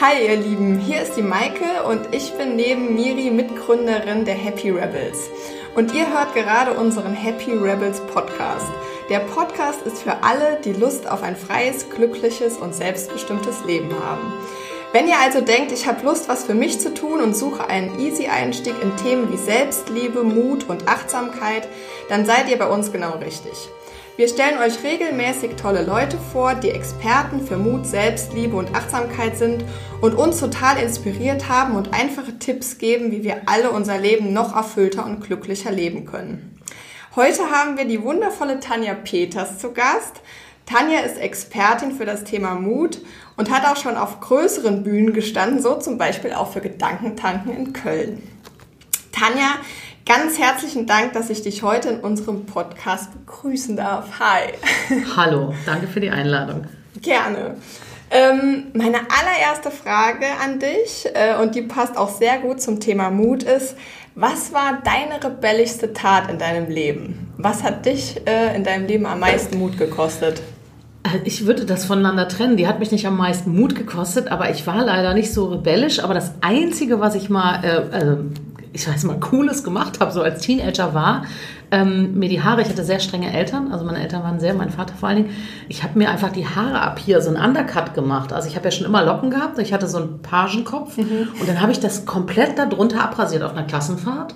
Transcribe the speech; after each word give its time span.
Hi 0.00 0.26
ihr 0.26 0.36
Lieben, 0.36 0.78
hier 0.78 1.02
ist 1.02 1.16
die 1.16 1.22
Maike 1.22 1.84
und 1.86 2.14
ich 2.14 2.32
bin 2.32 2.56
neben 2.56 2.94
Miri 2.94 3.30
Mitgründerin 3.30 4.24
der 4.24 4.34
Happy 4.34 4.70
Rebels. 4.70 5.28
Und 5.74 5.94
ihr 5.94 6.10
hört 6.12 6.34
gerade 6.34 6.72
unseren 6.72 7.12
Happy 7.12 7.52
Rebels 7.52 8.00
Podcast. 8.00 8.66
Der 9.10 9.20
Podcast 9.20 9.82
ist 9.82 10.02
für 10.02 10.22
alle, 10.24 10.58
die 10.64 10.72
Lust 10.72 11.08
auf 11.08 11.22
ein 11.22 11.36
freies, 11.36 11.88
glückliches 11.90 12.56
und 12.56 12.74
selbstbestimmtes 12.74 13.64
Leben 13.64 13.92
haben. 14.02 14.32
Wenn 14.92 15.06
ihr 15.06 15.20
also 15.20 15.40
denkt, 15.40 15.72
ich 15.72 15.86
habe 15.86 16.04
Lust, 16.04 16.28
was 16.28 16.44
für 16.44 16.54
mich 16.54 16.80
zu 16.80 16.94
tun 16.94 17.20
und 17.20 17.36
suche 17.36 17.68
einen 17.68 18.00
easy 18.00 18.26
Einstieg 18.26 18.74
in 18.82 18.96
Themen 18.96 19.30
wie 19.30 19.36
Selbstliebe, 19.36 20.24
Mut 20.24 20.68
und 20.68 20.88
Achtsamkeit, 20.88 21.68
dann 22.08 22.24
seid 22.24 22.48
ihr 22.50 22.58
bei 22.58 22.68
uns 22.68 22.92
genau 22.92 23.18
richtig. 23.18 23.68
Wir 24.14 24.28
stellen 24.28 24.58
euch 24.58 24.84
regelmäßig 24.84 25.56
tolle 25.56 25.82
Leute 25.82 26.18
vor, 26.18 26.54
die 26.54 26.68
Experten 26.68 27.46
für 27.46 27.56
Mut, 27.56 27.86
Selbstliebe 27.86 28.54
und 28.54 28.74
Achtsamkeit 28.74 29.38
sind 29.38 29.64
und 30.02 30.14
uns 30.14 30.38
total 30.38 30.76
inspiriert 30.76 31.48
haben 31.48 31.76
und 31.76 31.94
einfache 31.94 32.38
Tipps 32.38 32.76
geben, 32.76 33.10
wie 33.10 33.24
wir 33.24 33.44
alle 33.46 33.70
unser 33.70 33.96
Leben 33.96 34.34
noch 34.34 34.54
erfüllter 34.54 35.06
und 35.06 35.24
glücklicher 35.24 35.72
leben 35.72 36.04
können. 36.04 36.60
Heute 37.16 37.50
haben 37.50 37.78
wir 37.78 37.86
die 37.86 38.02
wundervolle 38.02 38.60
Tanja 38.60 38.92
Peters 38.92 39.56
zu 39.56 39.72
Gast. 39.72 40.20
Tanja 40.66 41.00
ist 41.00 41.16
Expertin 41.16 41.92
für 41.92 42.04
das 42.04 42.24
Thema 42.24 42.54
Mut 42.54 42.98
und 43.38 43.50
hat 43.50 43.64
auch 43.64 43.82
schon 43.82 43.96
auf 43.96 44.20
größeren 44.20 44.82
Bühnen 44.82 45.14
gestanden, 45.14 45.62
so 45.62 45.76
zum 45.76 45.96
Beispiel 45.96 46.34
auch 46.34 46.52
für 46.52 46.60
Gedankentanken 46.60 47.56
in 47.56 47.72
Köln. 47.72 48.22
Tanja 49.10 49.54
Ganz 50.04 50.36
herzlichen 50.36 50.86
Dank, 50.86 51.12
dass 51.12 51.30
ich 51.30 51.42
dich 51.42 51.62
heute 51.62 51.90
in 51.90 52.00
unserem 52.00 52.44
Podcast 52.44 53.12
begrüßen 53.12 53.76
darf. 53.76 54.18
Hi. 54.18 54.52
Hallo, 55.16 55.54
danke 55.64 55.86
für 55.86 56.00
die 56.00 56.10
Einladung. 56.10 56.66
Gerne. 57.00 57.56
Ähm, 58.10 58.64
meine 58.74 58.98
allererste 58.98 59.70
Frage 59.70 60.26
an 60.42 60.58
dich, 60.58 61.06
äh, 61.14 61.40
und 61.40 61.54
die 61.54 61.62
passt 61.62 61.96
auch 61.96 62.10
sehr 62.10 62.38
gut 62.38 62.60
zum 62.60 62.80
Thema 62.80 63.10
Mut, 63.10 63.44
ist, 63.44 63.76
was 64.16 64.52
war 64.52 64.82
deine 64.82 65.22
rebellischste 65.22 65.92
Tat 65.92 66.28
in 66.28 66.38
deinem 66.38 66.68
Leben? 66.68 67.32
Was 67.38 67.62
hat 67.62 67.86
dich 67.86 68.20
äh, 68.26 68.54
in 68.56 68.64
deinem 68.64 68.86
Leben 68.86 69.06
am 69.06 69.20
meisten 69.20 69.56
Mut 69.56 69.78
gekostet? 69.78 70.42
Äh, 71.04 71.18
ich 71.24 71.46
würde 71.46 71.64
das 71.64 71.84
voneinander 71.84 72.26
trennen. 72.28 72.56
Die 72.56 72.66
hat 72.66 72.80
mich 72.80 72.90
nicht 72.90 73.06
am 73.06 73.16
meisten 73.16 73.54
Mut 73.54 73.76
gekostet, 73.76 74.28
aber 74.32 74.50
ich 74.50 74.66
war 74.66 74.84
leider 74.84 75.14
nicht 75.14 75.32
so 75.32 75.46
rebellisch. 75.46 76.02
Aber 76.02 76.12
das 76.12 76.32
Einzige, 76.40 77.00
was 77.00 77.14
ich 77.14 77.30
mal 77.30 77.64
äh, 77.64 77.98
äh 77.98 78.16
ich 78.72 78.88
weiß 78.88 79.04
mal, 79.04 79.18
Cooles 79.20 79.64
gemacht 79.64 80.00
habe, 80.00 80.12
so 80.12 80.22
als 80.22 80.42
Teenager 80.42 80.94
war, 80.94 81.24
ähm, 81.70 82.18
mir 82.18 82.28
die 82.28 82.42
Haare, 82.42 82.62
ich 82.62 82.68
hatte 82.68 82.84
sehr 82.84 83.00
strenge 83.00 83.32
Eltern, 83.32 83.72
also 83.72 83.84
meine 83.84 84.00
Eltern 84.00 84.22
waren 84.22 84.40
sehr, 84.40 84.54
mein 84.54 84.70
Vater 84.70 84.94
vor 84.94 85.08
allen 85.08 85.24
Dingen, 85.24 85.36
ich 85.68 85.82
habe 85.82 85.98
mir 85.98 86.10
einfach 86.10 86.30
die 86.30 86.46
Haare 86.46 86.80
ab 86.80 86.98
hier, 86.98 87.22
so 87.22 87.34
einen 87.34 87.42
Undercut 87.42 87.94
gemacht. 87.94 88.32
Also 88.32 88.48
ich 88.48 88.56
habe 88.56 88.66
ja 88.66 88.70
schon 88.70 88.86
immer 88.86 89.04
Locken 89.04 89.30
gehabt, 89.30 89.58
ich 89.58 89.72
hatte 89.72 89.88
so 89.88 89.98
einen 89.98 90.20
Pagenkopf 90.20 90.96
mhm. 90.98 91.28
und 91.40 91.48
dann 91.48 91.60
habe 91.60 91.72
ich 91.72 91.80
das 91.80 92.04
komplett 92.04 92.58
darunter 92.58 93.02
abrasiert 93.02 93.42
auf 93.42 93.52
einer 93.52 93.64
Klassenfahrt 93.64 94.34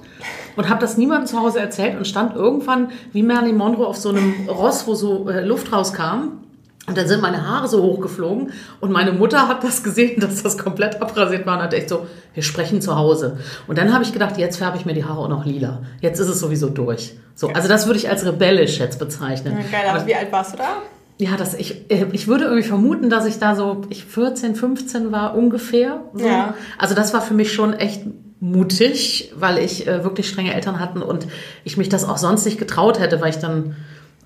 und 0.57 0.69
habe 0.69 0.81
das 0.81 0.97
niemandem 0.97 1.27
zu 1.27 1.41
Hause 1.41 1.61
erzählt 1.61 1.97
und 1.97 2.07
stand 2.07 2.35
irgendwann 2.35 2.89
wie 3.13 3.23
Marilyn 3.23 3.57
Monroe 3.57 3.87
auf 3.87 3.97
so 3.97 4.09
einem 4.09 4.49
Ross, 4.49 4.87
wo 4.87 4.95
so 4.95 5.29
äh, 5.29 5.45
Luft 5.45 5.73
rauskam 5.73 6.46
und 6.87 6.97
dann 6.97 7.09
sind 7.09 7.21
meine 7.21 7.49
Haare 7.49 7.69
so 7.69 7.83
hochgeflogen 7.83 8.53
und 8.81 8.93
meine 8.93 9.13
Mutter 9.13 9.49
hat 9.49 9.65
das 9.65 9.83
gesehen, 9.83 10.21
dass 10.21 10.43
das 10.43 10.57
komplett 10.57 11.03
abrasiert 11.03 11.47
war 11.47 11.57
und 11.57 11.63
hat 11.65 11.75
echt 11.75 11.89
so, 11.89 12.07
wir 12.35 12.43
sprechen 12.43 12.81
zu 12.81 12.97
Hause. 12.97 13.39
Und 13.67 13.79
dann 13.79 13.93
habe 13.93 14.05
ich 14.05 14.13
gedacht, 14.13 14.39
jetzt 14.39 14.59
färbe 14.59 14.77
ich 14.77 14.87
mir 14.87 14.95
die 14.95 15.05
Haare 15.05 15.21
auch 15.21 15.29
noch 15.29 15.45
lila. 15.45 15.83
Jetzt 16.01 16.21
ist 16.21 16.29
es 16.29 16.41
sowieso 16.41 16.69
durch. 16.69 17.17
So, 17.35 17.49
also 17.49 17.69
das 17.69 17.87
würde 17.87 17.99
ich 17.99 18.09
als 18.09 18.25
rebellisch 18.25 18.79
jetzt 18.79 18.99
bezeichnen. 18.99 19.59
Ja, 19.59 19.79
geil, 19.79 19.91
aber 19.91 20.07
wie 20.07 20.15
alt 20.15 20.31
warst 20.33 20.55
du 20.55 20.59
da? 20.59 20.83
Ja, 21.19 21.37
das, 21.37 21.55
ich, 21.55 21.91
äh, 21.91 22.07
ich 22.13 22.29
würde 22.29 22.45
irgendwie 22.45 22.67
vermuten, 22.67 23.11
dass 23.11 23.25
ich 23.27 23.39
da 23.39 23.57
so 23.57 23.83
ich 23.89 24.05
14, 24.05 24.55
15 24.55 25.13
war 25.13 25.35
ungefähr. 25.35 26.03
So. 26.13 26.27
Ja. 26.27 26.55
Also 26.79 26.95
das 26.95 27.15
war 27.15 27.23
für 27.23 27.35
mich 27.35 27.53
schon 27.53 27.73
echt 27.73 28.03
mutig, 28.39 29.33
weil 29.35 29.59
ich 29.59 29.87
äh, 29.87 30.05
wirklich 30.05 30.29
strenge 30.29 30.55
Eltern 30.55 30.79
hatten 30.79 31.01
und 31.01 31.27
ich 31.65 31.79
mich 31.79 31.89
das 31.89 32.05
auch 32.05 32.19
sonst 32.19 32.45
nicht 32.45 32.59
getraut 32.59 33.01
hätte, 33.01 33.21
weil 33.21 33.31
ich 33.31 33.39
dann 33.39 33.77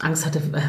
Angst 0.00 0.26
hatte, 0.26 0.38
äh, 0.38 0.60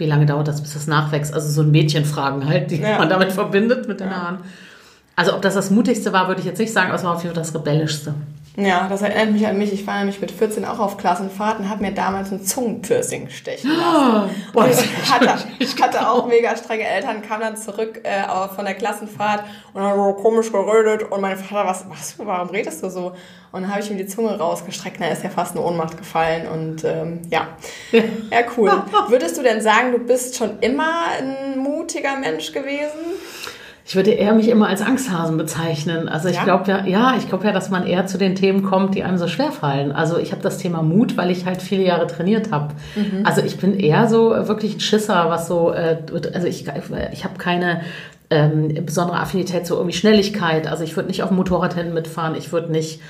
wie 0.00 0.06
lange 0.06 0.26
dauert 0.26 0.48
das, 0.48 0.60
bis 0.60 0.74
das 0.74 0.86
nachwächst? 0.86 1.32
Also 1.32 1.48
so 1.48 1.62
ein 1.62 1.70
Mädchenfragen 1.70 2.48
halt, 2.48 2.70
die 2.70 2.80
ja. 2.80 2.98
man 2.98 3.08
damit 3.08 3.32
verbindet 3.32 3.86
mit 3.86 4.00
den 4.00 4.08
ja. 4.08 4.16
Haaren. 4.16 4.38
Also 5.14 5.34
ob 5.34 5.42
das 5.42 5.54
das 5.54 5.70
Mutigste 5.70 6.12
war, 6.12 6.28
würde 6.28 6.40
ich 6.40 6.46
jetzt 6.46 6.58
nicht 6.58 6.72
sagen, 6.72 6.88
aber 6.88 6.96
es 6.96 7.04
war 7.04 7.14
auf 7.14 7.22
jeden 7.22 7.34
Fall 7.34 7.42
das 7.42 7.54
Rebellischste. 7.54 8.14
Ja, 8.56 8.88
das 8.88 9.02
erinnert 9.02 9.32
mich 9.32 9.46
an 9.46 9.58
mich. 9.58 9.72
Ich 9.72 9.86
war 9.86 9.98
nämlich 9.98 10.20
mit 10.20 10.32
14 10.32 10.64
auch 10.64 10.80
auf 10.80 10.96
Klassenfahrt 10.96 11.60
und 11.60 11.68
habe 11.68 11.82
mir 11.82 11.92
damals 11.92 12.32
ein 12.32 12.42
Zungenpiercing 12.42 13.28
stechen 13.30 13.70
lassen. 13.76 14.30
Oh, 14.54 14.64
ich, 14.68 15.10
hatte, 15.10 15.44
ich 15.58 15.80
hatte 15.80 16.08
auch 16.08 16.26
mega 16.26 16.56
strenge 16.56 16.84
Eltern, 16.84 17.22
kam 17.22 17.40
dann 17.40 17.56
zurück 17.56 18.00
äh, 18.02 18.24
von 18.54 18.64
der 18.64 18.74
Klassenfahrt 18.74 19.44
und 19.72 19.82
haben 19.82 20.02
so 20.02 20.12
komisch 20.14 20.50
geredet 20.50 21.10
und 21.10 21.20
mein 21.20 21.36
Vater, 21.36 21.68
was, 21.68 21.84
was, 21.88 22.14
warum 22.18 22.50
redest 22.50 22.82
du 22.82 22.90
so? 22.90 23.12
Und 23.52 23.62
dann 23.62 23.70
habe 23.70 23.80
ich 23.80 23.90
ihm 23.90 23.98
die 23.98 24.06
Zunge 24.06 24.36
rausgestreckt, 24.36 25.00
da 25.00 25.06
ist 25.06 25.24
ja 25.24 25.30
fast 25.30 25.56
eine 25.56 25.64
Ohnmacht 25.64 25.96
gefallen 25.96 26.46
und 26.48 26.84
ähm, 26.84 27.22
ja. 27.30 27.48
ja, 27.92 28.02
cool. 28.56 28.70
Würdest 29.08 29.38
du 29.38 29.42
denn 29.42 29.60
sagen, 29.60 29.92
du 29.92 29.98
bist 29.98 30.36
schon 30.36 30.58
immer 30.60 31.04
ein 31.18 31.58
mutiger 31.58 32.16
Mensch 32.16 32.52
gewesen? 32.52 32.98
Ich 33.90 33.96
würde 33.96 34.12
eher 34.12 34.34
mich 34.34 34.48
immer 34.48 34.68
als 34.68 34.82
Angsthasen 34.82 35.36
bezeichnen. 35.36 36.08
Also 36.08 36.28
ich 36.28 36.36
ja? 36.36 36.44
glaube 36.44 36.70
ja, 36.70 36.86
ja, 36.86 37.14
ich 37.18 37.28
glaube 37.28 37.44
ja, 37.44 37.52
dass 37.52 37.70
man 37.70 37.88
eher 37.88 38.06
zu 38.06 38.18
den 38.18 38.36
Themen 38.36 38.62
kommt, 38.62 38.94
die 38.94 39.02
einem 39.02 39.18
so 39.18 39.26
schwer 39.26 39.50
fallen. 39.50 39.90
Also 39.90 40.16
ich 40.16 40.30
habe 40.30 40.40
das 40.42 40.58
Thema 40.58 40.80
Mut, 40.80 41.16
weil 41.16 41.28
ich 41.32 41.44
halt 41.44 41.60
viele 41.60 41.82
Jahre 41.82 42.06
trainiert 42.06 42.52
habe. 42.52 42.74
Mhm. 42.94 43.26
Also 43.26 43.42
ich 43.42 43.58
bin 43.58 43.76
eher 43.76 44.06
so 44.06 44.30
wirklich 44.46 44.76
ein 44.76 44.80
Schisser, 44.80 45.28
was 45.28 45.48
so, 45.48 45.72
äh, 45.72 45.96
also 46.32 46.46
ich, 46.46 46.66
ich 47.10 47.24
habe 47.24 47.36
keine 47.36 47.80
ähm, 48.30 48.72
besondere 48.86 49.18
Affinität 49.18 49.66
zu 49.66 49.74
irgendwie 49.74 49.96
Schnelligkeit. 49.96 50.68
Also 50.68 50.84
ich 50.84 50.94
würde 50.94 51.08
nicht 51.08 51.24
auf 51.24 51.30
dem 51.30 51.38
Motorradrennen 51.38 51.92
mitfahren, 51.92 52.36
ich 52.36 52.52
würde 52.52 52.70
nicht 52.70 53.00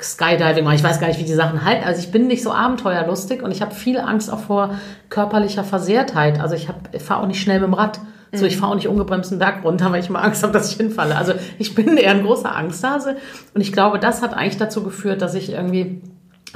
Skydiving 0.00 0.64
machen. 0.64 0.76
Ich 0.76 0.82
weiß 0.82 0.98
gar 0.98 1.08
nicht, 1.08 1.20
wie 1.20 1.24
die 1.24 1.34
Sachen 1.34 1.62
halten. 1.62 1.84
Also 1.84 2.00
ich 2.00 2.10
bin 2.10 2.26
nicht 2.26 2.42
so 2.42 2.52
abenteuerlustig 2.54 3.42
und 3.42 3.50
ich 3.50 3.60
habe 3.60 3.74
viel 3.74 3.98
Angst 3.98 4.32
auch 4.32 4.40
vor 4.40 4.76
körperlicher 5.10 5.62
Versehrtheit. 5.62 6.40
Also 6.40 6.54
ich, 6.54 6.70
ich 6.92 7.02
fahre 7.02 7.22
auch 7.22 7.26
nicht 7.26 7.42
schnell 7.42 7.60
mit 7.60 7.66
dem 7.66 7.74
Rad. 7.74 8.00
So, 8.34 8.46
ich 8.46 8.56
fahre 8.56 8.72
auch 8.72 8.76
nicht 8.76 8.88
ungebremst 8.88 9.30
einen 9.30 9.38
Berg 9.38 9.62
runter, 9.62 9.92
weil 9.92 10.00
ich 10.00 10.08
mal 10.08 10.20
Angst 10.20 10.42
habe, 10.42 10.52
dass 10.52 10.70
ich 10.70 10.78
hinfalle. 10.78 11.16
Also 11.16 11.34
ich 11.58 11.74
bin 11.74 11.96
eher 11.98 12.12
ein 12.12 12.22
großer 12.22 12.54
Angsthase 12.54 13.16
und 13.54 13.60
ich 13.60 13.72
glaube, 13.72 13.98
das 13.98 14.22
hat 14.22 14.32
eigentlich 14.32 14.56
dazu 14.56 14.82
geführt, 14.82 15.20
dass 15.20 15.34
ich 15.34 15.52
irgendwie 15.52 16.00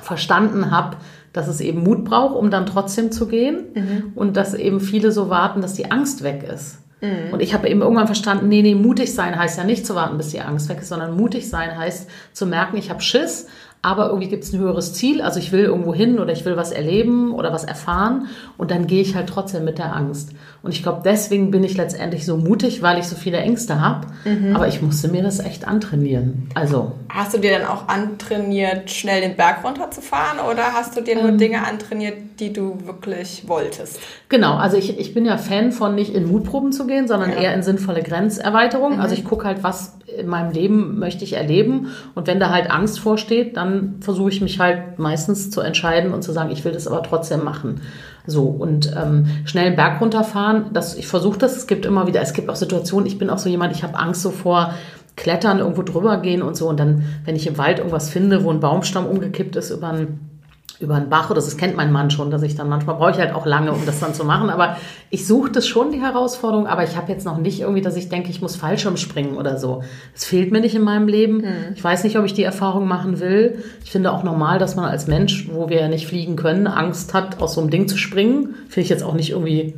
verstanden 0.00 0.70
habe, 0.70 0.97
dass 1.34 1.48
es 1.48 1.60
eben 1.60 1.82
Mut 1.82 2.04
braucht, 2.04 2.34
um 2.34 2.50
dann 2.50 2.64
trotzdem 2.64 3.12
zu 3.12 3.28
gehen 3.28 3.64
mhm. 3.75 4.12
und 4.14 4.38
dass 4.38 4.54
eben 4.54 4.81
viele 4.81 5.12
so 5.12 5.28
warten, 5.28 5.60
dass 5.60 5.75
die 5.75 5.91
Angst 5.91 6.22
weg 6.22 6.48
ist. 6.50 6.78
Mhm. 7.03 7.32
Und 7.32 7.41
ich 7.41 7.53
habe 7.53 7.69
eben 7.69 7.82
irgendwann 7.82 8.06
verstanden, 8.06 8.48
nee, 8.48 8.62
nee, 8.62 8.75
mutig 8.75 9.14
sein 9.14 9.38
heißt 9.38 9.58
ja 9.58 9.64
nicht 9.64 9.84
zu 9.84 9.94
warten, 9.94 10.16
bis 10.16 10.31
die 10.31 10.41
Angst 10.41 10.70
weg 10.70 10.78
ist, 10.81 10.88
sondern 10.88 11.14
mutig 11.14 11.50
sein 11.50 11.76
heißt 11.76 12.08
zu 12.32 12.47
merken, 12.47 12.78
ich 12.78 12.88
habe 12.88 13.03
Schiss 13.03 13.47
aber 13.87 14.08
irgendwie 14.08 14.28
gibt 14.28 14.43
es 14.43 14.53
ein 14.53 14.58
höheres 14.58 14.94
Ziel, 14.94 15.22
also 15.22 15.38
ich 15.38 15.53
will 15.53 15.62
irgendwo 15.62 15.94
hin 15.94 16.19
oder 16.19 16.32
ich 16.32 16.44
will 16.44 16.56
was 16.56 16.72
erleben 16.72 17.32
oder 17.32 17.53
was 17.53 17.62
erfahren 17.62 18.26
und 18.56 18.72
dann 18.72 18.88
gehe 18.88 19.00
ich 19.00 19.14
halt 19.14 19.28
trotzdem 19.28 19.64
mit 19.64 19.78
der 19.78 19.94
Angst. 19.94 20.32
Und 20.66 20.72
ich 20.72 20.82
glaube, 20.82 21.03
deswegen 21.04 21.53
bin 21.53 21.62
ich 21.62 21.77
letztendlich 21.77 22.27
so 22.27 22.37
mutig, 22.37 22.82
weil 22.82 22.99
ich 22.99 23.06
so 23.06 23.15
viele 23.15 23.38
Ängste 23.38 23.81
habe, 23.81 24.09
mhm. 24.25 24.56
aber 24.56 24.66
ich 24.66 24.82
musste 24.82 25.06
mir 25.06 25.22
das 25.22 25.38
echt 25.38 25.65
antrainieren. 25.65 26.49
Also 26.54 26.91
hast 27.09 27.34
du 27.34 27.38
dir 27.38 27.56
dann 27.56 27.69
auch 27.69 27.87
antrainiert, 27.87 28.91
schnell 28.91 29.21
den 29.21 29.37
Berg 29.37 29.65
runterzufahren 29.65 30.41
oder 30.41 30.72
hast 30.72 30.97
du 30.97 31.03
dir 31.03 31.15
nur 31.15 31.28
ähm, 31.28 31.38
Dinge 31.38 31.65
antrainiert, 31.65 32.41
die 32.41 32.53
du 32.53 32.84
wirklich 32.84 33.44
wolltest? 33.47 34.00
Genau, 34.28 34.56
also 34.56 34.76
ich, 34.76 34.99
ich 34.99 35.15
bin 35.15 35.25
ja 35.25 35.38
Fan 35.38 35.71
von 35.71 35.94
nicht 35.94 36.12
in 36.12 36.26
Mutproben 36.26 36.72
zu 36.72 36.88
gehen, 36.88 37.06
sondern 37.06 37.31
ja. 37.31 37.37
eher 37.37 37.55
in 37.55 37.62
sinnvolle 37.62 38.03
Grenzerweiterung. 38.03 38.94
Mhm. 38.94 39.00
Also 39.00 39.15
ich 39.15 39.25
gucke 39.25 39.47
halt, 39.47 39.62
was 39.62 39.96
in 40.06 40.28
meinem 40.28 40.53
Leben 40.53 40.99
möchte 40.99 41.25
ich 41.25 41.33
erleben 41.33 41.89
und 42.15 42.27
wenn 42.27 42.39
da 42.39 42.50
halt 42.50 42.71
Angst 42.71 43.00
vorsteht, 43.00 43.56
dann 43.56 43.97
versuche 44.00 44.31
ich 44.31 44.41
mich 44.41 44.61
halt 44.61 44.99
meistens 44.99 45.50
zu 45.50 45.61
entscheiden 45.61 46.12
und 46.12 46.22
zu 46.22 46.33
sagen, 46.33 46.50
ich 46.50 46.65
will 46.65 46.72
das 46.72 46.87
aber 46.87 47.03
trotzdem 47.03 47.43
machen. 47.43 47.81
So, 48.27 48.44
und 48.44 48.93
ähm, 48.97 49.27
schnell 49.44 49.67
einen 49.67 49.77
Berg 49.77 50.00
runterfahren, 50.00 50.67
das, 50.72 50.97
ich 50.97 51.06
versuche 51.06 51.39
das, 51.39 51.56
es 51.56 51.67
gibt 51.67 51.87
immer 51.87 52.06
wieder, 52.06 52.21
es 52.21 52.33
gibt 52.33 52.49
auch 52.50 52.56
Situationen, 52.56 53.06
ich 53.06 53.19
bin 53.19 53.31
auch 53.31 53.39
so 53.39 53.49
jemand, 53.49 53.75
ich 53.75 53.83
habe 53.83 53.99
Angst 53.99 54.22
so 54.22 54.31
vor 54.31 54.75
Klettern, 55.17 55.61
irgendwo 55.61 55.82
drüber 55.82 56.19
gehen 56.19 56.43
und 56.43 56.56
so. 56.56 56.69
Und 56.69 56.79
dann, 56.79 57.05
wenn 57.25 57.37
ich 57.37 57.47
im 57.47 57.58
Wald 57.58 57.79
irgendwas 57.79 58.11
finde, 58.11 58.44
wo 58.44 58.50
ein 58.50 58.61
Baumstamm 58.61 59.06
umgekippt 59.06 59.56
ist 59.56 59.70
über 59.70 59.88
einen 59.88 60.36
über 60.78 60.96
einen 60.96 61.08
Bach 61.08 61.31
oder 61.31 61.40
das 61.40 61.56
kennt 61.56 61.76
mein 61.76 61.90
Mann 61.90 62.11
schon, 62.11 62.31
dass 62.31 62.43
ich 62.43 62.55
dann 62.55 62.69
manchmal 62.69 62.96
brauche 62.96 63.12
ich 63.12 63.19
halt 63.19 63.34
auch 63.34 63.46
lange, 63.46 63.73
um 63.73 63.87
das 63.87 64.00
dann 64.00 64.12
zu 64.12 64.25
machen. 64.25 64.50
Aber 64.50 64.76
ich 65.08 65.26
suche 65.26 65.50
das 65.50 65.67
schon, 65.67 65.90
die 65.90 66.00
Herausforderung, 66.00 66.67
aber 66.67 66.84
ich 66.84 66.96
habe 66.96 67.11
jetzt 67.11 67.25
noch 67.25 67.38
nicht 67.38 67.61
irgendwie, 67.61 67.81
dass 67.81 67.96
ich 67.96 68.11
denke, 68.11 68.28
ich 68.28 68.43
muss 68.43 68.56
Fallschirm 68.56 68.96
springen 68.99 69.37
oder 69.37 69.58
so. 69.58 69.82
Das 70.12 70.26
fehlt 70.26 70.52
mir 70.52 70.61
nicht 70.61 70.75
in 70.75 70.82
meinem 70.82 71.08
Leben. 71.08 71.43
Hm. 71.43 71.55
Ich 71.75 71.82
weiß 71.82 72.05
nicht, 72.05 72.19
ob 72.19 72.26
ich 72.26 72.34
die 72.34 72.43
Erfahrung 72.43 72.87
machen 72.87 73.20
will. 73.20 73.64
Ich 73.84 73.90
finde 73.90 74.12
auch 74.12 74.23
normal, 74.23 74.58
dass 74.58 74.76
man 74.76 74.84
als 74.84 75.06
Mensch, 75.06 75.49
wo 75.50 75.69
wir 75.70 75.81
ja 75.81 75.88
nicht 75.88 76.06
fliegen 76.06 76.37
können, 76.37 76.67
Angst 76.67 77.14
hat, 77.14 77.40
aus 77.40 77.55
so 77.55 77.62
einem 77.62 77.70
Ding 77.70 77.88
zu 77.88 77.96
springen. 77.96 78.55
Finde 78.69 78.82
ich 78.82 78.88
jetzt 78.90 79.02
auch 79.02 79.14
nicht 79.14 79.31
irgendwie 79.31 79.75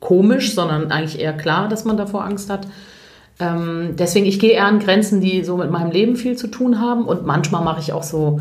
komisch, 0.00 0.54
sondern 0.54 0.90
eigentlich 0.90 1.20
eher 1.20 1.36
klar, 1.36 1.68
dass 1.68 1.84
man 1.84 1.96
davor 1.96 2.24
Angst 2.24 2.50
hat. 2.50 2.66
Ähm, 3.38 3.94
deswegen, 3.98 4.26
ich 4.26 4.40
gehe 4.40 4.52
eher 4.52 4.66
an 4.66 4.80
Grenzen, 4.80 5.20
die 5.20 5.44
so 5.44 5.56
mit 5.56 5.70
meinem 5.70 5.92
Leben 5.92 6.16
viel 6.16 6.36
zu 6.36 6.48
tun 6.48 6.80
haben. 6.80 7.04
Und 7.04 7.24
manchmal 7.24 7.62
mache 7.62 7.80
ich 7.80 7.92
auch 7.92 8.02
so 8.02 8.40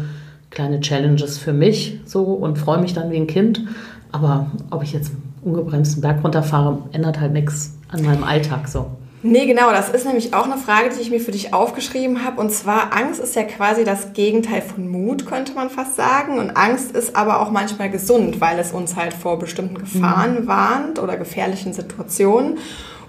kleine 0.50 0.80
Challenges 0.82 1.38
für 1.38 1.54
mich 1.54 2.00
so 2.06 2.24
und 2.24 2.58
freue 2.58 2.80
mich 2.80 2.94
dann 2.94 3.12
wie 3.12 3.18
ein 3.18 3.28
Kind. 3.28 3.64
Aber 4.12 4.52
ob 4.72 4.84
ich 4.84 4.94
jetzt 4.94 5.12
ungebremsten 5.44 6.02
Berg 6.02 6.24
runterfahre, 6.24 6.80
ändert 6.92 7.20
halt 7.20 7.34
nichts 7.34 7.78
an 7.90 8.04
meinem 8.04 8.24
Alltag 8.24 8.68
so. 8.68 8.88
Nee, 9.22 9.48
genau, 9.48 9.72
das 9.72 9.90
ist 9.90 10.06
nämlich 10.06 10.34
auch 10.34 10.46
eine 10.46 10.56
Frage, 10.56 10.92
die 10.96 11.02
ich 11.02 11.12
mir 11.12 11.20
für 11.20 11.32
dich 11.32 11.54
aufgeschrieben 11.54 12.24
habe. 12.24 12.40
Und 12.40 12.52
zwar, 12.52 12.96
Angst 12.96 13.20
ist 13.20 13.36
ja 13.36 13.44
quasi 13.44 13.84
das 13.84 14.14
Gegenteil 14.14 14.62
von 14.62 14.88
Mut, 14.88 15.26
könnte 15.26 15.54
man 15.54 15.70
fast 15.70 15.98
sagen. 15.98 16.40
Und 16.40 16.52
Angst 16.52 16.96
ist 16.96 17.18
aber 17.18 17.42
auch 17.42 17.52
manchmal 17.52 17.90
gesund, 17.90 18.40
weil 18.40 18.58
es 18.60 18.72
uns 18.72 18.96
halt 18.96 19.14
vor 19.14 19.38
bestimmten 19.38 19.78
Gefahren 19.78 20.44
mhm. 20.44 20.48
warnt 20.48 21.00
oder 21.00 21.18
gefährlichen 21.18 21.74
Situationen. 21.74 22.60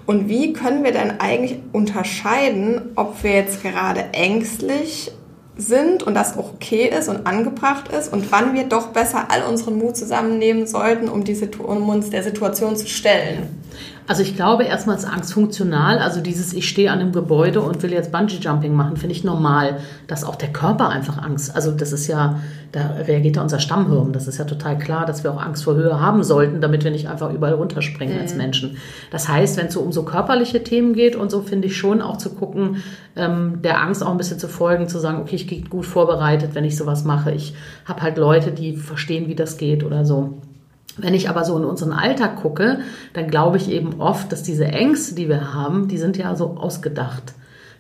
Und 0.05 0.29
wie 0.29 0.53
können 0.53 0.83
wir 0.83 0.91
denn 0.91 1.21
eigentlich 1.21 1.61
unterscheiden, 1.73 2.91
ob 2.97 3.23
wir 3.23 3.33
jetzt 3.33 3.63
gerade 3.63 4.13
ängstlich 4.13 5.13
sind 5.61 6.03
und 6.03 6.15
das 6.15 6.37
auch 6.37 6.55
okay 6.55 6.89
ist 6.89 7.09
und 7.09 7.27
angebracht 7.27 7.89
ist 7.93 8.13
und 8.13 8.33
wann 8.33 8.55
wir 8.55 8.65
doch 8.65 8.89
besser 8.89 9.27
all 9.31 9.43
unseren 9.43 9.79
Mut 9.79 9.97
zusammennehmen 9.97 10.67
sollten, 10.67 11.09
um, 11.09 11.25
die 11.25 11.39
um 11.59 11.89
uns 11.89 12.11
der 12.11 12.23
Situation 12.23 12.77
zu 12.77 12.87
stellen? 12.87 13.49
Also 14.11 14.23
ich 14.23 14.35
glaube 14.35 14.65
erstmal 14.65 14.97
ist 14.97 15.05
Angst 15.05 15.33
funktional. 15.33 16.01
Also 16.01 16.21
dieses, 16.21 16.53
ich 16.53 16.69
stehe 16.69 16.91
an 16.91 16.99
einem 16.99 17.13
Gebäude 17.13 17.61
und 17.61 17.81
will 17.85 17.93
jetzt 17.93 18.11
Bungee-Jumping 18.11 18.75
machen, 18.75 18.97
finde 18.97 19.15
ich 19.15 19.23
normal, 19.23 19.79
dass 20.09 20.25
auch 20.25 20.35
der 20.35 20.53
Körper 20.53 20.89
einfach 20.89 21.23
Angst, 21.23 21.55
also 21.55 21.71
das 21.71 21.93
ist 21.93 22.09
ja, 22.09 22.41
da 22.73 22.89
reagiert 23.07 23.37
ja 23.37 23.43
unser 23.43 23.61
Stammhirn. 23.61 24.13
Das 24.13 24.27
ist 24.27 24.37
ja 24.37 24.47
total 24.47 24.79
klar, 24.79 25.07
dass 25.07 25.23
wir 25.23 25.31
auch 25.31 25.41
Angst 25.41 25.63
vor 25.63 25.77
Höhe 25.77 26.01
haben 26.01 26.25
sollten, 26.25 26.61
damit 26.61 26.83
wir 26.83 26.91
nicht 26.91 27.09
einfach 27.09 27.33
überall 27.33 27.53
runterspringen 27.55 28.17
mhm. 28.17 28.23
als 28.23 28.35
Menschen. 28.35 28.79
Das 29.13 29.29
heißt, 29.29 29.57
wenn 29.57 29.67
es 29.67 29.75
so 29.75 29.81
um 29.81 29.93
so 29.93 30.03
körperliche 30.03 30.65
Themen 30.65 30.93
geht 30.93 31.15
und 31.15 31.31
so, 31.31 31.43
finde 31.43 31.69
ich 31.69 31.77
schon 31.77 32.03
auch 32.03 32.17
zu 32.17 32.31
gucken, 32.31 32.79
ähm, 33.15 33.63
der 33.63 33.81
Angst 33.81 34.05
auch 34.05 34.11
ein 34.11 34.19
bisschen 34.19 34.41
zu 34.41 34.49
folgen, 34.49 34.89
zu 34.89 34.99
sagen, 34.99 35.21
okay, 35.21 35.37
ich 35.37 35.47
gehe 35.47 35.63
gut 35.63 35.87
vorbereitet, 35.87 36.57
wenn 36.57 36.65
ich 36.65 36.77
sowas 36.77 37.05
mache. 37.05 37.31
Ich 37.31 37.55
habe 37.85 38.03
halt 38.03 38.19
Leute, 38.19 38.51
die 38.51 38.75
verstehen, 38.75 39.29
wie 39.29 39.37
das 39.37 39.57
geht 39.57 39.85
oder 39.85 40.05
so. 40.05 40.41
Wenn 41.03 41.15
ich 41.15 41.29
aber 41.29 41.45
so 41.45 41.57
in 41.57 41.65
unseren 41.65 41.93
Alltag 41.93 42.37
gucke, 42.37 42.81
dann 43.13 43.29
glaube 43.29 43.57
ich 43.57 43.71
eben 43.71 44.01
oft, 44.01 44.33
dass 44.33 44.43
diese 44.43 44.67
Ängste, 44.67 45.15
die 45.15 45.29
wir 45.29 45.55
haben, 45.55 45.89
die 45.89 45.99
sind 45.99 46.17
ja 46.17 46.35
so 46.35 46.57
ausgedacht. 46.57 47.35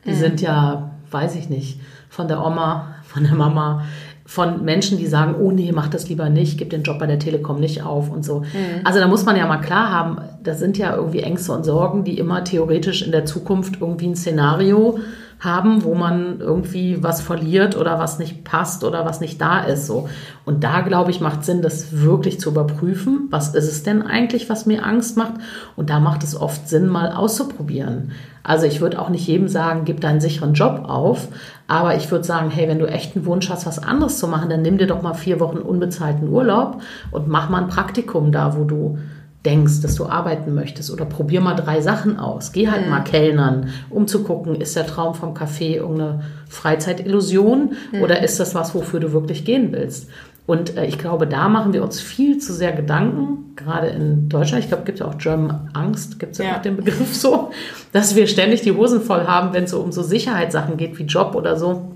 Die 0.04 0.10
mhm. 0.10 0.16
sind 0.16 0.40
ja, 0.40 0.90
weiß 1.10 1.36
ich 1.36 1.48
nicht, 1.48 1.80
von 2.08 2.28
der 2.28 2.44
Oma, 2.44 2.94
von 3.04 3.24
der 3.24 3.34
Mama, 3.34 3.84
von 4.30 4.64
Menschen, 4.64 4.96
die 4.96 5.08
sagen, 5.08 5.34
oh 5.40 5.50
nee, 5.50 5.72
mach 5.72 5.88
das 5.88 6.08
lieber 6.08 6.28
nicht, 6.28 6.56
gib 6.56 6.70
den 6.70 6.84
Job 6.84 7.00
bei 7.00 7.06
der 7.06 7.18
Telekom 7.18 7.58
nicht 7.58 7.82
auf 7.82 8.10
und 8.10 8.24
so. 8.24 8.40
Mhm. 8.40 8.82
Also 8.84 9.00
da 9.00 9.08
muss 9.08 9.24
man 9.24 9.36
ja 9.36 9.44
mal 9.46 9.60
klar 9.60 9.90
haben, 9.90 10.18
das 10.44 10.60
sind 10.60 10.78
ja 10.78 10.94
irgendwie 10.94 11.20
Ängste 11.20 11.52
und 11.52 11.64
Sorgen, 11.64 12.04
die 12.04 12.16
immer 12.16 12.44
theoretisch 12.44 13.02
in 13.02 13.10
der 13.10 13.24
Zukunft 13.24 13.80
irgendwie 13.80 14.06
ein 14.06 14.14
Szenario 14.14 15.00
haben, 15.40 15.84
wo 15.84 15.94
man 15.94 16.38
irgendwie 16.38 17.02
was 17.02 17.22
verliert 17.22 17.76
oder 17.76 17.98
was 17.98 18.18
nicht 18.18 18.44
passt 18.44 18.84
oder 18.84 19.04
was 19.04 19.20
nicht 19.20 19.40
da 19.40 19.60
ist. 19.60 19.86
So. 19.86 20.08
Und 20.44 20.62
da, 20.62 20.82
glaube 20.82 21.10
ich, 21.10 21.20
macht 21.20 21.44
Sinn, 21.44 21.62
das 21.62 22.00
wirklich 22.02 22.38
zu 22.38 22.50
überprüfen. 22.50 23.28
Was 23.30 23.54
ist 23.54 23.70
es 23.70 23.82
denn 23.82 24.02
eigentlich, 24.02 24.50
was 24.50 24.66
mir 24.66 24.84
Angst 24.84 25.16
macht? 25.16 25.34
Und 25.76 25.90
da 25.90 25.98
macht 25.98 26.22
es 26.22 26.38
oft 26.38 26.68
Sinn, 26.68 26.88
mal 26.88 27.12
auszuprobieren. 27.12 28.12
Also 28.42 28.66
ich 28.66 28.80
würde 28.80 29.00
auch 29.00 29.10
nicht 29.10 29.26
jedem 29.26 29.48
sagen, 29.48 29.84
gib 29.84 30.00
deinen 30.00 30.20
sicheren 30.20 30.54
Job 30.54 30.84
auf, 30.88 31.28
aber 31.66 31.96
ich 31.96 32.10
würde 32.10 32.24
sagen, 32.24 32.50
hey, 32.50 32.68
wenn 32.68 32.78
du 32.78 32.86
echt 32.86 33.14
einen 33.14 33.26
Wunsch 33.26 33.50
hast, 33.50 33.66
was 33.66 33.78
anderes 33.78 34.18
zu 34.18 34.28
machen, 34.28 34.48
dann 34.48 34.62
nimm 34.62 34.78
dir 34.78 34.86
doch 34.86 35.02
mal 35.02 35.14
vier 35.14 35.40
Wochen 35.40 35.58
unbezahlten 35.58 36.28
Urlaub 36.28 36.80
und 37.10 37.28
mach 37.28 37.50
mal 37.50 37.62
ein 37.62 37.68
Praktikum 37.68 38.32
da, 38.32 38.56
wo 38.56 38.64
du 38.64 38.98
denkst, 39.44 39.80
dass 39.80 39.94
du 39.94 40.06
arbeiten 40.06 40.54
möchtest 40.54 40.90
oder 40.90 41.06
probier 41.06 41.40
mal 41.40 41.54
drei 41.54 41.80
Sachen 41.80 42.18
aus. 42.18 42.52
Geh 42.52 42.68
halt 42.68 42.84
mhm. 42.84 42.90
mal 42.90 43.00
Kellnern, 43.00 43.68
um 43.88 44.06
zu 44.06 44.22
gucken, 44.22 44.60
ist 44.60 44.76
der 44.76 44.86
Traum 44.86 45.14
vom 45.14 45.34
Café 45.34 45.76
irgendeine 45.76 46.22
Freizeitillusion 46.48 47.72
mhm. 47.92 48.02
oder 48.02 48.22
ist 48.22 48.38
das 48.38 48.54
was, 48.54 48.74
wofür 48.74 49.00
du 49.00 49.12
wirklich 49.12 49.44
gehen 49.44 49.72
willst? 49.72 50.08
Und 50.46 50.76
äh, 50.76 50.86
ich 50.86 50.98
glaube, 50.98 51.26
da 51.26 51.48
machen 51.48 51.72
wir 51.72 51.82
uns 51.82 52.00
viel 52.00 52.38
zu 52.38 52.52
sehr 52.52 52.72
Gedanken, 52.72 53.54
gerade 53.56 53.86
in 53.86 54.28
Deutschland. 54.28 54.64
Ich 54.64 54.68
glaube, 54.68 54.82
es 54.82 54.86
gibt 54.86 54.98
ja 54.98 55.06
auch 55.06 55.16
German 55.16 55.70
Angst, 55.72 56.18
gibt 56.18 56.32
es 56.32 56.38
ja, 56.38 56.46
ja 56.46 56.58
auch 56.58 56.62
den 56.62 56.76
Begriff 56.76 57.14
so, 57.14 57.50
dass 57.92 58.16
wir 58.16 58.26
ständig 58.26 58.62
die 58.62 58.72
Hosen 58.72 59.00
voll 59.00 59.26
haben, 59.26 59.54
wenn 59.54 59.64
es 59.64 59.70
so 59.70 59.80
um 59.80 59.92
so 59.92 60.02
Sicherheitssachen 60.02 60.76
geht 60.76 60.98
wie 60.98 61.04
Job 61.04 61.34
oder 61.34 61.56
so. 61.56 61.92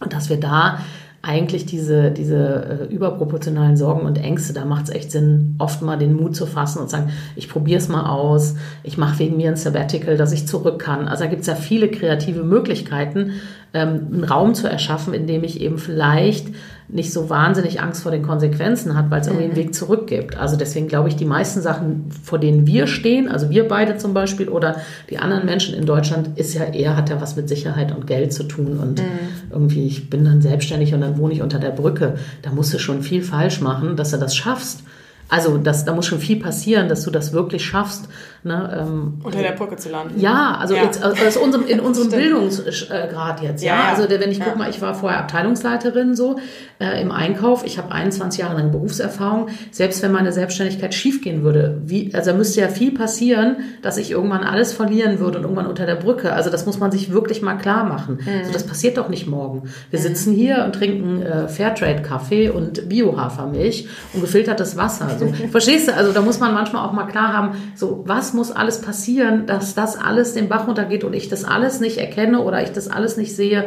Und 0.00 0.12
dass 0.12 0.30
wir 0.30 0.38
da 0.38 0.78
eigentlich 1.22 1.66
diese, 1.66 2.10
diese 2.10 2.88
äh, 2.88 2.94
überproportionalen 2.94 3.76
Sorgen 3.76 4.06
und 4.06 4.18
Ängste, 4.18 4.52
da 4.52 4.64
macht 4.64 4.84
es 4.84 4.94
echt 4.94 5.10
Sinn, 5.10 5.56
oft 5.58 5.82
mal 5.82 5.96
den 5.96 6.14
Mut 6.14 6.36
zu 6.36 6.46
fassen 6.46 6.78
und 6.78 6.88
sagen, 6.88 7.10
ich 7.34 7.48
probiere 7.48 7.78
es 7.78 7.88
mal 7.88 8.08
aus, 8.08 8.54
ich 8.84 8.96
mache 8.96 9.18
wegen 9.18 9.36
mir 9.36 9.50
ein 9.50 9.56
Sabbatical, 9.56 10.16
dass 10.16 10.32
ich 10.32 10.46
zurück 10.46 10.78
kann. 10.78 11.08
Also 11.08 11.24
da 11.24 11.30
gibt 11.30 11.42
es 11.42 11.48
ja 11.48 11.56
viele 11.56 11.88
kreative 11.88 12.44
Möglichkeiten, 12.44 13.32
ähm, 13.76 14.08
einen 14.10 14.24
Raum 14.24 14.54
zu 14.54 14.68
erschaffen, 14.68 15.12
in 15.12 15.26
dem 15.26 15.44
ich 15.44 15.60
eben 15.60 15.78
vielleicht 15.78 16.46
nicht 16.88 17.12
so 17.12 17.28
wahnsinnig 17.28 17.80
Angst 17.80 18.04
vor 18.04 18.12
den 18.12 18.22
Konsequenzen 18.22 18.96
hat, 18.96 19.10
weil 19.10 19.20
es 19.20 19.26
irgendwie 19.26 19.44
einen 19.44 19.54
mhm. 19.54 19.58
Weg 19.58 19.74
zurück 19.74 20.06
gibt. 20.06 20.36
Also 20.36 20.56
deswegen 20.56 20.86
glaube 20.86 21.08
ich, 21.08 21.16
die 21.16 21.24
meisten 21.24 21.60
Sachen, 21.60 22.06
vor 22.22 22.38
denen 22.38 22.66
wir 22.66 22.86
stehen, 22.86 23.28
also 23.28 23.50
wir 23.50 23.66
beide 23.66 23.98
zum 23.98 24.14
Beispiel 24.14 24.48
oder 24.48 24.76
die 25.10 25.18
anderen 25.18 25.44
Menschen 25.44 25.74
in 25.74 25.84
Deutschland, 25.84 26.38
ist 26.38 26.54
ja 26.54 26.64
eher, 26.64 26.96
hat 26.96 27.10
ja 27.10 27.20
was 27.20 27.36
mit 27.36 27.48
Sicherheit 27.48 27.94
und 27.94 28.06
Geld 28.06 28.32
zu 28.32 28.44
tun 28.44 28.78
und 28.78 29.00
mhm. 29.00 29.50
irgendwie, 29.50 29.86
ich 29.86 30.08
bin 30.08 30.24
dann 30.24 30.40
selbstständig 30.40 30.94
und 30.94 31.00
dann 31.00 31.18
wohne 31.18 31.34
ich 31.34 31.42
unter 31.42 31.58
der 31.58 31.70
Brücke. 31.70 32.14
Da 32.42 32.52
musst 32.52 32.72
du 32.72 32.78
schon 32.78 33.02
viel 33.02 33.22
falsch 33.22 33.60
machen, 33.60 33.96
dass 33.96 34.12
du 34.12 34.18
das 34.18 34.36
schaffst. 34.36 34.84
Also 35.28 35.58
das, 35.58 35.84
da 35.84 35.92
muss 35.92 36.06
schon 36.06 36.20
viel 36.20 36.38
passieren, 36.38 36.88
dass 36.88 37.02
du 37.02 37.10
das 37.10 37.32
wirklich 37.32 37.64
schaffst. 37.64 38.08
Ne, 38.46 38.78
ähm, 38.80 39.14
Unter 39.24 39.42
der 39.42 39.52
Brücke 39.52 39.74
zu 39.74 39.88
landen. 39.88 40.20
Ja, 40.20 40.56
also 40.60 40.76
ja. 40.76 40.84
Jetzt, 40.84 41.02
also 41.02 41.40
unserem, 41.40 41.66
in 41.66 41.80
unserem 41.90 42.10
Bildungsgrad 42.10 43.42
jetzt. 43.42 43.60
Ja, 43.60 43.74
ja. 43.74 43.84
also 43.88 44.08
wenn 44.08 44.30
ich 44.30 44.38
ja. 44.38 44.44
guck 44.44 44.56
mal, 44.56 44.70
ich 44.70 44.80
war 44.80 44.94
vorher 44.94 45.18
Abteilungsleiterin 45.18 46.14
so 46.14 46.38
äh, 46.78 47.02
im 47.02 47.10
Einkauf. 47.10 47.66
Ich 47.66 47.76
habe 47.76 47.90
21 47.90 48.38
Jahre 48.38 48.56
lang 48.56 48.70
Berufserfahrung. 48.70 49.48
Selbst 49.72 50.00
wenn 50.00 50.12
meine 50.12 50.30
Selbstständigkeit 50.30 50.94
schiefgehen 50.94 51.42
würde, 51.42 51.80
wie, 51.86 52.14
also 52.14 52.34
müsste 52.34 52.60
ja 52.60 52.68
viel 52.68 52.94
passieren, 52.94 53.56
dass 53.82 53.96
ich 53.96 54.12
irgendwann 54.12 54.44
alles 54.44 54.72
verlieren 54.72 55.18
würde 55.18 55.38
und 55.38 55.42
irgendwann 55.42 55.66
unter 55.66 55.84
der 55.84 55.96
Brücke. 55.96 56.32
Also 56.32 56.48
das 56.48 56.66
muss 56.66 56.78
man 56.78 56.92
sich 56.92 57.10
wirklich 57.10 57.42
mal 57.42 57.56
klar 57.56 57.82
machen. 57.82 58.20
Mhm. 58.24 58.38
Also 58.38 58.52
das 58.52 58.64
passiert 58.64 58.96
doch 58.96 59.08
nicht 59.08 59.26
morgen. 59.26 59.64
Wir 59.90 59.98
mhm. 59.98 60.04
sitzen 60.04 60.32
hier 60.32 60.62
und 60.64 60.72
trinken 60.72 61.20
äh, 61.20 61.48
Fairtrade-Kaffee 61.48 62.50
und 62.50 62.88
Bio-Hafermilch 62.88 63.88
und 64.12 64.20
gefiltertes 64.20 64.76
Wasser. 64.76 65.10
So. 65.18 65.26
Verstehst 65.50 65.88
du? 65.88 65.94
Also 65.94 66.12
da 66.12 66.20
muss 66.20 66.38
man 66.38 66.54
manchmal 66.54 66.86
auch 66.86 66.92
mal 66.92 67.06
klar 67.06 67.32
haben, 67.32 67.56
so 67.74 68.04
was 68.06 68.35
muss 68.36 68.52
alles 68.52 68.80
passieren, 68.80 69.46
dass 69.46 69.74
das 69.74 69.96
alles 69.96 70.34
den 70.34 70.48
Bach 70.48 70.68
runtergeht 70.68 71.02
und 71.02 71.14
ich 71.14 71.28
das 71.28 71.44
alles 71.44 71.80
nicht 71.80 71.98
erkenne 71.98 72.40
oder 72.40 72.62
ich 72.62 72.70
das 72.70 72.88
alles 72.88 73.16
nicht 73.16 73.34
sehe. 73.34 73.64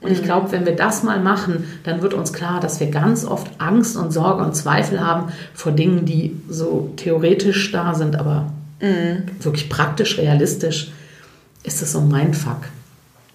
Und 0.00 0.10
ich 0.10 0.20
mhm. 0.20 0.24
glaube, 0.24 0.52
wenn 0.52 0.66
wir 0.66 0.74
das 0.74 1.02
mal 1.02 1.20
machen, 1.20 1.64
dann 1.84 2.02
wird 2.02 2.14
uns 2.14 2.32
klar, 2.32 2.60
dass 2.60 2.80
wir 2.80 2.90
ganz 2.90 3.24
oft 3.24 3.48
Angst 3.58 3.96
und 3.96 4.12
Sorge 4.12 4.42
und 4.42 4.56
Zweifel 4.56 5.00
haben 5.00 5.32
vor 5.54 5.72
Dingen, 5.72 6.04
die 6.04 6.40
so 6.48 6.92
theoretisch 6.96 7.70
da 7.70 7.94
sind, 7.94 8.16
aber 8.16 8.52
mhm. 8.80 9.24
wirklich 9.40 9.68
praktisch, 9.68 10.18
realistisch 10.18 10.90
ist 11.62 11.82
es 11.82 11.92
so 11.92 12.00
ein 12.00 12.08
Mindfuck. 12.08 12.62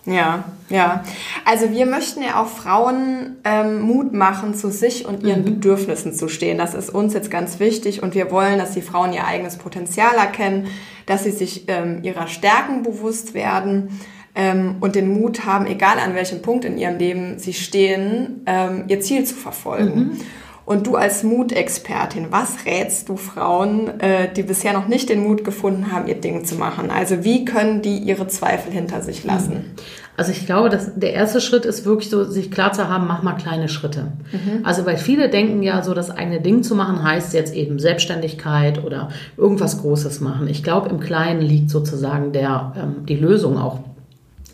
Ja, 0.08 0.46
ja. 0.70 1.04
Also 1.44 1.72
wir 1.72 1.86
möchten 1.86 2.22
ja 2.22 2.42
auch 2.42 2.48
Frauen 2.48 3.36
ähm, 3.44 3.82
Mut 3.82 4.14
machen, 4.14 4.56
zu 4.56 4.72
sich 4.72 5.06
und 5.06 5.22
ihren 5.24 5.42
mhm. 5.42 5.46
Bedürfnissen 5.46 6.14
zu 6.14 6.30
stehen. 6.30 6.58
Das 6.58 6.74
ist 6.74 6.90
uns 6.90 7.14
jetzt 7.14 7.30
ganz 7.30 7.60
wichtig 7.60 8.02
und 8.02 8.16
wir 8.16 8.32
wollen, 8.32 8.58
dass 8.58 8.72
die 8.72 8.82
Frauen 8.82 9.12
ihr 9.12 9.28
eigenes 9.28 9.58
Potenzial 9.58 10.16
erkennen, 10.16 10.68
dass 11.06 11.26
sie 11.26 11.32
sich 11.32 11.66
ähm, 11.68 12.00
ihrer 12.04 12.28
Stärken 12.28 12.84
bewusst 12.84 13.34
werden 13.34 14.00
ähm, 14.34 14.78
und 14.80 14.96
den 14.96 15.12
Mut 15.14 15.46
haben, 15.46 15.68
egal 15.68 16.00
an 16.00 16.16
welchem 16.16 16.42
Punkt 16.42 16.64
in 16.64 16.78
ihrem 16.78 16.98
Leben 16.98 17.38
sie 17.38 17.54
stehen, 17.54 18.44
ähm, 18.46 18.86
ihr 18.88 19.02
Ziel 19.02 19.26
zu 19.26 19.36
verfolgen. 19.36 20.00
Mhm. 20.00 20.22
Und 20.68 20.86
du 20.86 20.98
als 20.98 21.24
Mutexpertin, 21.24 22.28
was 22.30 22.66
rätst 22.66 23.08
du 23.08 23.16
Frauen, 23.16 24.02
äh, 24.02 24.28
die 24.34 24.44
bisher 24.44 24.74
noch 24.74 24.90
nicht 24.90 25.08
den 25.08 25.24
Mut 25.24 25.46
gefunden 25.46 25.94
haben, 25.94 26.08
ihr 26.08 26.20
Ding 26.20 26.44
zu 26.44 26.56
machen? 26.56 26.92
Also 26.92 27.24
wie 27.24 27.46
können 27.46 27.82
die 27.82 28.00
ihre 28.00 28.28
Zweifel 28.28 28.74
hinter 28.74 29.02
sich 29.02 29.24
lassen? 29.24 29.76
Also 30.18 30.34
ich 30.34 30.46
glaube, 30.46 30.68
dass 30.68 30.92
der 30.94 31.14
erste 31.14 31.40
Schritt 31.40 31.64
ist 31.64 31.86
wirklich 31.86 32.10
so, 32.10 32.26
sich 32.26 32.52
klar 32.52 32.74
zu 32.74 32.90
haben, 32.90 33.08
mach 33.08 33.24
mal 33.24 33.36
kleine 33.36 33.70
Schritte. 33.70 34.12
Mhm. 34.34 34.66
Also 34.66 34.86
weil 34.86 34.98
viele 34.98 35.30
denken 35.30 35.64
ja, 35.64 35.82
so 35.84 35.94
das 35.94 36.12
eigene 36.12 36.42
Ding 36.42 36.64
zu 36.64 36.76
machen 36.76 37.02
heißt 37.02 37.34
jetzt 37.34 37.54
eben 37.54 37.80
Selbstständigkeit 37.80 38.84
oder 38.84 39.08
irgendwas 39.38 39.80
Großes 39.80 40.20
machen. 40.20 40.50
Ich 40.50 40.64
glaube, 40.64 40.90
im 40.90 41.00
Kleinen 41.00 41.40
liegt 41.40 41.70
sozusagen 41.70 42.34
der 42.34 42.74
ähm, 42.76 43.06
die 43.06 43.16
Lösung 43.16 43.58
auch 43.58 43.80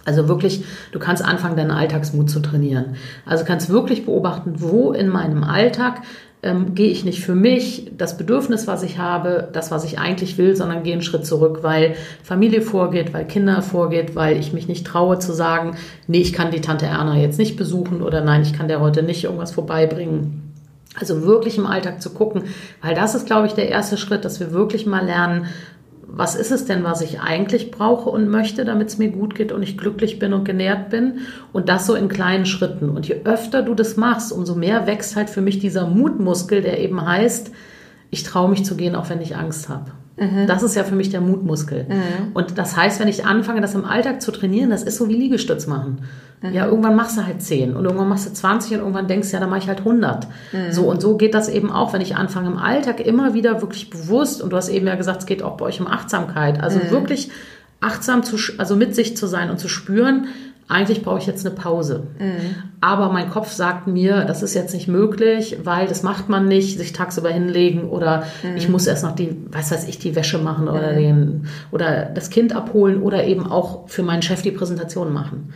also 0.05 0.27
wirklich, 0.27 0.65
du 0.91 1.00
kannst 1.00 1.24
anfangen, 1.24 1.55
deinen 1.55 1.72
Alltagsmut 1.72 2.29
zu 2.29 2.39
trainieren. 2.41 2.95
Also 3.25 3.45
kannst 3.45 3.69
wirklich 3.69 4.05
beobachten, 4.05 4.55
wo 4.57 4.91
in 4.91 5.07
meinem 5.07 5.43
Alltag 5.43 6.01
ähm, 6.43 6.75
gehe 6.75 6.89
ich 6.89 7.05
nicht 7.05 7.24
für 7.24 7.36
mich, 7.36 7.91
das 7.98 8.17
Bedürfnis, 8.17 8.67
was 8.67 8.83
ich 8.83 8.98
habe, 8.98 9.48
das, 9.53 9.72
was 9.72 9.86
ich 9.86 9.98
eigentlich 9.98 10.38
will, 10.38 10.55
sondern 10.55 10.83
gehe 10.83 10.93
einen 10.93 11.01
Schritt 11.01 11.25
zurück, 11.25 11.60
weil 11.62 11.95
Familie 12.22 12.62
vorgeht, 12.62 13.13
weil 13.13 13.25
Kinder 13.25 13.62
vorgeht, 13.62 14.15
weil 14.15 14.38
ich 14.38 14.51
mich 14.51 14.67
nicht 14.67 14.86
traue 14.86 15.19
zu 15.19 15.31
sagen, 15.31 15.77
nee, 16.07 16.19
ich 16.19 16.33
kann 16.33 16.51
die 16.51 16.62
Tante 16.62 16.86
Erna 16.86 17.17
jetzt 17.17 17.39
nicht 17.39 17.55
besuchen 17.55 18.01
oder 18.01 18.22
nein, 18.22 18.41
ich 18.41 18.51
kann 18.53 18.67
der 18.67 18.81
heute 18.81 19.03
nicht 19.03 19.24
irgendwas 19.24 19.53
vorbeibringen. 19.53 20.41
Also 21.00 21.24
wirklich 21.24 21.57
im 21.57 21.65
Alltag 21.65 22.01
zu 22.03 22.12
gucken, 22.12 22.43
weil 22.81 22.93
das 22.93 23.15
ist, 23.15 23.25
glaube 23.25 23.48
ich, 23.48 23.53
der 23.53 23.69
erste 23.69 23.98
Schritt, 23.98 24.25
dass 24.25 24.39
wir 24.39 24.51
wirklich 24.51 24.86
mal 24.86 25.03
lernen, 25.03 25.48
was 26.15 26.36
ist 26.36 26.51
es 26.51 26.65
denn, 26.65 26.84
was 26.84 27.01
ich 27.01 27.22
eigentlich 27.22 27.72
brauche 27.72 28.08
und 28.08 28.29
möchte, 28.29 28.65
damit 28.65 28.89
es 28.89 29.00
mir 29.00 29.10
gut 29.10 29.34
geht 29.34 29.51
und 29.51 29.63
ich 29.63 29.79
glücklich 29.79 30.20
bin 30.20 30.34
und 30.34 30.43
genährt 30.46 30.91
bin. 30.91 31.22
Und 31.51 31.70
das 31.70 31.88
so 31.88 31.96
in 31.96 32.08
kleinen 32.08 32.46
Schritten. 32.46 32.89
Und 32.89 33.08
je 33.08 33.22
öfter 33.24 33.63
du 33.63 33.74
das 33.74 33.98
machst, 33.98 34.32
umso 34.32 34.53
mehr 34.53 34.86
wächst 34.86 35.15
halt 35.15 35.32
für 35.32 35.41
mich 35.41 35.58
dieser 35.58 35.88
Mutmuskel, 35.88 36.62
der 36.62 36.79
eben 36.79 37.03
heißt, 37.03 37.50
ich 38.12 38.22
traue 38.22 38.48
mich 38.48 38.63
zu 38.63 38.75
gehen, 38.75 38.96
auch 38.96 39.10
wenn 39.10 39.22
ich 39.22 39.36
Angst 39.36 39.70
habe. 39.70 39.89
Mhm. 40.17 40.46
Das 40.46 40.62
ist 40.62 40.75
ja 40.75 40.84
für 40.84 40.93
mich 40.93 41.10
der 41.10 41.20
Mutmuskel. 41.20 41.88
Mhm. 41.89 42.32
Und 42.36 42.60
das 42.60 42.77
heißt, 42.77 43.00
wenn 43.00 43.08
ich 43.08 43.25
anfange, 43.25 43.62
das 43.62 43.74
im 43.74 43.84
Alltag 43.84 44.22
zu 44.22 44.32
trainieren, 44.32 44.70
das 44.70 44.84
ist 44.84 44.98
so 44.98 45.10
wie 45.10 45.15
Liegestütz 45.15 45.65
machen. 45.65 46.03
Mhm. 46.43 46.53
Ja, 46.53 46.65
irgendwann 46.67 46.95
machst 46.95 47.17
du 47.17 47.25
halt 47.25 47.41
10 47.41 47.75
und 47.75 47.85
irgendwann 47.85 48.09
machst 48.09 48.27
du 48.29 48.33
20 48.33 48.73
und 48.73 48.79
irgendwann 48.79 49.07
denkst 49.07 49.29
du, 49.29 49.33
ja, 49.33 49.39
dann 49.39 49.50
mache 49.50 49.62
ich 49.62 49.67
halt 49.67 49.79
100. 49.79 50.27
Mhm. 50.51 50.71
So 50.71 50.83
und 50.83 51.01
so 51.01 51.17
geht 51.17 51.33
das 51.33 51.47
eben 51.50 51.71
auch, 51.71 51.93
wenn 51.93 52.01
ich 52.01 52.15
anfange 52.15 52.50
im 52.50 52.57
Alltag 52.57 53.00
immer 53.00 53.33
wieder 53.33 53.62
wirklich 53.62 53.89
bewusst, 53.89 54.41
und 54.41 54.51
du 54.51 54.57
hast 54.57 54.69
eben 54.69 54.85
ja 54.85 54.95
gesagt, 54.95 55.21
es 55.21 55.25
geht 55.25 55.41
auch 55.41 55.57
bei 55.57 55.65
euch 55.65 55.79
um 55.79 55.88
Achtsamkeit, 55.88 56.62
also 56.62 56.79
mhm. 56.79 56.91
wirklich 56.91 57.31
achtsam 57.79 58.23
zu, 58.23 58.38
also 58.57 58.75
mit 58.75 58.93
sich 58.93 59.15
zu 59.17 59.25
sein 59.25 59.50
und 59.50 59.59
zu 59.59 59.67
spüren, 59.67 60.27
eigentlich 60.67 61.03
brauche 61.03 61.19
ich 61.19 61.27
jetzt 61.27 61.45
eine 61.45 61.55
Pause. 61.55 62.07
Mhm. 62.19 62.55
Aber 62.81 63.12
mein 63.12 63.29
Kopf 63.29 63.51
sagt 63.51 63.88
mir, 63.88 64.23
das 64.25 64.43
ist 64.43 64.53
jetzt 64.53 64.73
nicht 64.73 64.88
möglich, 64.88 65.57
weil 65.63 65.88
das 65.88 66.03
macht 66.03 66.29
man 66.29 66.47
nicht, 66.47 66.77
sich 66.77 66.93
tagsüber 66.93 67.29
hinlegen 67.29 67.89
oder 67.89 68.23
mhm. 68.43 68.55
ich 68.55 68.69
muss 68.69 68.88
erst 68.88 69.03
noch 69.03 69.13
die, 69.13 69.38
was 69.51 69.71
weiß 69.71 69.88
ich, 69.88 70.00
die 70.00 70.15
Wäsche 70.15 70.38
machen 70.38 70.67
oder, 70.67 70.93
mhm. 70.93 70.97
den, 70.97 71.47
oder 71.71 72.05
das 72.05 72.29
Kind 72.29 72.55
abholen 72.55 73.01
oder 73.01 73.25
eben 73.25 73.45
auch 73.45 73.88
für 73.89 74.03
meinen 74.03 74.21
Chef 74.21 74.41
die 74.41 74.51
Präsentation 74.51 75.12
machen. 75.12 75.53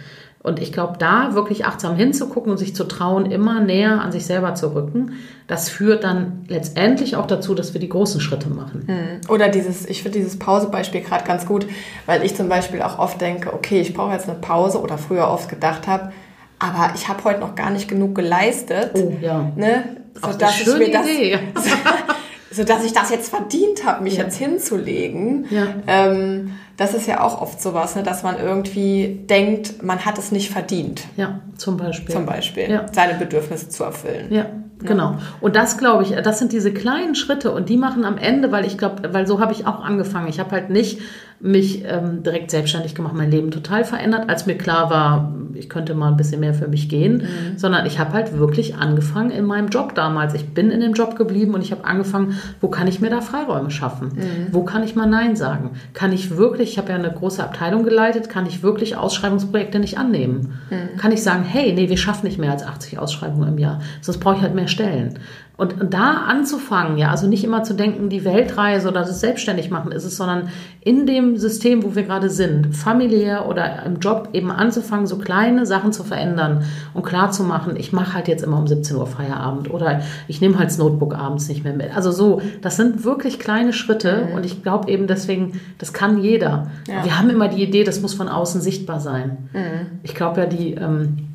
Und 0.48 0.60
ich 0.60 0.72
glaube, 0.72 0.96
da 0.98 1.34
wirklich 1.34 1.66
achtsam 1.66 1.96
hinzugucken 1.96 2.52
und 2.52 2.58
sich 2.58 2.74
zu 2.74 2.86
trauen, 2.86 3.30
immer 3.30 3.60
näher 3.60 4.02
an 4.02 4.12
sich 4.12 4.26
selber 4.26 4.56
zu 4.56 4.74
rücken, 4.74 5.14
das 5.46 5.70
führt 5.70 6.04
dann 6.04 6.46
letztendlich 6.48 7.16
auch 7.18 7.28
dazu, 7.28 7.54
dass 7.54 7.74
wir 7.74 7.82
die 7.82 7.90
großen 7.90 8.22
Schritte 8.22 8.50
machen. 8.50 8.84
Hm. 8.88 9.30
Oder 9.30 9.50
dieses, 9.50 9.86
ich 9.86 10.04
finde 10.04 10.20
dieses 10.20 10.40
Pausebeispiel 10.40 11.02
gerade 11.02 11.26
ganz 11.26 11.46
gut, 11.46 11.68
weil 12.06 12.24
ich 12.24 12.36
zum 12.36 12.48
Beispiel 12.48 12.82
auch 12.82 12.98
oft 12.98 13.20
denke, 13.20 13.54
okay, 13.54 13.82
ich 13.82 13.94
brauche 13.94 14.14
jetzt 14.14 14.30
eine 14.30 14.40
Pause 14.40 14.82
oder 14.82 14.98
früher 14.98 15.28
oft 15.28 15.50
gedacht 15.50 15.86
habe, 15.86 16.14
aber 16.60 16.94
ich 16.96 17.08
habe 17.08 17.24
heute 17.26 17.40
noch 17.42 17.56
gar 17.56 17.70
nicht 17.70 17.88
genug 17.88 18.16
geleistet. 18.16 18.92
Oh, 18.96 19.14
ja. 19.22 19.52
Ne? 19.56 19.84
So, 20.16 20.30
Ach, 20.30 20.36
dass 20.36 20.60
ich 20.60 20.68
mir 20.68 20.92
das, 20.92 21.08
Idee. 21.08 21.40
so 22.52 22.64
dass 22.64 22.84
ich 22.84 22.94
das 22.94 23.10
jetzt 23.10 23.30
verdient 23.30 23.86
habe, 23.86 24.04
mich 24.04 24.18
ja. 24.18 24.24
jetzt 24.24 24.38
hinzulegen. 24.38 25.46
Ja. 25.50 25.68
Ähm, 25.88 26.54
das 26.78 26.94
ist 26.94 27.08
ja 27.08 27.22
auch 27.22 27.42
oft 27.42 27.60
sowas, 27.60 27.96
ne, 27.96 28.04
dass 28.04 28.24
man 28.24 28.40
irgendwie 28.40 29.20
denkt, 29.28 29.84
man 29.84 30.06
hat 30.06 30.18
es 30.20 30.32
nicht 30.32 30.52
verdient. 30.52 31.02
Ja, 31.18 31.40
zum 31.58 31.76
Beispiel. 31.76 32.14
Zum 32.14 32.26
Beispiel, 32.26 32.70
ja. 32.70 32.86
seine 32.92 33.16
Bedürfnisse 33.16 33.68
zu 33.70 33.84
erfüllen. 33.84 34.28
Ja, 34.32 34.46
genau. 34.80 35.18
Und 35.42 35.56
das 35.56 35.80
glaube 35.80 36.04
ich, 36.04 36.12
das 36.12 36.38
sind 36.38 36.52
diese 36.54 36.72
kleinen 36.72 37.16
Schritte 37.16 37.52
und 37.52 37.68
die 37.70 37.78
machen 37.78 38.06
am 38.06 38.20
Ende, 38.20 38.52
weil 38.52 38.64
ich 38.66 38.78
glaube, 38.78 39.12
weil 39.12 39.26
so 39.26 39.40
habe 39.40 39.54
ich 39.54 39.66
auch 39.66 39.84
angefangen. 39.84 40.28
Ich 40.28 40.40
habe 40.40 40.52
halt 40.52 40.70
nicht 40.70 41.00
mich 41.40 41.84
ähm, 41.86 42.24
direkt 42.24 42.50
selbstständig 42.50 42.96
gemacht, 42.96 43.14
mein 43.16 43.30
Leben 43.30 43.52
total 43.52 43.84
verändert, 43.84 44.28
als 44.28 44.48
mir 44.48 44.58
klar 44.58 44.90
war, 44.90 45.34
ich 45.54 45.70
könnte 45.70 45.94
mal 45.94 46.10
ein 46.10 46.18
bisschen 46.18 46.40
mehr 46.40 46.54
für 46.54 46.68
mich 46.68 46.90
gehen, 46.90 47.18
mhm. 47.18 47.58
sondern 47.58 47.86
ich 47.86 48.00
habe 48.00 48.14
halt 48.14 48.38
wirklich 48.38 48.76
angefangen 48.76 49.30
in 49.32 49.46
meinem 49.46 49.70
Job 49.70 49.94
damals. 49.96 50.34
Ich 50.34 50.54
bin 50.54 50.72
in 50.72 50.80
dem 50.80 50.94
Job 50.94 51.16
geblieben 51.16 51.54
und 51.54 51.62
ich 51.62 51.72
habe 51.72 51.86
angefangen, 51.86 52.38
wo 52.60 52.70
kann 52.70 52.88
ich 52.88 53.02
mir 53.02 53.10
da 53.10 53.22
Freiräume 53.22 53.72
schaffen? 53.72 54.10
Mhm. 54.16 54.48
Wo 54.52 54.64
kann 54.64 54.84
ich 54.84 54.96
mal 54.96 55.08
Nein 55.08 55.36
sagen? 55.36 55.72
Kann 55.94 56.12
ich 56.12 56.38
wirklich, 56.38 56.72
ich 56.72 56.78
habe 56.78 56.90
ja 56.90 56.96
eine 56.96 57.12
große 57.12 57.44
Abteilung 57.44 57.84
geleitet, 57.84 58.30
kann 58.30 58.46
ich 58.46 58.64
wirklich 58.64 58.96
Ausschreibungsprojekte 58.96 59.80
nicht 59.80 59.98
annehmen? 59.98 60.60
Mhm. 60.70 60.98
Kann 60.98 61.12
ich 61.12 61.22
sagen, 61.22 61.44
hey, 61.44 61.74
nee, 61.74 61.90
wir 61.90 61.98
schaffen 61.98 62.26
nicht 62.26 62.40
mehr 62.40 62.52
als 62.52 62.64
80 62.64 63.00
Ausschreibungen 63.00 63.50
im 63.50 63.58
Jahr, 63.58 63.82
sonst 64.02 64.20
brauche 64.20 64.38
ich 64.38 64.42
halt 64.42 64.56
mehr 64.56 64.68
Stellen. 64.68 65.20
Und, 65.58 65.76
da 65.90 66.26
anzufangen, 66.28 67.00
ja, 67.00 67.10
also 67.10 67.28
nicht 67.28 67.44
immer 67.44 67.64
zu 67.64 67.74
denken, 67.74 68.10
die 68.10 68.24
Weltreise 68.24 68.90
oder 68.90 69.02
das 69.02 69.20
selbstständig 69.20 69.72
machen 69.72 69.92
ist 69.92 70.06
es, 70.06 70.16
sondern 70.16 70.50
in 70.88 71.06
dem 71.06 71.36
System, 71.36 71.84
wo 71.84 71.96
wir 71.96 72.04
gerade 72.04 72.30
sind, 72.30 72.74
familiär 72.74 73.50
oder 73.50 73.84
im 73.86 74.00
Job 74.00 74.30
eben 74.32 74.50
anzufangen, 74.52 75.06
so 75.06 75.18
kleine 75.18 75.66
Sachen 75.66 75.92
zu 75.92 76.06
verändern 76.06 76.64
und 76.94 77.04
klar 77.04 77.30
zu 77.30 77.44
machen, 77.44 77.76
ich 77.76 77.92
mache 77.92 78.14
halt 78.14 78.30
jetzt 78.30 78.42
immer 78.42 78.58
um 78.58 78.68
17 78.68 78.96
Uhr 78.96 79.06
Feierabend 79.06 79.70
oder 79.70 80.00
ich 80.30 80.40
nehme 80.40 80.58
halt 80.58 80.70
das 80.70 80.78
Notebook 80.78 81.14
abends 81.14 81.50
nicht 81.50 81.66
mehr 81.66 81.74
mit. 81.74 81.94
Also 81.94 82.12
so, 82.12 82.42
das 82.62 82.78
sind 82.78 83.04
wirklich 83.04 83.38
kleine 83.38 83.74
Schritte 83.74 84.28
mhm. 84.30 84.36
und 84.36 84.46
ich 84.46 84.64
glaube 84.64 84.90
eben 84.90 85.08
deswegen, 85.08 85.60
das 85.78 85.92
kann 85.92 86.22
jeder. 86.24 86.72
Ja. 86.88 87.04
Wir 87.04 87.20
haben 87.20 87.30
immer 87.30 87.50
die 87.50 87.62
Idee, 87.62 87.84
das 87.84 88.02
muss 88.02 88.14
von 88.14 88.30
außen 88.30 88.62
sichtbar 88.62 89.02
sein. 89.02 89.50
Mhm. 89.52 90.00
Ich 90.04 90.16
glaube 90.16 90.40
ja, 90.40 90.46
die 90.46 90.76
ähm, 90.76 91.27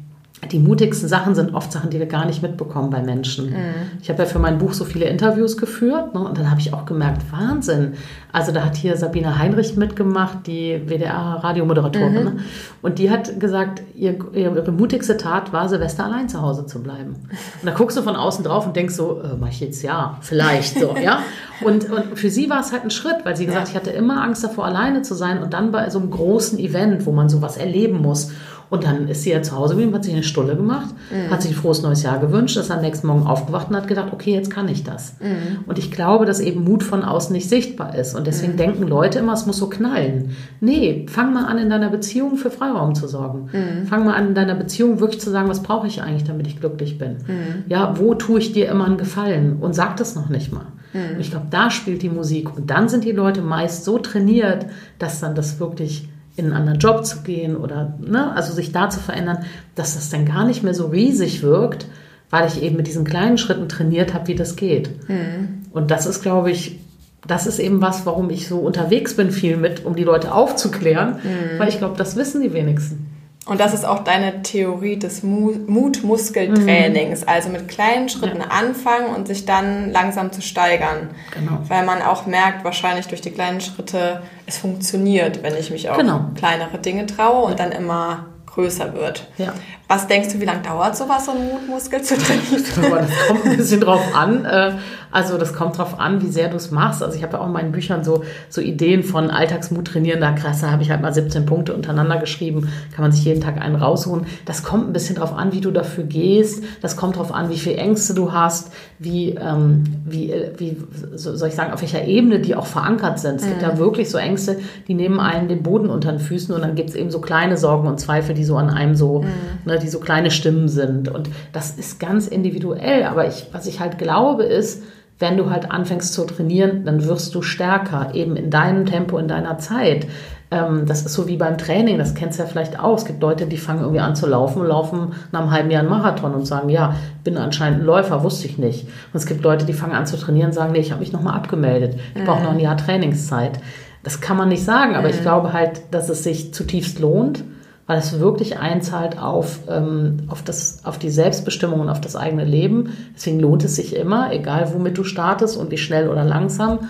die 0.51 0.59
mutigsten 0.59 1.09
Sachen 1.09 1.37
sind 1.37 1.55
oft 1.55 1.71
Sachen, 1.71 1.91
die 1.91 2.01
wir 2.01 2.07
gar 2.07 2.27
nicht 2.27 2.43
mitbekommen 2.43 2.91
bei 2.91 3.01
Menschen. 3.01 3.51
Mhm. 3.51 3.57
Ich 4.01 4.11
habe 4.11 4.25
ja 4.25 4.29
für 4.29 4.41
mein 4.41 4.59
Buch 4.59 4.73
so 4.73 4.85
viele 4.85 5.05
Interviews 5.05 5.57
geführt 5.57 6.15
ne, 6.15 6.21
und 6.21 6.37
dann 6.37 6.51
habe 6.51 6.61
ich 6.61 6.75
auch 6.75 6.85
gemerkt, 6.85 7.23
Wahnsinn. 7.31 7.95
Also 8.33 8.51
da 8.51 8.65
hat 8.65 8.75
hier 8.75 8.97
Sabine 8.97 9.39
Heinrich 9.39 9.77
mitgemacht, 9.77 10.47
die 10.49 10.83
WDR-Radiomoderatorin. 10.85 12.13
Mhm. 12.13 12.25
Ne? 12.25 12.37
Und 12.83 12.99
die 12.99 13.11
hat 13.11 13.39
gesagt, 13.39 13.83
ihr, 13.95 14.19
ihre 14.33 14.73
mutigste 14.73 15.17
Tat 15.17 15.53
war, 15.53 15.69
Silvester 15.69 16.07
allein 16.07 16.29
zu 16.29 16.43
Hause 16.43 16.67
zu 16.67 16.83
bleiben. 16.83 17.15
Und 17.61 17.67
da 17.67 17.73
guckst 17.73 17.97
du 17.97 18.03
von 18.03 18.17
außen 18.17 18.45
drauf 18.45 18.67
und 18.67 18.75
denkst 18.75 18.95
so, 18.95 19.21
äh, 19.21 19.37
mach 19.39 19.49
ich 19.49 19.61
jetzt 19.61 19.83
ja, 19.83 20.19
vielleicht 20.23 20.79
so, 20.79 20.97
ja. 20.97 21.21
Und, 21.61 21.89
und 21.89 22.19
für 22.19 22.31
sie 22.31 22.51
war 22.51 22.61
es 22.61 22.73
halt 22.73 22.83
ein 22.83 22.91
Schritt, 22.91 23.19
weil 23.25 23.37
sie 23.37 23.47
gesagt, 23.47 23.69
ja. 23.69 23.71
ich 23.71 23.77
hatte 23.77 23.91
immer 23.91 24.25
Angst 24.25 24.43
davor, 24.43 24.65
alleine 24.65 25.03
zu 25.03 25.15
sein 25.15 25.41
und 25.41 25.53
dann 25.53 25.71
bei 25.71 25.89
so 25.91 26.01
einem 26.01 26.11
großen 26.11 26.59
Event, 26.59 27.07
wo 27.07 27.13
man 27.13 27.29
sowas 27.29 27.57
erleben 27.57 28.03
muss. 28.03 28.33
Und 28.73 28.85
dann 28.85 29.07
ist 29.07 29.25
sie 29.25 29.33
ja 29.33 29.43
zu 29.43 29.55
Hause 29.55 29.75
geblieben, 29.75 29.95
hat 29.95 30.05
sich 30.05 30.15
eine 30.15 30.23
Stulle 30.23 30.57
gemacht, 30.57 30.95
mhm. 31.11 31.31
hat 31.31 31.43
sich 31.43 31.51
ein 31.51 31.55
frohes 31.55 31.83
neues 31.83 32.03
Jahr 32.05 32.19
gewünscht, 32.19 32.57
ist 32.57 32.71
am 32.71 32.81
nächsten 32.81 33.07
Morgen 33.07 33.27
aufgewacht 33.27 33.69
und 33.69 33.77
hat 33.77 33.87
gedacht, 33.87 34.15
okay, 34.15 34.33
jetzt 34.33 34.49
kann 34.51 34.67
ich 34.67 34.83
das. 34.83 35.17
Mhm. 35.21 35.65
Und 35.67 35.79
ich 35.79 35.91
glaube, 35.91 36.25
dass 36.25 36.41
eben 36.41 36.65
Mut 36.65 36.83
von 36.83 37.05
außen 37.05 37.35
nicht 37.35 37.51
sichtbar 37.51 37.95
ist. 37.95 38.15
Und 38.15 38.27
deswegen 38.27 38.55
mhm. 38.55 38.57
denken 38.57 38.89
Leute 38.89 39.19
immer, 39.19 39.35
es 39.35 39.45
muss 39.45 39.59
so 39.59 39.69
knallen. 39.69 40.31
Nee, 40.61 41.05
fang 41.07 41.35
mal 41.35 41.45
an, 41.45 41.59
in 41.59 41.69
deiner 41.69 41.91
Beziehung 41.91 42.39
für 42.39 42.51
Freiraum 42.51 42.95
zu 42.95 43.09
sorgen. 43.09 43.51
Mhm. 43.53 43.87
Fang 43.89 44.07
mal 44.07 44.15
an, 44.15 44.29
in 44.29 44.35
deiner 44.35 44.55
Beziehung 44.55 45.01
wirklich 45.01 45.21
zu 45.21 45.29
sagen, 45.29 45.51
was 45.51 45.63
brauche 45.63 45.87
ich 45.87 46.01
eigentlich, 46.01 46.25
damit 46.25 46.47
ich 46.47 46.59
glücklich 46.59 46.97
bin. 46.97 47.19
Mhm. 47.27 47.65
Ja, 47.69 47.99
wo 47.99 48.15
tue 48.15 48.39
ich 48.39 48.55
dir 48.55 48.71
immer 48.71 48.87
einen 48.87 48.97
Gefallen? 48.97 49.59
Und 49.61 49.75
sag 49.75 49.99
das 49.99 50.15
noch 50.17 50.31
nicht 50.31 50.51
mal. 50.51 50.69
Mhm. 50.95 51.17
Und 51.17 51.21
ich 51.21 51.31
glaube, 51.31 51.49
da 51.51 51.71
spielt 51.71 52.01
die 52.01 52.09
Musik. 52.09 52.57
Und 52.57 52.71
dann 52.71 52.89
sind 52.89 53.05
die 53.05 53.13
Leute 53.13 53.43
meist 53.43 53.85
so 53.85 53.99
trainiert, 53.99 54.65
dass 54.99 55.21
dann 55.21 55.35
das 55.35 55.61
wirklich 55.61 56.09
in 56.37 56.47
einen 56.47 56.55
anderen 56.55 56.79
Job 56.79 57.05
zu 57.05 57.23
gehen 57.23 57.57
oder 57.57 57.95
ne, 58.01 58.35
also 58.35 58.53
sich 58.53 58.73
da 58.73 58.89
zu 58.89 59.01
verändern, 59.01 59.45
dass 59.75 59.95
das 59.95 60.11
dann 60.11 60.25
gar 60.25 60.47
nicht 60.47 60.63
mehr 60.63 60.75
so 60.75 60.87
riesig 60.87 61.43
wirkt, 61.43 61.87
weil 62.31 62.49
ich 62.49 62.63
eben 62.63 62.77
mit 62.77 62.87
diesen 62.87 63.05
kleinen 63.05 63.37
Schritten 63.37 63.69
trainiert 63.69 64.15
habe, 64.15 64.29
wie 64.29 64.35
das 64.35 64.57
geht. 64.57 65.09
Mhm. 65.09 65.67
Und 65.73 65.91
das 65.91 66.07
ist, 66.07 66.23
glaube 66.23 66.51
ich, 66.51 66.81
das 67.27 67.47
ist 67.47 67.59
eben 67.59 67.81
was, 67.81 68.07
warum 68.07 68.31
ich 68.31 68.49
so 68.49 68.59
unterwegs 68.59 69.15
bin 69.15 69.31
viel 69.31 69.57
mit, 69.57 69.85
um 69.85 69.95
die 69.95 70.05
Leute 70.05 70.35
aufzuklären, 70.35 71.17
mhm. 71.23 71.59
weil 71.59 71.69
ich 71.69 71.79
glaube, 71.79 71.97
das 71.97 72.17
wissen 72.17 72.43
die 72.43 72.53
wenigsten. 72.53 73.12
Und 73.45 73.59
das 73.59 73.75
ist 73.75 73.85
auch 73.85 74.05
deine 74.05 74.43
Theorie 74.43 74.97
des 74.97 75.25
Mutmuskeltrainings, 75.25 77.23
mhm. 77.23 77.29
also 77.29 77.49
mit 77.49 77.67
kleinen 77.67 78.09
Schritten 78.09 78.39
ja. 78.41 78.47
anfangen 78.47 79.13
und 79.17 79.27
sich 79.27 79.45
dann 79.47 79.91
langsam 79.91 80.31
zu 80.31 80.41
steigern. 80.41 81.11
Genau. 81.35 81.59
Weil 81.67 81.85
man 81.85 82.03
auch 82.03 82.27
merkt, 82.27 82.65
wahrscheinlich 82.65 83.09
durch 83.09 83.21
die 83.21 83.33
kleinen 83.33 83.61
Schritte, 83.61 84.23
es 84.47 84.59
funktioniert, 84.59 85.43
wenn 85.43 85.57
ich 85.57 85.73
mich 85.73 85.91
auf 85.91 85.97
genau. 85.97 86.27
kleinere 86.37 86.79
Dinge 86.79 87.07
traue 87.07 87.47
und 87.47 87.59
dann 87.59 87.73
immer 87.73 88.27
größer 88.55 88.95
wird. 88.95 89.27
Ja. 89.39 89.53
Was 89.89 90.07
denkst 90.07 90.33
du, 90.33 90.41
wie 90.41 90.45
lange 90.45 90.63
dauert 90.63 90.97
sowas, 90.97 91.27
so 91.27 91.33
einen 91.33 91.49
Mutmuskel 91.51 92.03
zu 92.03 92.17
trainieren? 92.17 92.65
das 93.09 93.29
kommt 93.29 93.47
ein 93.47 93.57
bisschen 93.57 93.81
drauf 93.81 94.03
an. 94.15 94.45
Äh, 94.45 94.73
also 95.13 95.37
das 95.37 95.53
kommt 95.53 95.77
drauf 95.77 96.01
an, 96.01 96.23
wie 96.23 96.31
sehr 96.31 96.49
du 96.49 96.57
es 96.57 96.71
machst. 96.71 97.03
Also 97.03 97.15
ich 97.17 97.23
habe 97.23 97.35
ja 97.35 97.41
auch 97.41 97.47
in 97.47 97.53
meinen 97.53 97.71
Büchern 97.71 98.03
so, 98.03 98.25
so 98.49 98.63
Ideen 98.63 99.05
von 99.05 99.31
Alltagsmut 99.31 99.87
trainieren. 99.87 100.21
Da 100.21 100.33
krass, 100.33 100.63
da 100.63 100.71
habe 100.71 100.83
ich 100.83 100.91
halt 100.91 101.03
mal 101.03 101.13
17 101.13 101.45
Punkte 101.45 101.75
untereinander 101.75 102.17
geschrieben. 102.17 102.71
Kann 102.95 103.03
man 103.03 103.13
sich 103.13 103.25
jeden 103.25 103.43
Tag 103.43 103.61
einen 103.61 103.77
rausholen. 103.77 104.27
Das 104.47 104.63
kommt 104.63 104.89
ein 104.89 104.95
bisschen 104.95 105.17
drauf 105.17 105.35
an, 105.35 105.53
wie 105.53 105.61
du 105.61 105.71
dafür 105.71 106.05
gehst. 106.05 106.65
Das 106.81 106.97
kommt 106.97 107.17
drauf 107.17 107.33
an, 107.33 107.51
wie 107.51 107.59
viele 107.59 107.77
Ängste 107.77 108.15
du 108.15 108.33
hast, 108.33 108.73
wie, 108.99 109.31
ähm, 109.31 109.85
wie, 110.07 110.33
wie 110.57 110.79
soll 111.15 111.49
ich 111.49 111.55
sagen, 111.55 111.75
auf 111.75 111.83
welcher 111.83 112.07
Ebene 112.07 112.41
die 112.41 112.55
auch 112.55 112.67
verankert 112.67 113.19
sind. 113.19 113.37
Es 113.37 113.45
mhm. 113.45 113.51
gibt 113.51 113.63
ja 113.63 113.77
wirklich 113.77 114.09
so 114.09 114.17
Ängste, 114.17 114.61
die 114.89 114.95
nehmen 114.95 115.21
einen 115.21 115.49
den 115.49 115.63
Boden 115.63 115.91
unter 115.91 116.11
den 116.11 116.21
Füßen 116.21 116.55
und 116.55 116.63
dann 116.63 116.75
gibt 116.75 116.89
es 116.89 116.97
eben 116.97 117.11
so 117.11 117.21
kleine 117.21 117.59
Sorgen 117.59 117.87
und 117.87 118.01
Zweifel, 118.01 118.35
die 118.35 118.42
so 118.45 118.57
an 118.57 118.71
einem 118.71 118.95
so, 118.95 119.21
mhm. 119.21 119.29
ne, 119.65 119.79
die 119.79 119.89
so 119.89 120.01
kleine 120.01 120.31
Stimmen 120.31 120.69
sind. 120.69 121.09
Und 121.09 121.31
das 121.53 121.73
ist 121.73 122.01
ganz 122.01 122.27
individuell. 122.29 123.05
Aber 123.05 123.27
ich, 123.27 123.47
was 123.53 123.67
ich 123.67 123.81
halt 123.81 123.99
glaube, 123.99 124.45
ist, 124.45 124.83
wenn 125.19 125.37
du 125.37 125.51
halt 125.51 125.71
anfängst 125.71 126.13
zu 126.13 126.25
trainieren, 126.25 126.85
dann 126.85 127.07
wirst 127.07 127.35
du 127.35 127.43
stärker, 127.43 128.15
eben 128.15 128.37
in 128.37 128.51
deinem 128.51 128.87
Tempo, 128.87 129.19
in 129.19 129.29
deiner 129.29 129.57
Zeit. 129.59 130.07
Ähm, 130.51 130.85
das 130.85 131.07
ist 131.07 131.15
so 131.15 131.29
wie 131.29 131.37
beim 131.37 131.57
Training, 131.57 131.97
das 131.97 132.15
kennst 132.15 132.39
du 132.39 132.43
ja 132.43 132.49
vielleicht 132.49 132.79
auch. 132.79 132.99
Es 132.99 133.05
gibt 133.07 133.23
Leute, 133.23 133.47
die 133.47 133.57
fangen 133.57 133.81
irgendwie 133.81 134.01
an 134.01 134.17
zu 134.17 134.27
laufen 134.27 134.67
laufen 134.67 135.15
nach 135.31 135.41
einem 135.41 135.51
halben 135.51 135.71
Jahr 135.71 135.81
einen 135.81 135.91
Marathon 135.91 136.35
und 136.35 136.47
sagen, 136.47 136.69
ja, 136.69 136.97
bin 137.25 137.39
anscheinend 137.39 137.81
ein 137.81 137.87
Läufer, 137.87 138.23
wusste 138.25 138.49
ich 138.49 138.59
nicht. 138.59 138.85
Und 138.85 139.15
es 139.15 139.27
gibt 139.27 139.43
Leute, 139.45 139.65
die 139.65 139.73
fangen 139.73 139.95
an 139.95 140.07
zu 140.07 140.17
trainieren 140.17 140.49
und 140.49 140.55
sagen, 140.55 140.73
nee, 140.73 140.81
ich 140.81 140.91
habe 140.91 141.01
mich 141.01 141.13
nochmal 141.13 141.37
abgemeldet. 141.37 141.99
Ich 142.15 142.25
brauche 142.25 142.43
noch 142.43 142.53
ein 142.53 142.61
Jahr 142.61 142.77
Trainingszeit. 142.77 143.61
Das 144.03 144.21
kann 144.21 144.37
man 144.37 144.49
nicht 144.49 144.65
sagen, 144.65 144.97
aber 144.97 145.09
ich 145.09 145.19
mhm. 145.21 145.23
glaube 145.23 145.53
halt, 145.53 145.83
dass 145.93 146.09
es 146.09 146.25
sich 146.25 146.53
zutiefst 146.53 146.99
lohnt 146.99 147.45
weil 147.87 147.99
es 147.99 148.21
wirklich 148.21 148.59
einzahlt 148.59 149.19
auf, 149.19 149.61
ähm, 149.69 150.25
auf, 150.29 150.43
das, 150.43 150.85
auf 150.85 150.99
die 150.99 151.11
Selbstbestimmung 151.11 151.81
und 151.81 151.89
auf 151.89 152.01
das 152.01 152.17
eigene 152.17 152.45
Leben. 152.45 152.93
Deswegen 153.15 153.41
lohnt 153.41 153.65
es 153.65 153.77
sich 153.77 153.97
immer, 153.97 154.33
egal 154.33 154.73
womit 154.73 154.99
du 154.99 155.05
startest 155.05 155.57
und 155.57 155.71
wie 155.71 155.79
schnell 155.79 156.09
oder 156.09 156.25
langsam. 156.25 156.81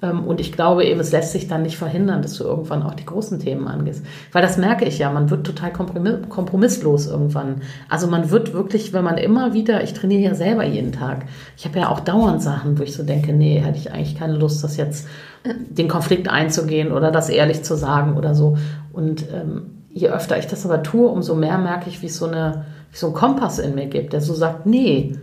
Ähm, 0.00 0.24
und 0.24 0.40
ich 0.40 0.52
glaube 0.52 0.84
eben, 0.84 1.00
es 1.00 1.12
lässt 1.12 1.32
sich 1.32 1.48
dann 1.48 1.62
nicht 1.62 1.76
verhindern, 1.76 2.22
dass 2.22 2.34
du 2.34 2.44
irgendwann 2.44 2.82
auch 2.82 2.94
die 2.94 3.04
großen 3.04 3.40
Themen 3.40 3.68
angehst. 3.68 4.04
Weil 4.32 4.42
das 4.42 4.56
merke 4.56 4.84
ich 4.84 4.98
ja, 4.98 5.10
man 5.10 5.30
wird 5.30 5.46
total 5.46 5.72
kompromisslos 5.72 7.06
irgendwann. 7.06 7.62
Also 7.88 8.06
man 8.06 8.30
wird 8.30 8.52
wirklich, 8.52 8.92
wenn 8.92 9.04
man 9.04 9.18
immer 9.18 9.52
wieder, 9.52 9.82
ich 9.82 9.92
trainiere 9.92 10.22
ja 10.22 10.34
selber 10.34 10.64
jeden 10.64 10.92
Tag. 10.92 11.26
Ich 11.56 11.66
habe 11.66 11.80
ja 11.80 11.88
auch 11.88 12.00
dauernd 12.00 12.42
Sachen, 12.42 12.78
wo 12.78 12.82
ich 12.82 12.94
so 12.94 13.02
denke, 13.02 13.32
nee, 13.32 13.60
hätte 13.60 13.78
ich 13.78 13.92
eigentlich 13.92 14.16
keine 14.16 14.34
Lust, 14.34 14.62
das 14.64 14.76
jetzt 14.76 15.08
den 15.44 15.88
Konflikt 15.88 16.28
einzugehen 16.28 16.92
oder 16.92 17.10
das 17.10 17.28
ehrlich 17.28 17.62
zu 17.62 17.76
sagen 17.76 18.16
oder 18.16 18.34
so. 18.34 18.56
Und 18.92 19.24
ähm, 19.32 19.77
je 19.98 20.08
öfter 20.10 20.38
ich 20.38 20.46
das 20.46 20.64
aber 20.64 20.82
tue, 20.82 21.08
umso 21.08 21.34
mehr 21.34 21.58
merke 21.58 21.88
ich, 21.88 22.02
wie 22.02 22.06
es 22.06 22.16
so, 22.16 22.26
eine, 22.26 22.64
wie 22.92 22.96
so 22.96 23.08
ein 23.08 23.14
Kompass 23.14 23.58
in 23.58 23.74
mir 23.74 23.86
gibt, 23.86 24.12
der 24.12 24.20
so 24.20 24.34
sagt, 24.34 24.66
nee, 24.66 25.16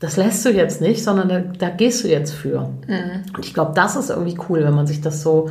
das 0.00 0.16
lässt 0.16 0.44
du 0.44 0.50
jetzt 0.50 0.80
nicht, 0.80 1.02
sondern 1.02 1.28
da, 1.28 1.40
da 1.40 1.70
gehst 1.70 2.04
du 2.04 2.08
jetzt 2.08 2.32
für. 2.32 2.68
Mhm. 2.86 3.22
Und 3.34 3.44
ich 3.44 3.54
glaube, 3.54 3.72
das 3.74 3.96
ist 3.96 4.10
irgendwie 4.10 4.36
cool, 4.48 4.64
wenn 4.64 4.74
man 4.74 4.86
sich 4.86 5.00
das 5.00 5.22
so, 5.22 5.48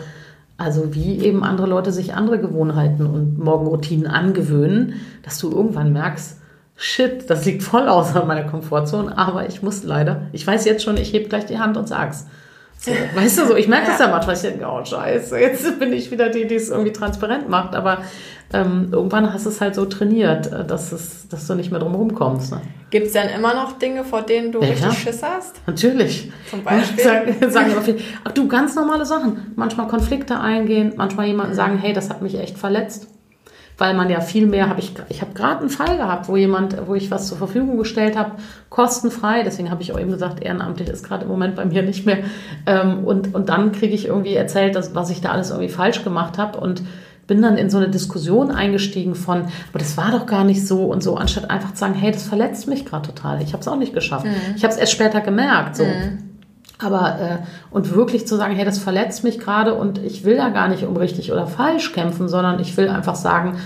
also 0.57 0.93
wie 0.93 1.19
eben 1.19 1.43
andere 1.43 1.67
Leute 1.67 1.91
sich 1.91 2.13
andere 2.13 2.39
Gewohnheiten 2.39 3.05
und 3.05 3.39
Morgenroutinen 3.39 4.07
angewöhnen, 4.07 4.95
dass 5.23 5.39
du 5.39 5.51
irgendwann 5.51 5.93
merkst, 5.93 6.37
shit, 6.75 7.29
das 7.29 7.45
liegt 7.45 7.63
voll 7.63 7.87
außer 7.87 8.25
meiner 8.25 8.43
Komfortzone, 8.43 9.17
aber 9.17 9.47
ich 9.47 9.63
muss 9.63 9.83
leider, 9.83 10.27
ich 10.33 10.45
weiß 10.45 10.65
jetzt 10.65 10.83
schon, 10.83 10.97
ich 10.97 11.13
heb 11.13 11.29
gleich 11.29 11.45
die 11.45 11.59
Hand 11.59 11.77
und 11.77 11.87
sag's. 11.87 12.27
Weißt 13.15 13.39
du 13.39 13.47
so, 13.47 13.55
ich 13.55 13.67
merke 13.67 13.85
ja. 13.85 13.91
das 13.91 13.99
ja 13.99 14.07
manchmal, 14.07 14.35
ich 14.35 14.41
denke, 14.41 14.65
oh 14.65 14.83
scheiße, 14.83 15.39
jetzt 15.39 15.79
bin 15.79 15.93
ich 15.93 16.11
wieder 16.11 16.29
die, 16.29 16.47
die 16.47 16.55
es 16.55 16.69
irgendwie 16.69 16.93
transparent 16.93 17.49
macht, 17.49 17.75
aber 17.75 17.99
ähm, 18.53 18.89
irgendwann 18.91 19.33
hast 19.33 19.45
du 19.45 19.49
es 19.49 19.59
halt 19.59 19.75
so 19.75 19.85
trainiert, 19.85 20.51
äh, 20.51 20.65
dass, 20.65 20.91
es, 20.91 21.27
dass 21.27 21.47
du 21.47 21.55
nicht 21.55 21.71
mehr 21.71 21.79
drum 21.79 21.95
rumkommst. 21.95 22.51
Ne? 22.51 22.61
Gibt 22.91 23.07
es 23.07 23.13
denn 23.13 23.29
immer 23.29 23.53
noch 23.53 23.79
Dinge, 23.79 24.03
vor 24.03 24.21
denen 24.21 24.51
du 24.51 24.61
ja, 24.61 24.69
richtig 24.69 24.99
Schiss 24.99 25.23
hast? 25.23 25.61
Natürlich. 25.65 26.31
Zum 26.49 26.63
Beispiel? 26.63 27.03
Sagen, 27.03 27.35
sagen 27.49 27.71
immer 27.71 27.81
viel. 27.81 27.97
Ach 28.23 28.31
du, 28.31 28.47
ganz 28.47 28.75
normale 28.75 29.05
Sachen. 29.05 29.53
Manchmal 29.55 29.87
Konflikte 29.87 30.39
eingehen, 30.39 30.93
manchmal 30.95 31.25
jemanden 31.25 31.55
sagen, 31.55 31.77
hey, 31.77 31.93
das 31.93 32.09
hat 32.09 32.21
mich 32.21 32.39
echt 32.39 32.57
verletzt. 32.57 33.07
Weil 33.77 33.93
man 33.93 34.09
ja 34.09 34.21
viel 34.21 34.47
mehr, 34.47 34.69
habe 34.69 34.79
ich, 34.79 34.93
ich 35.09 35.21
habe 35.21 35.33
gerade 35.33 35.59
einen 35.61 35.69
Fall 35.69 35.97
gehabt, 35.97 36.29
wo 36.29 36.37
jemand, 36.37 36.87
wo 36.87 36.95
ich 36.95 37.11
was 37.11 37.27
zur 37.27 37.37
Verfügung 37.37 37.77
gestellt 37.77 38.17
habe, 38.17 38.31
kostenfrei, 38.69 39.43
deswegen 39.43 39.69
habe 39.69 39.81
ich 39.81 39.91
auch 39.91 39.99
eben 39.99 40.11
gesagt, 40.11 40.43
ehrenamtlich 40.43 40.87
ist 40.87 41.03
gerade 41.03 41.23
im 41.23 41.29
Moment 41.29 41.55
bei 41.55 41.65
mir 41.65 41.81
nicht 41.83 42.05
mehr. 42.05 42.19
Ähm, 42.65 43.03
und, 43.03 43.33
und 43.33 43.49
dann 43.49 43.73
kriege 43.73 43.93
ich 43.93 44.07
irgendwie 44.07 44.35
erzählt, 44.35 44.75
dass, 44.75 44.95
was 44.95 45.09
ich 45.09 45.21
da 45.21 45.31
alles 45.31 45.49
irgendwie 45.49 45.69
falsch 45.69 46.03
gemacht 46.03 46.37
habe 46.37 46.59
und 46.59 46.83
bin 47.27 47.41
dann 47.41 47.57
in 47.57 47.69
so 47.69 47.77
eine 47.77 47.89
Diskussion 47.89 48.51
eingestiegen 48.51 49.15
von, 49.15 49.41
aber 49.69 49.79
das 49.79 49.97
war 49.97 50.11
doch 50.11 50.25
gar 50.25 50.43
nicht 50.43 50.65
so 50.65 50.85
und 50.85 51.01
so, 51.01 51.15
anstatt 51.15 51.49
einfach 51.49 51.73
zu 51.73 51.79
sagen, 51.79 51.95
hey, 51.95 52.11
das 52.11 52.23
verletzt 52.23 52.67
mich 52.67 52.85
gerade 52.85 53.07
total. 53.07 53.41
Ich 53.41 53.53
habe 53.53 53.61
es 53.61 53.67
auch 53.67 53.77
nicht 53.77 53.93
geschafft. 53.93 54.25
Mhm. 54.25 54.55
Ich 54.55 54.63
habe 54.63 54.73
es 54.73 54.79
erst 54.79 54.91
später 54.91 55.21
gemerkt. 55.21 55.77
So. 55.77 55.83
Mhm. 55.83 56.34
Aber 56.79 57.19
äh, 57.19 57.37
und 57.71 57.95
wirklich 57.95 58.27
zu 58.27 58.35
sagen, 58.35 58.53
hey, 58.55 58.65
das 58.65 58.79
verletzt 58.79 59.23
mich 59.23 59.39
gerade 59.39 59.73
und 59.73 59.97
ich 59.97 60.25
will 60.25 60.37
da 60.37 60.49
gar 60.49 60.67
nicht 60.67 60.83
um 60.83 60.97
richtig 60.97 61.31
oder 61.31 61.47
falsch 61.47 61.93
kämpfen, 61.93 62.27
sondern 62.27 62.59
ich 62.59 62.75
will 62.75 62.89
einfach 62.89 63.15
sagen, 63.15 63.57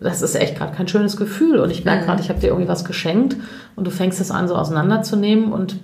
das 0.00 0.22
ist 0.22 0.34
echt 0.34 0.56
gerade 0.56 0.72
kein 0.72 0.88
schönes 0.88 1.16
Gefühl 1.16 1.58
und 1.58 1.70
ich 1.70 1.84
merke 1.84 2.02
mhm. 2.02 2.06
gerade, 2.06 2.22
ich 2.22 2.28
habe 2.28 2.40
dir 2.40 2.48
irgendwie 2.48 2.68
was 2.68 2.84
geschenkt 2.84 3.36
und 3.76 3.86
du 3.86 3.90
fängst 3.90 4.20
es 4.20 4.30
an, 4.30 4.48
so 4.48 4.54
auseinanderzunehmen 4.54 5.52
und 5.52 5.76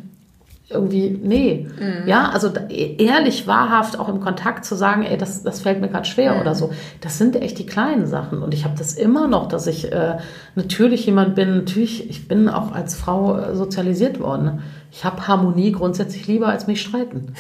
irgendwie, 0.71 1.19
nee. 1.23 1.67
Mhm. 1.81 2.07
Ja, 2.07 2.29
also 2.29 2.51
ehrlich, 2.69 3.47
wahrhaft 3.47 3.99
auch 3.99 4.09
im 4.09 4.21
Kontakt 4.21 4.67
zu 4.67 4.75
sagen, 4.75 5.03
ey, 5.03 5.17
das, 5.17 5.43
das 5.43 5.61
fällt 5.61 5.81
mir 5.81 5.89
gerade 5.89 6.05
schwer 6.05 6.35
mhm. 6.35 6.41
oder 6.43 6.55
so. 6.55 6.73
Das 7.01 7.17
sind 7.17 7.37
echt 7.37 7.59
die 7.59 7.65
kleinen 7.65 8.07
Sachen. 8.07 8.43
Und 8.43 8.53
ich 8.53 8.65
habe 8.65 8.75
das 8.77 8.93
immer 8.93 9.29
noch, 9.29 9.49
dass 9.49 9.67
ich 9.67 9.91
äh, 9.91 10.19
natürlich 10.57 11.07
jemand 11.07 11.35
bin, 11.35 11.57
natürlich, 11.57 12.11
ich 12.11 12.29
bin 12.29 12.51
auch 12.51 12.73
als 12.73 12.95
Frau 12.95 13.39
äh, 13.39 13.57
sozialisiert 13.57 14.21
worden. 14.21 14.61
Ich 14.93 15.05
habe 15.05 15.27
Harmonie 15.27 15.73
grundsätzlich 15.73 16.27
lieber 16.27 16.49
als 16.49 16.67
mich 16.67 16.83
streiten. 16.83 17.33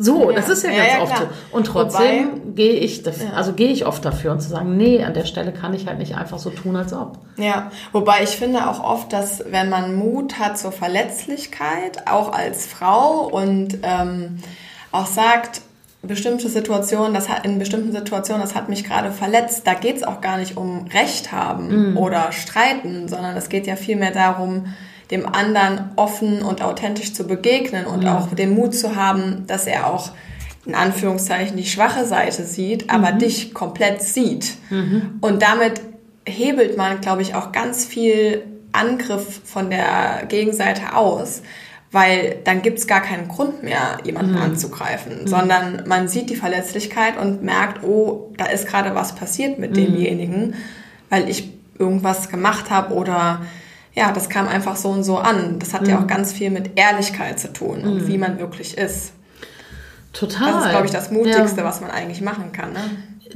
So, 0.00 0.30
ja. 0.30 0.36
das 0.36 0.48
ist 0.48 0.62
ja, 0.62 0.70
ja 0.70 0.84
ganz 0.84 0.92
ja, 0.92 1.02
oft 1.02 1.18
so. 1.18 1.56
Und 1.56 1.66
trotzdem 1.66 2.54
gehe 2.54 2.74
ich, 2.74 3.02
dafür, 3.02 3.36
also 3.36 3.52
gehe 3.52 3.70
ich 3.70 3.84
oft 3.84 4.04
dafür 4.04 4.30
und 4.30 4.40
zu 4.40 4.48
sagen, 4.48 4.76
nee, 4.76 5.02
an 5.02 5.12
der 5.12 5.24
Stelle 5.24 5.52
kann 5.52 5.74
ich 5.74 5.86
halt 5.86 5.98
nicht 5.98 6.14
einfach 6.14 6.38
so 6.38 6.50
tun, 6.50 6.76
als 6.76 6.92
ob. 6.92 7.18
Ja, 7.36 7.70
wobei 7.92 8.22
ich 8.22 8.30
finde 8.30 8.68
auch 8.68 8.82
oft, 8.82 9.12
dass 9.12 9.44
wenn 9.50 9.68
man 9.68 9.96
Mut 9.96 10.38
hat 10.38 10.56
zur 10.56 10.70
Verletzlichkeit, 10.70 12.08
auch 12.08 12.32
als 12.32 12.66
Frau 12.66 13.28
und 13.28 13.78
ähm, 13.82 14.38
auch 14.92 15.06
sagt, 15.06 15.62
bestimmte 16.02 16.48
Situationen, 16.48 17.12
das 17.12 17.28
hat 17.28 17.44
in 17.44 17.58
bestimmten 17.58 17.90
Situationen, 17.90 18.40
das 18.40 18.54
hat 18.54 18.68
mich 18.68 18.84
gerade 18.84 19.10
verletzt. 19.10 19.66
Da 19.66 19.74
geht 19.74 19.96
es 19.96 20.02
auch 20.04 20.20
gar 20.20 20.38
nicht 20.38 20.56
um 20.56 20.86
Recht 20.92 21.32
haben 21.32 21.94
mm. 21.94 21.98
oder 21.98 22.30
streiten, 22.30 23.08
sondern 23.08 23.36
es 23.36 23.48
geht 23.48 23.66
ja 23.66 23.74
vielmehr 23.74 24.12
darum, 24.12 24.66
dem 25.10 25.26
anderen 25.26 25.90
offen 25.96 26.42
und 26.42 26.62
authentisch 26.62 27.14
zu 27.14 27.26
begegnen 27.26 27.86
und 27.86 28.02
ja. 28.02 28.18
auch 28.18 28.34
den 28.34 28.54
Mut 28.54 28.74
zu 28.74 28.94
haben, 28.94 29.44
dass 29.46 29.66
er 29.66 29.86
auch 29.86 30.10
in 30.66 30.74
Anführungszeichen 30.74 31.56
die 31.56 31.64
schwache 31.64 32.04
Seite 32.04 32.44
sieht, 32.44 32.90
aber 32.90 33.12
mhm. 33.12 33.18
dich 33.20 33.54
komplett 33.54 34.02
sieht. 34.02 34.54
Mhm. 34.68 35.18
Und 35.22 35.42
damit 35.42 35.80
hebelt 36.26 36.76
man, 36.76 37.00
glaube 37.00 37.22
ich, 37.22 37.34
auch 37.34 37.52
ganz 37.52 37.86
viel 37.86 38.42
Angriff 38.72 39.40
von 39.44 39.70
der 39.70 40.26
Gegenseite 40.28 40.94
aus, 40.94 41.42
weil 41.90 42.36
dann 42.44 42.60
gibt 42.60 42.78
es 42.78 42.86
gar 42.86 43.00
keinen 43.00 43.28
Grund 43.28 43.62
mehr, 43.62 43.96
jemanden 44.04 44.32
mhm. 44.32 44.42
anzugreifen, 44.42 45.22
mhm. 45.22 45.26
sondern 45.26 45.84
man 45.86 46.06
sieht 46.06 46.28
die 46.28 46.36
Verletzlichkeit 46.36 47.16
und 47.16 47.42
merkt, 47.42 47.82
oh, 47.82 48.30
da 48.36 48.44
ist 48.44 48.66
gerade 48.66 48.94
was 48.94 49.14
passiert 49.14 49.58
mit 49.58 49.70
mhm. 49.70 49.74
demjenigen, 49.76 50.54
weil 51.08 51.30
ich 51.30 51.50
irgendwas 51.78 52.28
gemacht 52.28 52.70
habe 52.70 52.92
oder 52.92 53.40
ja, 53.94 54.12
das 54.12 54.28
kam 54.28 54.48
einfach 54.48 54.76
so 54.76 54.88
und 54.90 55.04
so 55.04 55.18
an. 55.18 55.58
Das 55.58 55.74
hat 55.74 55.82
mhm. 55.82 55.88
ja 55.88 55.98
auch 56.00 56.06
ganz 56.06 56.32
viel 56.32 56.50
mit 56.50 56.78
Ehrlichkeit 56.78 57.38
zu 57.40 57.52
tun 57.52 57.82
und 57.82 58.02
mhm. 58.02 58.06
wie 58.08 58.18
man 58.18 58.38
wirklich 58.38 58.78
ist. 58.78 59.12
Total. 60.12 60.52
Das 60.52 60.64
ist, 60.64 60.70
glaube 60.70 60.86
ich, 60.86 60.92
das 60.92 61.10
Mutigste, 61.10 61.60
ja. 61.60 61.64
was 61.64 61.80
man 61.80 61.90
eigentlich 61.90 62.20
machen 62.20 62.52
kann. 62.52 62.72
Ne? 62.72 62.80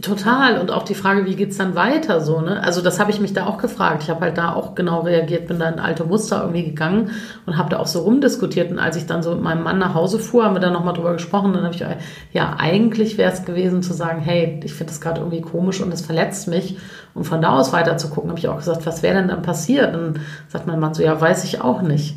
Total. 0.00 0.58
Und 0.58 0.70
auch 0.70 0.84
die 0.84 0.94
Frage, 0.94 1.26
wie 1.26 1.36
geht 1.36 1.50
es 1.50 1.58
dann 1.58 1.74
weiter 1.74 2.22
so, 2.22 2.40
ne? 2.40 2.62
Also 2.62 2.80
das 2.80 2.98
habe 2.98 3.10
ich 3.10 3.20
mich 3.20 3.34
da 3.34 3.46
auch 3.46 3.58
gefragt. 3.58 4.02
Ich 4.02 4.08
habe 4.08 4.22
halt 4.22 4.38
da 4.38 4.54
auch 4.54 4.74
genau 4.74 5.00
reagiert, 5.00 5.48
bin 5.48 5.58
da 5.58 5.68
in 5.68 5.78
alte 5.78 6.04
Muster 6.04 6.40
irgendwie 6.40 6.64
gegangen 6.64 7.10
und 7.44 7.58
habe 7.58 7.68
da 7.68 7.78
auch 7.78 7.86
so 7.86 8.00
rumdiskutiert. 8.00 8.70
Und 8.70 8.78
als 8.78 8.96
ich 8.96 9.04
dann 9.04 9.22
so 9.22 9.34
mit 9.34 9.42
meinem 9.42 9.62
Mann 9.62 9.78
nach 9.78 9.94
Hause 9.94 10.18
fuhr, 10.18 10.44
haben 10.44 10.54
wir 10.54 10.60
da 10.60 10.70
nochmal 10.70 10.94
drüber 10.94 11.12
gesprochen. 11.12 11.52
Dann 11.52 11.64
habe 11.64 11.74
ich, 11.74 11.84
ja, 12.32 12.56
eigentlich 12.58 13.18
wäre 13.18 13.32
es 13.32 13.44
gewesen 13.44 13.82
zu 13.82 13.92
sagen, 13.92 14.20
hey, 14.22 14.60
ich 14.64 14.72
finde 14.72 14.92
das 14.92 15.00
gerade 15.02 15.20
irgendwie 15.20 15.42
komisch 15.42 15.82
und 15.82 15.92
es 15.92 16.00
verletzt 16.00 16.48
mich. 16.48 16.78
Und 17.14 17.24
von 17.24 17.42
da 17.42 17.58
aus 17.58 17.72
weiter 17.72 17.96
zu 17.96 18.08
gucken, 18.08 18.30
habe 18.30 18.38
ich 18.38 18.48
auch 18.48 18.56
gesagt, 18.56 18.86
was 18.86 19.02
wäre 19.02 19.16
denn 19.16 19.28
dann 19.28 19.42
passiert? 19.42 19.94
Und 19.94 20.02
dann 20.02 20.22
sagt 20.48 20.66
mein 20.66 20.80
Mann 20.80 20.94
so, 20.94 21.02
ja, 21.02 21.20
weiß 21.20 21.44
ich 21.44 21.60
auch 21.60 21.82
nicht. 21.82 22.16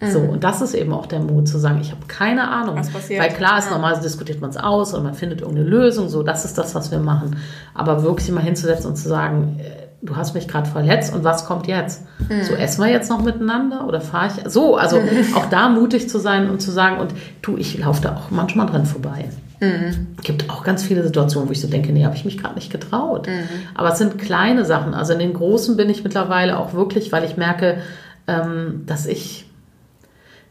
Mhm. 0.00 0.10
So, 0.10 0.20
und 0.20 0.44
das 0.44 0.60
ist 0.60 0.74
eben 0.74 0.92
auch 0.92 1.06
der 1.06 1.20
Mut 1.20 1.48
zu 1.48 1.58
sagen, 1.58 1.78
ich 1.80 1.90
habe 1.90 2.06
keine 2.06 2.48
Ahnung. 2.48 2.76
Was 2.76 2.90
passiert? 2.90 3.22
Weil 3.22 3.30
klar 3.30 3.58
ist, 3.58 3.66
ja. 3.66 3.72
normalerweise 3.72 4.02
diskutiert 4.02 4.40
man 4.40 4.50
es 4.50 4.56
aus 4.56 4.92
und 4.94 5.02
man 5.02 5.14
findet 5.14 5.40
irgendeine 5.40 5.68
Lösung, 5.68 6.08
so, 6.08 6.22
das 6.22 6.44
ist 6.44 6.58
das, 6.58 6.74
was 6.74 6.90
wir 6.90 6.98
machen. 6.98 7.36
Aber 7.74 8.02
wirklich 8.02 8.30
mal 8.30 8.42
hinzusetzen 8.42 8.90
und 8.90 8.96
zu 8.96 9.08
sagen, 9.08 9.58
äh, 9.58 9.86
du 10.02 10.14
hast 10.16 10.34
mich 10.34 10.48
gerade 10.48 10.68
verletzt 10.68 11.14
und 11.14 11.24
was 11.24 11.46
kommt 11.46 11.66
jetzt? 11.66 12.04
Mhm. 12.28 12.42
So, 12.44 12.54
essen 12.54 12.84
wir 12.84 12.90
jetzt 12.90 13.08
noch 13.08 13.22
miteinander 13.22 13.86
oder 13.86 14.02
fahre 14.02 14.28
ich? 14.28 14.50
So, 14.50 14.76
also 14.76 14.98
auch 15.34 15.46
da 15.46 15.70
mutig 15.70 16.08
zu 16.10 16.18
sein 16.18 16.50
und 16.50 16.60
zu 16.60 16.70
sagen, 16.70 16.98
und 16.98 17.14
du, 17.40 17.56
ich 17.56 17.78
laufe 17.78 18.02
da 18.02 18.16
auch 18.16 18.30
manchmal 18.30 18.66
dran 18.66 18.84
vorbei. 18.84 19.30
Mhm. 19.60 20.08
Es 20.18 20.24
gibt 20.24 20.50
auch 20.50 20.62
ganz 20.64 20.82
viele 20.82 21.02
Situationen, 21.02 21.48
wo 21.48 21.52
ich 21.52 21.60
so 21.60 21.68
denke, 21.68 21.92
nee, 21.92 22.04
habe 22.04 22.16
ich 22.16 22.24
mich 22.24 22.38
gerade 22.38 22.54
nicht 22.54 22.70
getraut. 22.70 23.26
Mhm. 23.26 23.48
Aber 23.74 23.92
es 23.92 23.98
sind 23.98 24.18
kleine 24.18 24.64
Sachen. 24.64 24.94
Also 24.94 25.12
in 25.12 25.18
den 25.18 25.32
großen 25.32 25.76
bin 25.76 25.88
ich 25.88 26.04
mittlerweile 26.04 26.58
auch 26.58 26.74
wirklich, 26.74 27.12
weil 27.12 27.24
ich 27.24 27.36
merke, 27.36 27.78
ähm, 28.26 28.82
dass 28.86 29.06
ich 29.06 29.46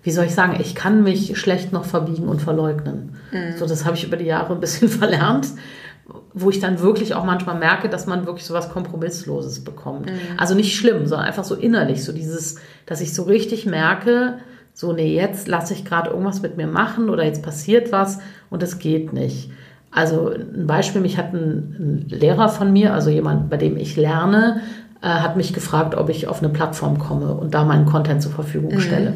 wie 0.06 0.12
soll 0.12 0.26
ich 0.26 0.36
sagen, 0.36 0.56
ich 0.62 0.76
kann 0.76 1.02
mich 1.02 1.36
schlecht 1.36 1.74
noch 1.74 1.84
verbiegen 1.84 2.28
und 2.28 2.40
verleugnen. 2.40 3.18
Mhm. 3.32 3.58
So, 3.58 3.66
das 3.66 3.86
habe 3.86 3.98
ich 3.98 4.04
über 4.04 4.18
die 4.18 4.26
Jahre 4.26 4.54
ein 4.54 4.60
bisschen 4.60 4.88
verlernt, 5.00 5.48
wo 6.32 6.52
ich 6.52 6.60
dann 6.60 6.80
wirklich 6.80 7.16
auch 7.16 7.26
manchmal 7.26 7.58
merke, 7.58 7.90
dass 7.90 8.06
man 8.06 8.28
wirklich 8.28 8.46
so 8.46 8.54
was 8.54 8.70
Kompromissloses 8.70 9.64
bekommt. 9.64 10.06
Mhm. 10.06 10.38
Also 10.38 10.54
nicht 10.54 10.76
schlimm, 10.76 11.08
sondern 11.08 11.28
einfach 11.28 11.44
so 11.44 11.56
innerlich, 11.56 12.04
so 12.04 12.12
dieses, 12.12 12.58
dass 12.86 13.02
ich 13.02 13.16
so 13.16 13.24
richtig 13.24 13.66
merke, 13.66 14.38
so, 14.76 14.92
nee, 14.92 15.16
jetzt 15.16 15.48
lasse 15.48 15.74
ich 15.74 15.86
gerade 15.86 16.10
irgendwas 16.10 16.42
mit 16.42 16.58
mir 16.58 16.68
machen 16.68 17.10
oder 17.10 17.24
jetzt 17.24 17.42
passiert 17.42 17.94
was 17.94 18.20
und 18.50 18.62
es 18.62 18.78
geht 18.78 19.14
nicht. 19.14 19.50
Also 19.90 20.32
ein 20.32 20.68
Beispiel, 20.68 21.00
mich 21.00 21.18
hat 21.18 21.34
ein, 21.34 21.76
ein, 21.80 22.06
Lehrer 22.10 22.50
von 22.50 22.74
mir, 22.74 22.94
also 22.94 23.10
jemand, 23.10 23.50
bei 23.50 23.56
dem 23.56 23.78
ich 23.78 23.96
lerne, 23.96 24.60
äh, 25.02 25.08
hat 25.08 25.38
mich 25.38 25.54
gefragt, 25.54 25.96
ob 25.96 26.10
ich 26.10 26.28
auf 26.28 26.44
eine 26.44 26.52
Plattform 26.52 27.00
komme 27.00 27.34
und 27.34 27.54
da 27.54 27.64
meinen 27.64 27.86
Content 27.86 28.22
zur 28.22 28.34
Verfügung 28.34 28.76
mhm. 28.76 28.82
stelle. 28.82 29.14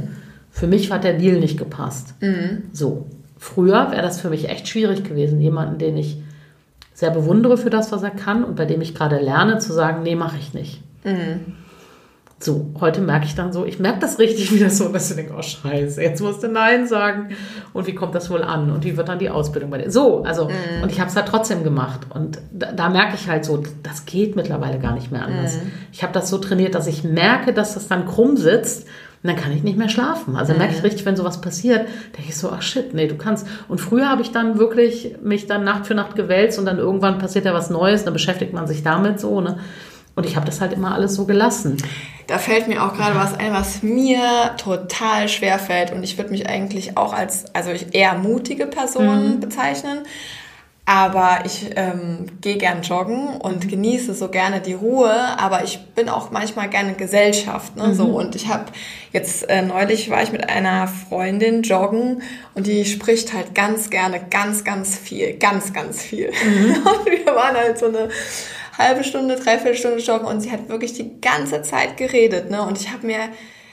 Für 0.49 0.65
mich 0.65 0.89
hat 0.91 1.03
der 1.03 1.17
Deal 1.17 1.41
nicht 1.41 1.57
gepasst. 1.59 2.15
Mhm. 2.21 2.63
So. 2.71 3.07
Früher 3.37 3.91
wäre 3.91 4.01
das 4.01 4.21
für 4.21 4.29
mich 4.29 4.47
echt 4.47 4.69
schwierig 4.69 5.03
gewesen, 5.03 5.41
jemanden, 5.41 5.77
den 5.77 5.97
ich 5.97 6.21
sehr 6.93 7.11
bewundere 7.11 7.57
für 7.57 7.69
das, 7.69 7.91
was 7.91 8.03
er 8.03 8.11
kann 8.11 8.45
und 8.45 8.55
bei 8.55 8.65
dem 8.65 8.81
ich 8.81 8.95
gerade 8.95 9.19
lerne, 9.19 9.57
zu 9.57 9.73
sagen, 9.73 10.03
nee, 10.03 10.15
mache 10.15 10.37
ich 10.37 10.53
nicht. 10.53 10.81
Mhm. 11.03 11.55
So, 12.41 12.71
heute 12.80 13.02
merke 13.02 13.25
ich 13.25 13.36
dann 13.36 13.52
so, 13.52 13.65
ich 13.65 13.80
merke 13.80 13.99
das 13.99 14.17
richtig 14.17 14.54
wieder 14.54 14.69
so, 14.69 14.88
dass 14.88 15.10
ich 15.10 15.17
denke, 15.17 15.34
oh 15.38 15.41
scheiße, 15.41 16.02
jetzt 16.02 16.21
musst 16.21 16.41
du 16.41 16.47
Nein 16.47 16.88
sagen. 16.88 17.36
Und 17.73 17.86
wie 17.86 17.93
kommt 17.93 18.15
das 18.15 18.30
wohl 18.30 18.43
an? 18.43 18.71
Und 18.71 18.86
wie 18.86 18.95
wird 18.95 19.10
dann 19.10 19.19
die 19.19 19.30
Ausbildung 19.30 19.69
bei 19.69 19.80
dir? 19.80 19.91
So, 19.91 20.23
also, 20.23 20.45
mm. 20.45 20.84
und 20.84 20.89
ich 20.89 21.02
habe 21.02 21.10
es 21.10 21.17
halt 21.17 21.28
trotzdem 21.28 21.65
gemacht. 21.65 22.08
Und 22.10 22.39
da, 22.54 22.71
da, 22.71 22.88
merke 22.88 23.15
ich 23.15 23.28
halt 23.28 23.43
so, 23.43 23.62
das 23.84 24.06
geht 24.06 24.38
mittlerweile 24.38 24.80
gar 24.80 24.93
nicht 24.93 25.12
mehr 25.12 25.25
anders. 25.25 25.58
Mm. 25.58 25.71
Ich 25.91 26.02
habe 26.02 26.13
das 26.13 26.30
so 26.30 26.38
trainiert, 26.38 26.75
dass 26.75 26.88
ich 26.88 27.04
merke, 27.04 27.52
dass 27.52 27.73
das 27.73 27.89
dann 27.89 28.06
krumm 28.06 28.38
sitzt 28.38 28.88
Und 29.21 29.28
dann 29.28 29.36
kann 29.36 29.52
ich 29.52 29.63
nicht 29.63 29.78
mehr 29.78 29.89
schlafen. 29.89 30.38
Also 30.38 30.54
mhm. 30.54 30.60
merke 30.60 30.75
ich 30.75 30.84
richtig, 30.84 31.06
wenn 31.06 31.17
sowas 31.17 31.41
passiert, 31.41 31.89
denke 32.15 32.30
ich 32.30 32.38
so, 32.38 32.52
ach 32.52 32.62
shit, 32.62 32.93
nee, 32.93 33.08
du 33.08 33.17
kannst. 33.17 33.45
Und 33.67 33.82
früher 33.82 34.08
habe 34.08 34.21
ich 34.21 34.32
dann 34.32 34.58
wirklich 34.58 35.17
mich 35.21 35.45
dann 35.45 35.65
Nacht 35.65 35.88
für 35.88 35.93
Nacht 35.93 36.15
gewälzt 36.15 36.58
und 36.58 36.65
dann 36.65 36.78
irgendwann 36.78 37.17
passiert 37.17 37.43
ja 37.43 37.54
was 37.54 37.69
Neues, 37.69 38.06
dann 38.06 38.13
beschäftigt 38.13 38.54
man 38.54 38.65
sich 38.65 38.82
damit 38.82 39.19
so, 39.19 39.41
ne? 39.41 39.58
Und 40.19 40.25
ich 40.25 40.36
habe 40.36 40.45
das 40.45 40.60
halt 40.60 40.73
immer 40.73 40.93
alles 40.93 41.15
so 41.15 41.23
gelassen. 41.23 41.77
Da 42.27 42.39
fällt 42.39 42.67
mir 42.67 42.84
auch 42.84 42.93
gerade 42.93 43.15
was 43.15 43.39
ein, 43.39 43.53
was 43.53 43.84
mir 43.84 44.53
total 44.58 45.29
schwer 45.29 45.58
fällt. 45.60 45.93
Und 45.93 46.03
ich 46.03 46.17
würde 46.17 46.32
mich 46.32 46.49
eigentlich 46.49 46.97
auch 46.97 47.13
als, 47.13 47.45
also 47.55 47.71
eher 47.93 48.15
mutige 48.15 48.65
Person 48.65 49.36
mhm. 49.36 49.39
bezeichnen. 49.39 49.99
Aber 50.84 51.45
ich 51.45 51.69
ähm, 51.77 52.25
gehe 52.41 52.58
gern 52.58 52.82
joggen 52.82 53.29
und 53.29 53.69
genieße 53.69 54.13
so 54.13 54.27
gerne 54.27 54.60
die 54.60 54.73
Ruhe. 54.73 55.10
Aber 55.39 55.63
ich 55.63 55.79
bin 55.95 56.10
auch 56.10 56.32
manchmal 56.32 56.67
gerne 56.67 56.95
Gesellschaft. 56.95 57.77
Ne? 57.77 57.88
Mhm. 57.88 57.93
So, 57.93 58.08
und 58.08 58.36
ich 58.36 58.49
habe 58.49 58.65
jetzt 59.13 59.49
äh, 59.49 59.62
neulich 59.62 60.10
war 60.10 60.21
ich 60.21 60.34
mit 60.34 60.49
einer 60.49 60.89
Freundin 60.89 61.62
joggen 61.62 62.23
und 62.55 62.67
die 62.67 62.84
spricht 62.84 63.32
halt 63.32 63.55
ganz 63.55 63.89
gerne 63.89 64.19
ganz, 64.29 64.65
ganz 64.65 64.97
viel. 64.97 65.38
Ganz, 65.38 65.71
ganz 65.71 66.01
viel. 66.01 66.29
Mhm. 66.29 66.71
Und 66.86 67.05
wir 67.05 67.34
waren 67.34 67.55
halt 67.55 67.79
so 67.79 67.86
eine 67.86 68.10
halbe 68.79 69.03
Stunde, 69.03 69.35
dreiviertel 69.35 69.75
Stunde 69.75 69.99
joggen 69.99 70.25
und 70.25 70.41
sie 70.41 70.51
hat 70.51 70.69
wirklich 70.69 70.93
die 70.93 71.19
ganze 71.21 71.61
Zeit 71.61 71.97
geredet. 71.97 72.49
Ne? 72.49 72.61
Und 72.63 72.79
ich 72.79 72.91
habe 72.91 73.05
mir, 73.05 73.19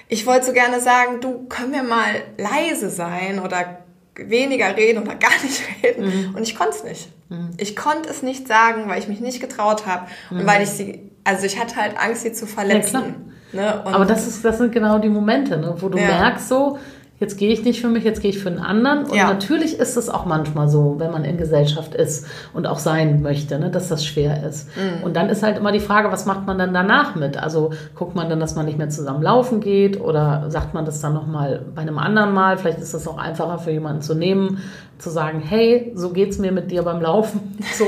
ich 0.09 0.27
wollte 0.27 0.47
so 0.47 0.53
gerne 0.53 0.81
sagen, 0.81 1.21
du, 1.21 1.47
können 1.49 1.73
wir 1.73 1.85
mal 1.85 2.11
leise 2.37 2.91
sein 2.91 3.39
oder 3.39 3.79
weniger 4.17 4.77
reden 4.77 5.03
oder 5.03 5.15
gar 5.15 5.31
nicht 5.43 5.63
reden. 5.83 6.07
Mhm. 6.07 6.35
Und 6.35 6.43
ich 6.43 6.57
konnte 6.57 6.77
es 6.77 6.85
nicht. 6.85 7.09
Mhm. 7.29 7.51
Ich 7.57 7.77
konnte 7.77 8.09
es 8.11 8.23
nicht 8.23 8.49
sagen, 8.49 8.89
weil 8.89 8.99
ich 8.99 9.09
mich 9.09 9.21
nicht 9.21 9.41
getraut 9.41 9.87
habe 9.87 10.07
mhm. 10.31 10.41
und 10.41 10.47
weil 10.47 10.63
ich 10.63 10.71
sie, 10.71 11.11
also 11.25 11.47
ich 11.47 11.59
hatte 11.59 11.77
halt 11.77 11.97
Angst, 11.99 12.23
sie 12.23 12.33
zu 12.33 12.47
verletzen. 12.47 13.33
Ja, 13.53 13.63
ne? 13.63 13.87
Aber 13.87 14.05
das, 14.05 14.27
ist, 14.27 14.45
das 14.45 14.59
sind 14.59 14.73
genau 14.73 14.99
die 14.99 15.09
Momente, 15.09 15.57
ne? 15.57 15.75
wo 15.79 15.89
du 15.89 15.99
ja. 15.99 16.07
merkst 16.07 16.49
so, 16.49 16.79
jetzt 17.19 17.39
gehe 17.39 17.51
ich 17.53 17.65
nicht 17.65 17.81
für 17.81 17.89
mich, 17.89 18.05
jetzt 18.05 18.21
gehe 18.21 18.31
ich 18.31 18.39
für 18.39 18.49
einen 18.49 18.59
anderen. 18.59 19.05
Und 19.05 19.17
ja. 19.17 19.27
natürlich 19.27 19.79
ist 19.79 19.97
es 19.97 20.09
auch 20.09 20.27
manchmal 20.27 20.69
so, 20.69 20.97
wenn 20.99 21.11
man 21.11 21.25
in 21.25 21.39
Gesellschaft 21.39 21.95
ist 21.95 22.27
und 22.53 22.67
auch 22.67 22.79
sein 22.79 23.23
möchte, 23.23 23.59
ne, 23.59 23.71
dass 23.71 23.89
das 23.89 24.05
schwer 24.05 24.43
ist. 24.47 24.69
Mhm. 24.77 25.05
Und 25.05 25.17
dann 25.17 25.29
ist 25.29 25.43
halt 25.43 25.57
immer 25.57 25.73
die 25.73 25.81
Frage, 25.81 26.13
was 26.13 26.27
macht 26.27 26.47
man 26.47 26.59
dann 26.59 26.75
danach 26.75 27.15
mit? 27.15 27.43
Also 27.43 27.71
guckt 27.95 28.15
man 28.15 28.29
dann, 28.29 28.41
dass 28.41 28.55
man 28.55 28.67
nicht 28.67 28.79
mehr 28.79 28.91
zusammen 28.91 29.23
laufen 29.23 29.61
geht 29.61 30.01
oder 30.01 30.51
sagt 30.51 30.75
man 30.75 30.85
das 30.85 31.01
dann 31.01 31.15
nochmal 31.15 31.63
bei 31.75 31.83
einem 31.83 31.99
anderen 31.99 32.33
Mal? 32.33 32.59
Vielleicht 32.59 32.79
ist 32.79 32.93
das 32.93 33.09
auch 33.09 33.19
einfacher 33.19 33.59
für 33.59 33.71
jemanden 33.71 34.03
zu 34.03 34.15
nehmen, 34.15 34.59
zu 34.99 35.11
sagen, 35.11 35.41
hey, 35.41 35.93
so 35.95 36.11
geht's 36.11 36.39
mir 36.39 36.53
mit 36.53 36.71
dir 36.71 36.83
beim 36.83 37.01
Laufen. 37.01 37.59
So, 37.75 37.85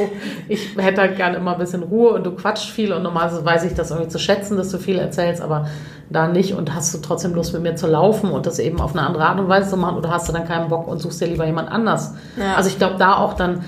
ich 0.49 0.77
hätte 0.77 1.01
halt 1.01 1.17
gerne 1.17 1.37
immer 1.39 1.53
ein 1.53 1.59
bisschen 1.59 1.83
Ruhe 1.83 2.11
und 2.11 2.25
du 2.25 2.33
quatschst 2.33 2.69
viel 2.69 2.93
und 2.93 3.03
normalerweise 3.03 3.45
weiß 3.45 3.65
ich 3.65 3.75
das 3.75 3.91
irgendwie 3.91 4.11
zu 4.11 4.19
schätzen, 4.19 4.57
dass 4.57 4.71
du 4.71 4.79
viel 4.79 4.99
erzählst, 4.99 5.41
aber 5.41 5.69
da 6.11 6.29
nicht 6.29 6.55
und 6.55 6.75
hast 6.75 6.95
du 6.95 6.99
trotzdem 6.99 7.35
Lust 7.35 7.53
mit 7.53 7.63
mir 7.63 7.77
zu 7.77 7.87
laufen 7.87 8.31
und 8.31 8.47
das 8.47 8.59
eben 8.59 8.81
auf 8.81 8.95
eine 8.95 9.07
andere 9.07 9.27
Art 9.27 9.39
und 9.41 9.49
Weise 9.49 9.71
zu 9.71 9.77
machen 9.77 9.97
oder 9.97 10.11
hast 10.11 10.29
du 10.29 10.33
dann 10.33 10.47
keinen 10.47 10.69
Bock 10.69 10.87
und 10.87 10.99
suchst 10.99 11.21
dir 11.21 11.27
lieber 11.27 11.47
jemand 11.47 11.71
anders. 11.71 12.15
Ja. 12.37 12.55
Also 12.55 12.69
ich 12.69 12.79
glaube 12.79 12.97
da 12.99 13.17
auch 13.17 13.35
dann 13.35 13.65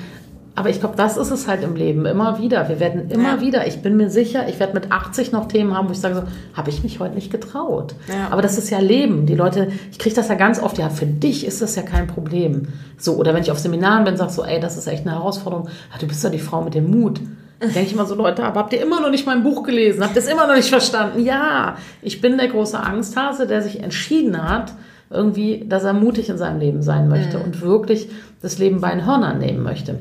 aber 0.56 0.68
ich 0.68 0.80
glaube, 0.80 0.96
das 0.96 1.16
ist 1.16 1.30
es 1.30 1.46
halt 1.46 1.62
im 1.62 1.76
Leben 1.76 2.04
immer 2.06 2.38
wieder. 2.40 2.68
Wir 2.68 2.80
werden 2.80 3.10
immer 3.10 3.36
ja. 3.36 3.40
wieder, 3.40 3.66
ich 3.66 3.82
bin 3.82 3.96
mir 3.96 4.10
sicher, 4.10 4.48
ich 4.48 4.58
werde 4.58 4.74
mit 4.74 4.90
80 4.90 5.32
noch 5.32 5.48
Themen 5.48 5.76
haben, 5.76 5.88
wo 5.88 5.92
ich 5.92 6.00
sage 6.00 6.16
so, 6.16 6.22
habe 6.54 6.70
ich 6.70 6.82
mich 6.82 6.98
heute 6.98 7.14
nicht 7.14 7.30
getraut. 7.30 7.94
Ja. 8.08 8.28
Aber 8.30 8.42
das 8.42 8.58
ist 8.58 8.68
ja 8.68 8.78
Leben. 8.78 9.26
Die 9.26 9.36
Leute, 9.36 9.68
ich 9.90 9.98
kriege 9.98 10.14
das 10.14 10.28
ja 10.28 10.34
ganz 10.34 10.60
oft, 10.60 10.78
ja, 10.78 10.90
für 10.90 11.06
dich 11.06 11.46
ist 11.46 11.62
das 11.62 11.76
ja 11.76 11.82
kein 11.82 12.06
Problem. 12.08 12.68
So, 12.98 13.16
oder 13.16 13.32
wenn 13.32 13.42
ich 13.42 13.50
auf 13.50 13.58
Seminaren 13.58 14.04
bin, 14.04 14.16
sag 14.16 14.30
so, 14.30 14.44
ey, 14.44 14.60
das 14.60 14.76
ist 14.76 14.86
echt 14.86 15.06
eine 15.06 15.16
Herausforderung. 15.16 15.68
Ja, 15.92 15.98
du 15.98 16.06
bist 16.06 16.22
ja 16.24 16.30
die 16.30 16.38
Frau 16.38 16.62
mit 16.62 16.74
dem 16.74 16.90
Mut. 16.90 17.20
Denke 17.60 17.80
ich 17.80 17.92
immer 17.92 18.06
so, 18.06 18.14
Leute, 18.14 18.42
aber 18.42 18.60
habt 18.60 18.72
ihr 18.72 18.82
immer 18.82 19.00
noch 19.00 19.10
nicht 19.10 19.26
mein 19.26 19.42
Buch 19.42 19.62
gelesen? 19.62 20.02
Habt 20.02 20.16
ihr 20.16 20.22
es 20.22 20.28
immer 20.28 20.46
noch 20.46 20.56
nicht 20.56 20.70
verstanden? 20.70 21.22
Ja, 21.22 21.76
ich 22.00 22.20
bin 22.20 22.38
der 22.38 22.48
große 22.48 22.80
Angsthase, 22.80 23.46
der 23.46 23.60
sich 23.60 23.82
entschieden 23.82 24.42
hat, 24.42 24.72
irgendwie, 25.10 25.64
dass 25.68 25.84
er 25.84 25.92
mutig 25.92 26.30
in 26.30 26.38
seinem 26.38 26.58
Leben 26.58 26.82
sein 26.82 27.08
möchte 27.08 27.38
mhm. 27.38 27.44
und 27.44 27.60
wirklich 27.60 28.08
das 28.40 28.58
Leben 28.58 28.80
bei 28.80 28.90
den 28.90 29.04
Hörnern 29.04 29.38
nehmen 29.38 29.62
möchte. 29.62 29.98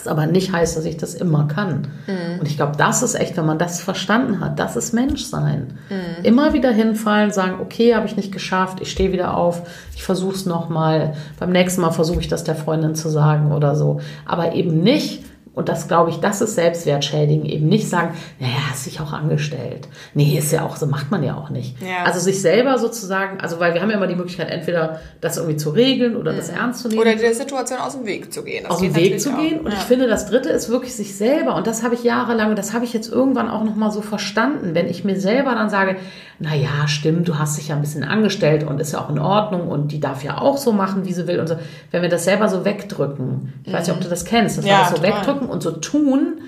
Was 0.00 0.06
aber 0.06 0.24
nicht 0.24 0.50
heißt, 0.50 0.78
dass 0.78 0.86
ich 0.86 0.96
das 0.96 1.14
immer 1.14 1.46
kann. 1.46 1.88
Mhm. 2.06 2.40
Und 2.40 2.48
ich 2.48 2.56
glaube, 2.56 2.72
das 2.78 3.02
ist 3.02 3.14
echt, 3.14 3.36
wenn 3.36 3.44
man 3.44 3.58
das 3.58 3.82
verstanden 3.82 4.40
hat, 4.40 4.58
das 4.58 4.74
ist 4.74 4.94
Menschsein. 4.94 5.74
Mhm. 5.90 6.24
Immer 6.24 6.54
wieder 6.54 6.70
hinfallen, 6.70 7.32
sagen, 7.32 7.56
okay, 7.60 7.94
habe 7.94 8.06
ich 8.06 8.16
nicht 8.16 8.32
geschafft, 8.32 8.80
ich 8.80 8.90
stehe 8.90 9.12
wieder 9.12 9.36
auf, 9.36 9.68
ich 9.94 10.02
versuche 10.02 10.34
es 10.34 10.46
nochmal. 10.46 11.12
Beim 11.38 11.50
nächsten 11.52 11.82
Mal 11.82 11.90
versuche 11.90 12.20
ich 12.20 12.28
das 12.28 12.44
der 12.44 12.54
Freundin 12.54 12.94
zu 12.94 13.10
sagen 13.10 13.52
oder 13.52 13.76
so. 13.76 14.00
Aber 14.24 14.54
eben 14.54 14.82
nicht 14.82 15.22
und 15.52 15.68
das 15.68 15.88
glaube 15.88 16.10
ich, 16.10 16.16
das 16.20 16.40
ist 16.40 16.54
Selbstwertschädigen. 16.54 17.44
Eben 17.44 17.68
nicht 17.68 17.88
sagen, 17.88 18.14
naja, 18.38 18.54
hast 18.70 18.86
dich 18.86 19.00
auch 19.00 19.12
angestellt. 19.12 19.88
Nee, 20.14 20.38
ist 20.38 20.52
ja 20.52 20.64
auch, 20.64 20.76
so 20.76 20.86
macht 20.86 21.10
man 21.10 21.24
ja 21.24 21.36
auch 21.36 21.50
nicht. 21.50 21.76
Ja. 21.82 22.04
Also 22.04 22.20
sich 22.20 22.40
selber 22.40 22.78
sozusagen, 22.78 23.40
also 23.40 23.58
weil 23.58 23.74
wir 23.74 23.82
haben 23.82 23.90
ja 23.90 23.96
immer 23.96 24.06
die 24.06 24.14
Möglichkeit, 24.14 24.48
entweder 24.48 25.00
das 25.20 25.38
irgendwie 25.38 25.56
zu 25.56 25.70
regeln 25.70 26.14
oder 26.16 26.32
mhm. 26.32 26.36
das 26.36 26.50
ernst 26.50 26.82
zu 26.82 26.88
nehmen. 26.88 27.00
Oder 27.00 27.16
der 27.16 27.34
Situation 27.34 27.80
aus 27.80 27.96
dem 27.96 28.06
Weg 28.06 28.32
zu 28.32 28.44
gehen. 28.44 28.62
Das 28.62 28.76
aus 28.76 28.80
dem 28.80 28.94
Weg 28.94 29.20
zu 29.20 29.34
gehen. 29.34 29.60
Auch. 29.60 29.64
Und 29.64 29.72
ja. 29.72 29.78
ich 29.78 29.84
finde, 29.84 30.06
das 30.06 30.26
dritte 30.26 30.50
ist 30.50 30.68
wirklich 30.68 30.94
sich 30.94 31.16
selber. 31.16 31.56
Und 31.56 31.66
das 31.66 31.82
habe 31.82 31.94
ich 31.94 32.04
jahrelang, 32.04 32.54
das 32.54 32.72
habe 32.72 32.84
ich 32.84 32.92
jetzt 32.92 33.10
irgendwann 33.10 33.50
auch 33.50 33.64
nochmal 33.64 33.90
so 33.90 34.02
verstanden. 34.02 34.74
Wenn 34.74 34.86
ich 34.86 35.04
mir 35.04 35.18
selber 35.18 35.56
dann 35.56 35.68
sage, 35.68 35.96
naja, 36.42 36.88
stimmt, 36.88 37.28
du 37.28 37.38
hast 37.38 37.58
dich 37.58 37.68
ja 37.68 37.74
ein 37.74 37.82
bisschen 37.82 38.02
angestellt 38.02 38.64
und 38.64 38.80
ist 38.80 38.92
ja 38.92 39.00
auch 39.00 39.10
in 39.10 39.18
Ordnung 39.18 39.68
und 39.68 39.92
die 39.92 40.00
darf 40.00 40.24
ja 40.24 40.38
auch 40.38 40.56
so 40.56 40.72
machen, 40.72 41.04
wie 41.04 41.12
sie 41.12 41.26
will 41.26 41.38
und 41.38 41.46
so. 41.46 41.56
Wenn 41.90 42.00
wir 42.00 42.08
das 42.08 42.24
selber 42.24 42.48
so 42.48 42.64
wegdrücken, 42.64 43.52
ich 43.62 43.70
mhm. 43.70 43.76
weiß 43.76 43.86
nicht, 43.86 43.96
ob 43.96 44.02
du 44.02 44.08
das 44.08 44.24
kennst, 44.24 44.56
dass 44.56 44.64
ja, 44.64 44.70
wir 44.70 44.78
das 44.78 44.90
so 44.90 44.96
total. 44.96 45.12
wegdrücken 45.12 45.48
und 45.50 45.62
so 45.62 45.70
tun, 45.70 46.40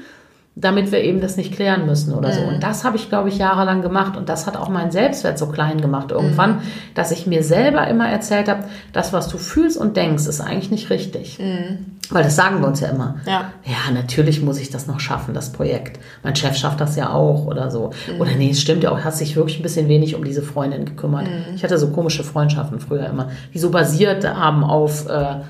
damit 0.54 0.92
wir 0.92 1.02
eben 1.02 1.22
das 1.22 1.38
nicht 1.38 1.54
klären 1.54 1.86
müssen 1.86 2.12
oder 2.12 2.28
mhm. 2.28 2.34
so. 2.34 2.40
Und 2.42 2.62
das 2.62 2.84
habe 2.84 2.96
ich, 2.96 3.08
glaube 3.08 3.30
ich, 3.30 3.38
jahrelang 3.38 3.80
gemacht 3.80 4.18
und 4.18 4.28
das 4.28 4.46
hat 4.46 4.56
auch 4.56 4.68
meinen 4.68 4.90
Selbstwert 4.90 5.38
so 5.38 5.46
klein 5.46 5.80
gemacht 5.80 6.10
irgendwann, 6.10 6.56
mhm. 6.56 6.60
dass 6.94 7.10
ich 7.10 7.26
mir 7.26 7.42
selber 7.42 7.86
immer 7.88 8.08
erzählt 8.08 8.48
habe, 8.48 8.64
das, 8.92 9.14
was 9.14 9.28
du 9.28 9.38
fühlst 9.38 9.78
und 9.78 9.96
denkst, 9.96 10.26
ist 10.26 10.42
eigentlich 10.42 10.70
nicht 10.70 10.90
richtig. 10.90 11.38
Mhm. 11.38 11.96
Weil 12.10 12.22
das 12.22 12.36
sagen 12.36 12.60
wir 12.60 12.68
uns 12.68 12.80
ja 12.80 12.88
immer. 12.88 13.16
Ja. 13.24 13.52
ja, 13.64 13.92
natürlich 13.94 14.42
muss 14.42 14.58
ich 14.58 14.68
das 14.68 14.86
noch 14.86 15.00
schaffen, 15.00 15.32
das 15.32 15.52
Projekt. 15.52 15.98
Mein 16.22 16.36
Chef 16.36 16.54
schafft 16.54 16.80
das 16.82 16.96
ja 16.96 17.10
auch 17.10 17.46
oder 17.46 17.70
so. 17.70 17.90
Mhm. 18.12 18.20
Oder 18.20 18.32
nee, 18.32 18.50
es 18.50 18.60
stimmt 18.60 18.82
ja 18.82 18.90
auch, 18.90 19.00
hat 19.00 19.16
sich 19.16 19.34
wirklich 19.36 19.58
ein 19.58 19.62
bisschen 19.62 19.88
wenig 19.88 20.14
um 20.14 20.22
diese 20.22 20.42
Freundin 20.42 20.84
gekümmert. 20.84 21.28
Mhm. 21.28 21.54
Ich 21.54 21.64
hatte 21.64 21.78
so 21.78 21.88
komische 21.88 22.24
Freundschaften 22.24 22.78
früher 22.78 23.06
immer, 23.06 23.30
die 23.54 23.58
so 23.58 23.70
basiert 23.70 24.26
haben 24.28 24.64
auf... 24.64 25.08
Äh, 25.08 25.40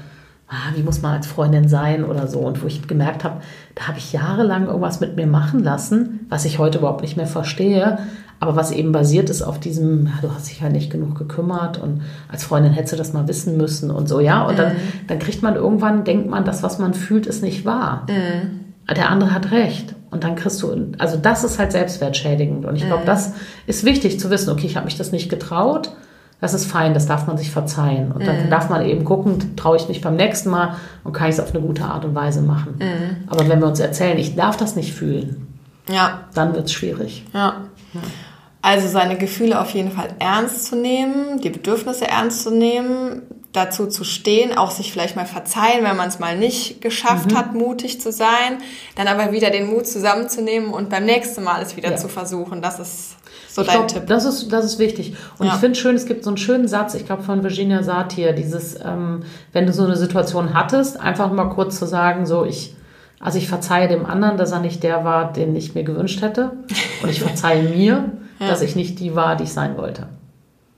ah, 0.53 0.75
wie 0.75 0.83
muss 0.83 1.03
man 1.03 1.15
als 1.15 1.27
Freundin 1.27 1.69
sein 1.69 2.05
oder 2.05 2.29
so. 2.29 2.41
Und 2.41 2.63
wo 2.63 2.67
ich 2.67 2.87
gemerkt 2.87 3.25
habe, 3.25 3.41
da 3.75 3.89
habe 3.89 3.99
ich 3.99 4.13
jahrelang 4.13 4.67
irgendwas 4.67 5.01
mit 5.01 5.17
mir 5.17 5.27
machen 5.27 5.63
lassen, 5.63 6.27
was 6.29 6.45
ich 6.45 6.59
heute 6.59 6.79
überhaupt 6.79 7.03
nicht 7.03 7.17
mehr 7.17 7.27
verstehe, 7.27 7.99
aber 8.39 8.57
was 8.57 8.73
eben 8.73 8.93
basiert 8.93 9.31
ist 9.31 9.43
auf 9.43 9.61
diesem, 9.61 10.07
ja, 10.07 10.13
du 10.21 10.33
hast 10.33 10.51
dich 10.51 10.61
ja 10.61 10.69
nicht 10.69 10.91
genug 10.91 11.17
gekümmert 11.17 11.79
und 11.79 12.03
als 12.31 12.45
Freundin 12.45 12.73
hättest 12.73 12.95
du 12.95 12.97
das 12.97 13.13
mal 13.13 13.29
wissen 13.29 13.57
müssen 13.57 13.91
und 13.91 14.09
so, 14.09 14.21
ja. 14.21 14.43
Und 14.43 14.59
dann, 14.59 14.73
dann 15.07 15.19
kriegt 15.19 15.43
man 15.43 15.55
irgendwann, 15.55 16.05
denkt 16.05 16.29
man, 16.29 16.45
das, 16.45 16.63
was 16.63 16.79
man 16.79 16.93
fühlt, 16.93 17.27
ist 17.27 17.43
nicht 17.43 17.65
wahr. 17.65 18.07
Mhm. 18.09 18.95
Der 18.95 19.11
andere 19.11 19.33
hat 19.33 19.53
recht. 19.53 19.95
Und 20.11 20.25
dann 20.25 20.35
kriegst 20.35 20.61
du, 20.61 20.93
also 20.99 21.17
das 21.17 21.45
ist 21.45 21.59
halt 21.59 21.73
selbstwertschädigend. 21.73 22.67
Und 22.67 22.77
ich 22.77 22.85
glaube, 22.85 23.03
mhm. 23.03 23.07
das 23.07 23.33
ist 23.67 23.85
wichtig 23.85 24.19
zu 24.19 24.29
wissen, 24.29 24.51
okay, 24.51 24.67
ich 24.67 24.77
habe 24.77 24.85
mich 24.85 24.99
das 24.99 25.13
nicht 25.13 25.31
getraut 25.31 25.93
das 26.43 26.55
ist 26.55 26.67
fein, 26.67 26.93
das 26.93 27.07
darf 27.07 27.29
man 27.29 27.39
sich 27.39 27.53
verzeihen. 27.53 28.11
Und 28.11 28.27
dann 28.27 28.47
mhm. 28.47 28.51
darf 28.51 28.69
man 28.69 28.85
eben 28.85 29.05
gucken, 29.05 29.55
traue 29.55 29.77
ich 29.77 29.87
mich 29.87 30.01
beim 30.01 30.17
nächsten 30.17 30.51
Mal 30.51 30.75
und 31.05 31.13
kann 31.13 31.29
ich 31.29 31.37
es 31.37 31.41
auf 31.41 31.55
eine 31.55 31.65
gute 31.65 31.85
Art 31.85 32.05
und 32.05 32.17
Weise 32.17 32.43
machen. 32.43 32.75
Mhm. 32.81 33.29
Aber 33.29 33.49
wenn 33.49 33.61
wir 33.61 33.69
uns 33.69 33.79
erzählen, 33.79 34.19
ich 34.19 34.35
darf 34.35 34.57
das 34.57 34.75
nicht 34.75 34.93
fühlen, 34.93 35.47
ja. 35.89 36.25
dann 36.35 36.53
wird 36.53 36.67
es 36.67 36.73
schwierig. 36.73 37.25
Ja. 37.33 37.69
Also 38.61 38.89
seine 38.89 39.17
Gefühle 39.17 39.61
auf 39.61 39.71
jeden 39.71 39.93
Fall 39.93 40.09
ernst 40.19 40.67
zu 40.67 40.75
nehmen, 40.75 41.41
die 41.41 41.51
Bedürfnisse 41.51 42.09
ernst 42.09 42.43
zu 42.43 42.51
nehmen, 42.51 43.23
dazu 43.53 43.87
zu 43.87 44.03
stehen, 44.03 44.59
auch 44.59 44.73
sich 44.73 44.91
vielleicht 44.91 45.15
mal 45.15 45.27
verzeihen, 45.27 45.85
wenn 45.85 45.97
man 45.97 46.09
es 46.09 46.19
mal 46.19 46.37
nicht 46.37 46.81
geschafft 46.81 47.31
mhm. 47.31 47.39
hat, 47.39 47.55
mutig 47.55 48.01
zu 48.01 48.11
sein, 48.11 48.59
dann 48.97 49.07
aber 49.07 49.31
wieder 49.31 49.51
den 49.51 49.71
Mut 49.71 49.87
zusammenzunehmen 49.87 50.71
und 50.71 50.91
beim 50.91 51.05
nächsten 51.05 51.45
Mal 51.45 51.63
es 51.63 51.77
wieder 51.77 51.93
ja. 51.93 51.97
zu 51.97 52.09
versuchen. 52.09 52.63
Das 52.63 52.81
ist 52.81 53.15
so 53.53 53.63
ich 53.63 53.69
dein 53.69 53.77
glaub, 53.77 53.89
Tipp. 53.89 54.07
Das 54.07 54.25
ist, 54.25 54.51
das 54.53 54.65
ist 54.65 54.79
wichtig. 54.79 55.15
Und 55.39 55.47
ja. 55.47 55.53
ich 55.53 55.61
finde 55.61 55.79
schön, 55.79 55.95
es 55.95 56.07
gibt 56.07 56.25
so 56.25 56.31
einen 56.31 56.39
schönen 56.39 56.69
Satz, 56.69 56.95
ich 56.95 57.05
glaube 57.05 57.23
von 57.23 57.43
Virginia 57.43 57.83
Satir, 57.83 58.33
dieses, 58.33 58.79
ähm, 58.83 59.21
wenn 59.53 59.67
du 59.67 59.73
so 59.73 59.85
eine 59.85 59.97
Situation 59.97 60.55
hattest, 60.55 60.99
einfach 60.99 61.31
mal 61.31 61.51
kurz 61.51 61.79
zu 61.79 61.87
sagen, 61.87 62.25
so 62.25 62.45
ich, 62.45 62.75
also 63.21 63.39
ich 63.39 63.49
verzeihe 63.49 63.89
dem 63.89 64.07
anderen, 64.07 64.37
dass 64.37 64.53
er 64.53 64.61
nicht 64.61 64.83
der 64.83 65.05
war, 65.05 65.33
den 65.33 65.55
ich 65.55 65.75
mir 65.75 65.85
gewünscht 65.85 66.23
hätte. 66.23 66.53
Und 67.03 67.11
ich 67.11 67.21
verzeihe 67.21 67.63
mir, 67.77 68.13
ja. 68.41 68.49
dass 68.49 68.63
ich 68.63 68.75
nicht 68.75 68.99
die 69.01 69.15
war, 69.15 69.37
die 69.37 69.45
ich 69.45 69.53
sein 69.53 69.77
wollte. 69.77 70.07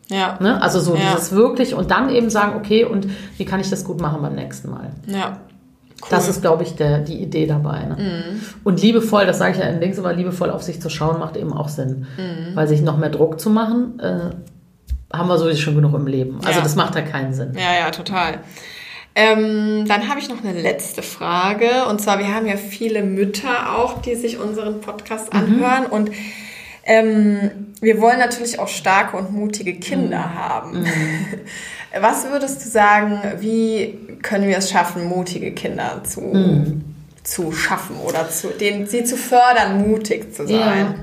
Ja. 0.09 0.37
Ne? 0.41 0.61
Also 0.61 0.81
so 0.81 0.95
ja. 0.95 1.01
dieses 1.01 1.33
wirklich 1.33 1.75
und 1.75 1.91
dann 1.91 2.11
eben 2.11 2.29
sagen, 2.29 2.57
okay, 2.57 2.85
und 2.85 3.07
wie 3.39 3.45
kann 3.45 3.61
ich 3.61 3.71
das 3.71 3.85
gut 3.85 4.01
machen 4.01 4.21
beim 4.21 4.35
nächsten 4.35 4.71
Mal? 4.71 4.91
Ja. 5.07 5.39
Cool. 6.05 6.11
Das 6.11 6.29
ist, 6.29 6.43
glaube 6.43 6.63
ich, 6.63 6.77
der, 6.77 6.99
die 6.99 7.23
Idee 7.23 7.47
dabei. 7.47 7.85
Ne? 7.85 7.97
Mhm. 7.99 8.41
Und 8.63 8.83
liebevoll, 8.83 9.25
das 9.27 9.39
sage 9.39 9.53
ich 9.53 9.59
ja 9.59 9.65
in 9.65 9.81
links, 9.81 9.99
aber 9.99 10.13
liebevoll 10.13 10.51
auf 10.51 10.63
sich 10.63 10.81
zu 10.81 10.91
schauen, 10.91 11.19
macht 11.19 11.37
eben 11.37 11.53
auch 11.53 11.69
Sinn. 11.69 12.07
Mhm. 12.19 12.55
Weil 12.55 12.69
sich 12.69 12.83
noch 12.83 12.99
mehr 12.99 13.09
Druck 13.09 13.41
zu 13.41 13.49
machen, 13.49 13.99
äh, 14.01 15.17
haben 15.17 15.29
wir 15.29 15.39
sowieso 15.39 15.61
schon 15.61 15.77
genug 15.77 15.95
im 15.95 16.07
Leben. 16.07 16.39
Also 16.45 16.59
ja. 16.59 16.63
das 16.63 16.77
macht 16.77 16.95
ja 16.95 17.03
keinen 17.03 17.33
Sinn. 17.33 17.53
Ja, 17.55 17.85
ja, 17.85 17.91
total. 17.91 18.41
Ähm, 19.15 19.87
dann 19.87 20.09
habe 20.09 20.21
ich 20.21 20.29
noch 20.29 20.45
eine 20.45 20.61
letzte 20.61 21.03
Frage. 21.03 21.87
Und 21.89 22.01
zwar, 22.01 22.19
wir 22.19 22.35
haben 22.35 22.47
ja 22.47 22.57
viele 22.57 23.03
Mütter 23.03 23.77
auch, 23.79 24.03
die 24.03 24.15
sich 24.15 24.39
unseren 24.39 24.81
Podcast 24.81 25.33
mhm. 25.33 25.41
anhören. 25.41 25.87
Und 25.87 26.11
Ähm, 26.87 27.73
wir 27.81 28.01
wollen 28.01 28.19
natürlich 28.19 28.59
auch 28.59 28.69
starke 28.69 29.17
und 29.17 29.33
mutige 29.33 29.75
Kinder 29.75 30.19
mhm. 30.19 30.35
haben. 30.35 30.81
Mhm. 30.81 30.87
Was 32.01 32.25
würdest 32.31 32.65
du 32.65 32.69
sagen, 32.69 33.21
wie 33.41 33.99
können 34.23 34.49
wir 34.49 34.59
es 34.59 34.71
schaffen, 34.71 35.05
mutige 35.05 35.53
Kinder 35.53 36.01
zu, 36.05 36.21
mhm. 36.21 36.85
zu 37.23 37.53
schaffen 37.53 37.97
oder 37.97 38.29
zu, 38.29 38.49
den, 38.49 38.87
sie 38.87 39.05
zu 39.05 39.17
fördern, 39.17 39.89
mutig 39.89 40.35
zu 40.35 40.47
sein? 40.47 40.57
Ja. 40.57 40.95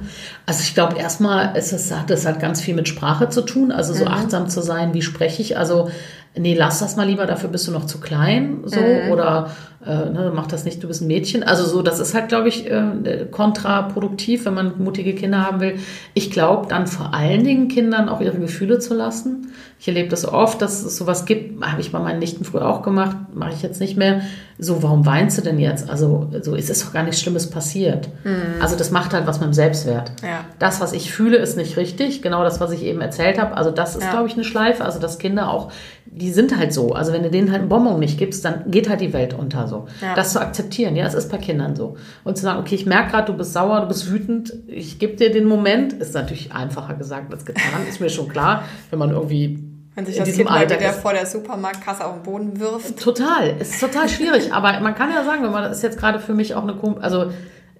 Also 0.46 0.62
ich 0.64 0.74
glaube, 0.74 0.98
erstmal 0.98 1.56
ist 1.56 1.72
es, 1.72 1.92
hat 1.92 2.10
das 2.10 2.26
halt 2.26 2.40
ganz 2.40 2.62
viel 2.62 2.74
mit 2.74 2.88
Sprache 2.88 3.30
zu 3.30 3.42
tun, 3.42 3.72
also 3.72 3.94
so 3.94 4.06
mhm. 4.06 4.12
achtsam 4.12 4.50
zu 4.50 4.62
sein, 4.62 4.94
wie 4.94 5.02
spreche 5.02 5.42
ich. 5.42 5.58
Also 5.58 5.90
nee, 6.36 6.56
lass 6.56 6.80
das 6.80 6.96
mal 6.96 7.08
lieber, 7.08 7.26
dafür 7.26 7.50
bist 7.50 7.68
du 7.68 7.72
noch 7.72 7.86
zu 7.86 8.00
klein, 8.00 8.62
so, 8.66 8.80
mhm. 8.80 9.12
oder 9.12 9.52
äh, 9.86 10.10
ne, 10.10 10.32
mach 10.34 10.48
das 10.48 10.66
nicht, 10.66 10.84
du 10.84 10.88
bist 10.88 11.02
ein 11.02 11.08
Mädchen. 11.08 11.44
Also 11.44 11.66
so, 11.66 11.82
das 11.82 12.00
ist 12.00 12.14
halt, 12.14 12.30
glaube 12.30 12.48
ich, 12.48 12.70
äh, 12.70 13.28
kontraproduktiv, 13.30 14.46
wenn 14.46 14.54
man 14.54 14.74
mutige 14.78 15.16
Kinder 15.16 15.46
haben 15.46 15.60
will. 15.60 15.76
Ich 16.14 16.32
glaube, 16.32 16.68
dann 16.68 16.88
vor 16.88 17.14
allen 17.14 17.44
Dingen 17.44 17.68
Kindern 17.68 18.10
auch 18.10 18.22
ihre 18.22 18.38
Gefühle 18.38 18.80
zu 18.80 18.94
lassen. 18.94 19.52
Ich 19.82 19.88
erlebe 19.88 20.10
das 20.10 20.28
oft, 20.28 20.62
dass 20.62 20.84
es 20.84 20.96
sowas 20.96 21.26
gibt, 21.26 21.66
habe 21.66 21.82
ich 21.82 21.92
bei 21.92 21.98
meinen 21.98 22.20
Nichten 22.20 22.46
früher 22.46 22.68
auch 22.68 22.84
gemacht, 22.84 23.18
mache 23.34 23.54
ich 23.54 23.64
jetzt 23.64 23.80
nicht 23.82 23.98
mehr. 23.98 24.22
So, 24.60 24.84
warum 24.84 25.08
weinst 25.08 25.40
du 25.40 25.42
denn 25.42 25.58
jetzt? 25.58 25.90
Also, 25.90 26.30
so 26.44 26.54
ist 26.54 26.70
es 26.70 26.86
doch 26.86 26.94
gar 26.94 27.02
nichts 27.02 27.20
Schlimmes 27.20 27.50
passiert. 27.50 28.08
Mhm. 28.24 28.62
Also, 28.62 28.76
das 28.76 28.92
macht 28.92 29.12
halt 29.12 29.26
was 29.26 29.40
mit 29.40 29.48
dem 29.48 29.54
Selbstwert. 29.54 30.12
Ja. 30.22 30.46
Das, 30.60 30.82
was 30.82 30.94
ich 30.94 31.12
fühle, 31.12 31.38
ist 31.38 31.58
nicht 31.58 31.78
richtig. 31.78 32.22
Genau 32.22 32.44
das, 32.44 32.60
was 32.60 32.72
ich 32.72 32.84
eben 32.84 33.02
erzählt 33.02 33.42
habe. 33.42 33.58
Also, 33.58 33.72
das 33.72 33.96
ist, 33.96 34.04
ja. 34.04 34.12
glaube 34.12 34.28
ich, 34.28 34.36
eine 34.36 34.44
Schleife. 34.44 34.86
Also, 34.86 35.00
dass 35.00 35.18
Kinder 35.18 35.50
auch, 35.50 35.72
die 36.06 36.32
sind 36.32 36.56
halt 36.56 36.74
so. 36.74 36.94
Also, 36.94 37.12
wenn 37.12 37.24
du 37.24 37.32
denen 37.32 37.50
halt 37.50 37.62
einen 37.62 37.70
Bonbon 37.70 37.98
nicht 37.98 38.20
gibst, 38.20 38.46
dann 38.46 38.70
geht 38.70 38.88
halt 38.88 39.02
die 39.02 39.14
Welt 39.14 39.34
unter 39.34 39.68
so. 39.72 39.88
Ja. 40.02 40.14
Das 40.14 40.34
zu 40.34 40.40
akzeptieren, 40.40 40.96
ja, 40.96 41.08
es 41.08 41.16
ist 41.16 41.32
bei 41.32 41.38
Kindern 41.38 41.76
so. 41.76 41.98
Und 42.24 42.38
zu 42.38 42.44
sagen, 42.44 42.60
okay, 42.60 42.76
ich 42.76 42.86
merke 42.86 43.12
gerade, 43.12 43.32
du 43.32 43.38
bist 43.38 43.54
sauer, 43.54 43.82
du 43.82 43.88
bist 43.88 44.12
wütend, 44.12 44.54
ich 44.68 45.00
gebe 45.00 45.16
dir 45.16 45.32
den 45.32 45.46
Moment, 45.46 45.94
ist 45.94 46.14
natürlich 46.14 46.52
einfacher 46.52 46.94
gesagt 46.94 47.34
als 47.34 47.46
getan, 47.46 47.88
ist 47.90 48.00
mir 48.00 48.10
schon 48.10 48.28
klar, 48.28 48.66
wenn 48.92 49.00
man 49.00 49.10
irgendwie 49.10 49.64
wenn 49.96 50.06
sich 50.06 50.18
das 50.18 50.32
Kind 50.32 50.50
Alter 50.50 50.80
wieder 50.80 50.94
vor 50.94 51.14
der 51.14 51.26
Supermarktkasse 51.26 52.06
auf 52.06 52.14
den 52.14 52.24
Boden 52.24 52.60
wirft. 52.60 52.98
Total, 52.98 53.56
es 53.60 53.72
ist 53.72 53.80
total 53.82 54.08
schwierig. 54.08 54.54
aber 54.54 54.80
man 54.80 54.96
kann 54.96 55.10
ja 55.12 55.24
sagen, 55.24 55.44
wenn 55.44 55.52
man 55.52 55.64
das 55.64 55.78
ist 55.78 55.84
jetzt 55.84 56.00
gerade 56.00 56.20
für 56.20 56.34
mich 56.34 56.56
auch 56.56 56.64
eine, 56.64 56.76
also 57.02 57.32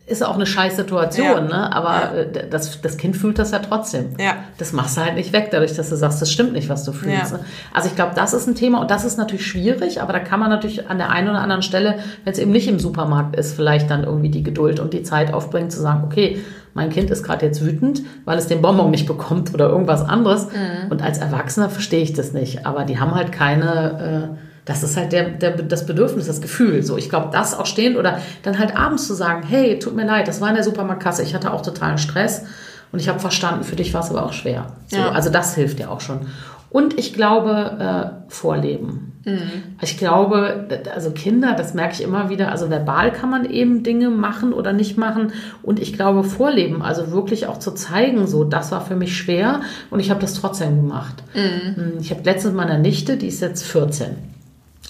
ist 0.08 0.26
auch 0.26 0.36
eine 0.36 0.46
scheiß 0.46 0.76
Situation, 0.76 1.26
ja. 1.50 1.58
ne? 1.58 1.74
Aber 1.74 2.16
ja. 2.16 2.22
Äh, 2.22 2.50
das, 2.50 2.82
das 2.82 2.98
Kind 2.98 3.16
fühlt 3.16 3.40
das 3.40 3.52
ja 3.52 3.60
trotzdem. 3.60 4.16
Ja. 4.20 4.36
Das 4.58 4.74
machst 4.74 4.98
du 4.98 5.02
halt 5.02 5.16
nicht 5.16 5.32
weg, 5.32 5.50
dadurch, 5.52 5.74
dass 5.74 5.90
du 5.90 5.96
sagst, 5.96 6.22
das 6.22 6.32
stimmt 6.32 6.54
nicht, 6.54 6.70
was 6.70 6.84
du 6.84 6.92
fühlst. 6.92 7.32
Ja. 7.32 7.38
Ne? 7.38 7.46
Also 7.74 7.88
ich 7.88 7.96
glaube, 7.96 8.14
das 8.16 8.34
ist 8.34 8.48
ein 8.48 8.56
Thema 8.56 8.82
und 8.82 8.92
das 8.92 9.06
ist 9.06 9.18
natürlich 9.18 9.46
schwierig, 9.46 10.02
aber 10.02 10.12
da 10.12 10.20
kann 10.20 10.40
man 10.40 10.50
natürlich 10.50 10.90
an 10.90 10.98
der 10.98 11.12
einen 11.12 11.30
oder 11.30 11.40
anderen 11.40 11.62
Stelle, 11.62 12.00
wenn 12.24 12.34
es 12.34 12.40
eben 12.40 12.52
nicht 12.52 12.68
im 12.68 12.80
Supermarkt 12.80 13.36
ist, 13.36 13.56
vielleicht 13.56 13.90
dann 13.90 14.04
irgendwie 14.04 14.30
die 14.30 14.44
Geduld 14.44 14.80
und 14.80 14.94
die 14.94 15.04
Zeit 15.04 15.34
aufbringen, 15.34 15.70
zu 15.70 15.80
sagen, 15.80 16.04
okay, 16.04 16.42
mein 16.74 16.90
Kind 16.90 17.10
ist 17.10 17.24
gerade 17.24 17.46
jetzt 17.46 17.64
wütend, 17.64 18.02
weil 18.26 18.38
es 18.38 18.48
den 18.48 18.62
Bonbon 18.62 18.92
nicht 18.92 19.06
bekommt 19.06 19.54
oder 19.54 19.70
irgendwas 19.70 20.02
anderes. 20.04 20.48
Mhm. 20.48 20.90
Und 20.90 21.02
als 21.02 21.18
Erwachsener 21.18 21.70
verstehe 21.70 22.02
ich 22.02 22.14
das 22.14 22.34
nicht. 22.34 22.66
Aber 22.66 22.86
die 22.86 23.00
haben 23.00 23.14
halt 23.14 23.32
keine, 23.32 24.32
äh, 24.34 24.51
das 24.72 24.84
ist 24.84 24.96
halt 24.96 25.12
der, 25.12 25.30
der, 25.30 25.52
das 25.52 25.86
Bedürfnis, 25.86 26.28
das 26.28 26.42
Gefühl. 26.42 26.82
So, 26.82 26.98
ich 26.98 27.10
glaube, 27.10 27.30
das 27.32 27.58
auch 27.58 27.66
stehend 27.66 27.98
oder 27.98 28.20
dann 28.44 28.58
halt 28.58 28.76
abends 28.76 29.06
zu 29.06 29.14
sagen, 29.14 29.44
hey, 29.46 29.78
tut 29.80 29.96
mir 29.96 30.06
leid, 30.06 30.28
das 30.28 30.40
war 30.40 30.48
in 30.48 30.56
der 30.56 30.64
Supermarktkasse, 30.64 31.24
ich 31.24 31.36
hatte 31.36 31.52
auch 31.52 31.62
totalen 31.62 31.98
Stress 31.98 32.44
und 32.92 33.00
ich 33.00 33.10
habe 33.10 33.20
verstanden, 33.20 33.64
für 33.64 33.76
dich 33.76 33.94
war 33.94 34.02
es 34.02 34.10
aber 34.10 34.24
auch 34.26 34.34
schwer. 34.34 34.68
So, 34.88 34.98
ja. 34.98 35.12
Also 35.12 35.30
das 35.30 35.56
hilft 35.56 35.80
ja 35.80 35.90
auch 35.90 36.00
schon. 36.00 36.22
Und 36.70 36.98
ich 36.98 37.14
glaube, 37.14 38.22
äh, 38.30 38.32
Vorleben. 38.32 39.12
Mhm. 39.26 39.42
Ich 39.82 39.98
glaube, 39.98 40.68
also 40.96 41.12
Kinder, 41.12 41.54
das 41.54 41.74
merke 41.74 41.96
ich 41.96 42.02
immer 42.02 42.30
wieder, 42.30 42.50
also 42.50 42.70
verbal 42.70 43.12
kann 43.12 43.30
man 43.30 43.44
eben 43.44 43.84
Dinge 43.84 44.10
machen 44.10 44.54
oder 44.54 44.72
nicht 44.72 44.98
machen. 44.98 45.34
Und 45.64 45.82
ich 45.82 45.92
glaube, 45.92 46.24
Vorleben, 46.24 46.82
also 46.82 47.12
wirklich 47.12 47.48
auch 47.48 47.60
zu 47.60 47.72
zeigen, 47.72 48.26
so, 48.26 48.46
das 48.46 48.72
war 48.72 48.80
für 48.80 48.96
mich 48.96 49.18
schwer 49.18 49.60
und 49.90 50.00
ich 50.00 50.10
habe 50.10 50.22
das 50.22 50.34
trotzdem 50.34 50.78
gemacht. 50.78 51.24
Mhm. 51.34 51.76
Hm, 51.76 51.94
ich 52.00 52.10
habe 52.10 52.22
letztens 52.24 52.54
meiner 52.54 52.78
Nichte, 52.78 53.18
die 53.18 53.28
ist 53.28 53.42
jetzt 53.42 53.64
14. 53.64 54.32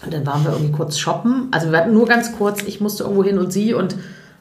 Und 0.03 0.13
dann 0.13 0.25
waren 0.25 0.43
wir 0.43 0.51
irgendwie 0.51 0.71
kurz 0.71 0.97
shoppen. 0.97 1.47
Also 1.51 1.71
wir 1.71 1.77
hatten 1.77 1.93
nur 1.93 2.07
ganz 2.07 2.35
kurz, 2.37 2.63
ich 2.63 2.81
musste 2.81 3.03
irgendwo 3.03 3.23
hin 3.23 3.37
und 3.37 3.53
sie 3.53 3.73
und 3.73 3.95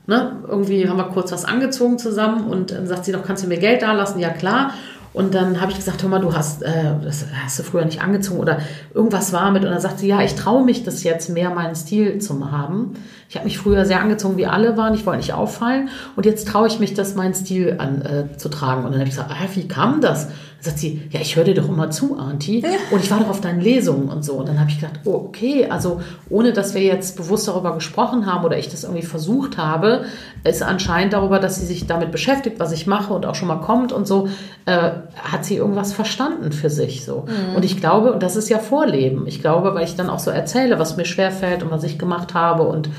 ne, 0.06 0.36
irgendwie 0.48 0.88
haben 0.88 0.96
wir 0.96 1.04
kurz 1.04 1.32
was 1.32 1.44
angezogen 1.44 1.98
zusammen 1.98 2.46
und 2.46 2.70
dann 2.70 2.86
sagt 2.86 3.04
sie 3.04 3.12
noch, 3.12 3.24
kannst 3.24 3.44
du 3.44 3.48
mir 3.48 3.58
Geld 3.58 3.82
da 3.82 3.92
lassen? 3.92 4.18
Ja, 4.18 4.30
klar. 4.30 4.72
Und 5.12 5.34
dann 5.34 5.60
habe 5.60 5.72
ich 5.72 5.76
gesagt, 5.76 6.02
hör 6.02 6.08
mal, 6.08 6.20
du 6.20 6.34
hast, 6.34 6.62
äh, 6.62 6.94
das 7.02 7.26
hast 7.44 7.58
du 7.58 7.62
früher 7.64 7.84
nicht 7.84 8.00
angezogen 8.00 8.38
oder 8.38 8.60
irgendwas 8.94 9.32
war 9.32 9.50
mit. 9.50 9.64
Und 9.64 9.70
dann 9.70 9.80
sagt 9.80 9.98
sie, 9.98 10.06
ja, 10.06 10.22
ich 10.22 10.36
traue 10.36 10.64
mich 10.64 10.84
das 10.84 11.02
jetzt 11.02 11.30
mehr, 11.30 11.50
meinen 11.50 11.74
Stil 11.74 12.20
zu 12.20 12.52
haben. 12.52 12.92
Ich 13.28 13.34
habe 13.34 13.44
mich 13.44 13.58
früher 13.58 13.84
sehr 13.84 14.00
angezogen, 14.00 14.36
wie 14.36 14.46
alle 14.46 14.76
waren. 14.76 14.94
Ich 14.94 15.06
wollte 15.06 15.18
nicht 15.18 15.32
auffallen. 15.32 15.88
Und 16.14 16.26
jetzt 16.26 16.46
traue 16.46 16.68
ich 16.68 16.78
mich, 16.78 16.94
das 16.94 17.16
meinen 17.16 17.34
Stil 17.34 17.76
an, 17.78 18.02
äh. 18.02 18.22
Und 18.22 18.60
dann 18.62 18.94
habe 18.94 19.02
ich 19.02 19.10
gesagt, 19.10 19.30
ah, 19.32 19.48
wie 19.54 19.66
kam 19.66 20.00
das? 20.00 20.28
Dann 20.60 20.72
sagt 20.72 20.78
sie, 20.78 21.08
ja, 21.10 21.20
ich 21.20 21.36
höre 21.36 21.44
dir 21.44 21.54
doch 21.54 21.68
immer 21.68 21.90
zu, 21.90 22.18
Auntie. 22.18 22.62
Und 22.90 23.02
ich 23.02 23.10
war 23.10 23.18
doch 23.18 23.30
auf 23.30 23.40
deinen 23.40 23.62
Lesungen 23.62 24.10
und 24.10 24.22
so. 24.22 24.34
Und 24.34 24.46
dann 24.46 24.60
habe 24.60 24.68
ich 24.68 24.78
gedacht, 24.78 25.00
oh, 25.06 25.14
okay, 25.14 25.66
also 25.70 26.02
ohne 26.28 26.52
dass 26.52 26.74
wir 26.74 26.82
jetzt 26.82 27.16
bewusst 27.16 27.48
darüber 27.48 27.72
gesprochen 27.74 28.26
haben 28.26 28.44
oder 28.44 28.58
ich 28.58 28.68
das 28.68 28.84
irgendwie 28.84 29.02
versucht 29.02 29.56
habe, 29.56 30.04
ist 30.44 30.62
anscheinend 30.62 31.14
darüber, 31.14 31.38
dass 31.38 31.56
sie 31.56 31.64
sich 31.64 31.86
damit 31.86 32.12
beschäftigt, 32.12 32.60
was 32.60 32.72
ich 32.72 32.86
mache 32.86 33.14
und 33.14 33.24
auch 33.24 33.34
schon 33.34 33.48
mal 33.48 33.60
kommt 33.60 33.90
und 33.92 34.06
so, 34.06 34.28
äh, 34.66 34.90
hat 35.16 35.44
sie 35.46 35.56
irgendwas 35.56 35.94
verstanden 35.94 36.52
für 36.52 36.68
sich 36.68 37.06
so. 37.06 37.24
Mhm. 37.26 37.56
Und 37.56 37.64
ich 37.64 37.78
glaube, 37.78 38.12
und 38.12 38.22
das 38.22 38.36
ist 38.36 38.50
ja 38.50 38.58
Vorleben. 38.58 39.26
Ich 39.26 39.40
glaube, 39.40 39.74
weil 39.74 39.84
ich 39.84 39.96
dann 39.96 40.10
auch 40.10 40.18
so 40.18 40.30
erzähle, 40.30 40.78
was 40.78 40.98
mir 40.98 41.06
schwerfällt 41.06 41.62
und 41.62 41.70
was 41.70 41.84
ich 41.84 41.98
gemacht 41.98 42.34
habe 42.34 42.64
und 42.64 42.90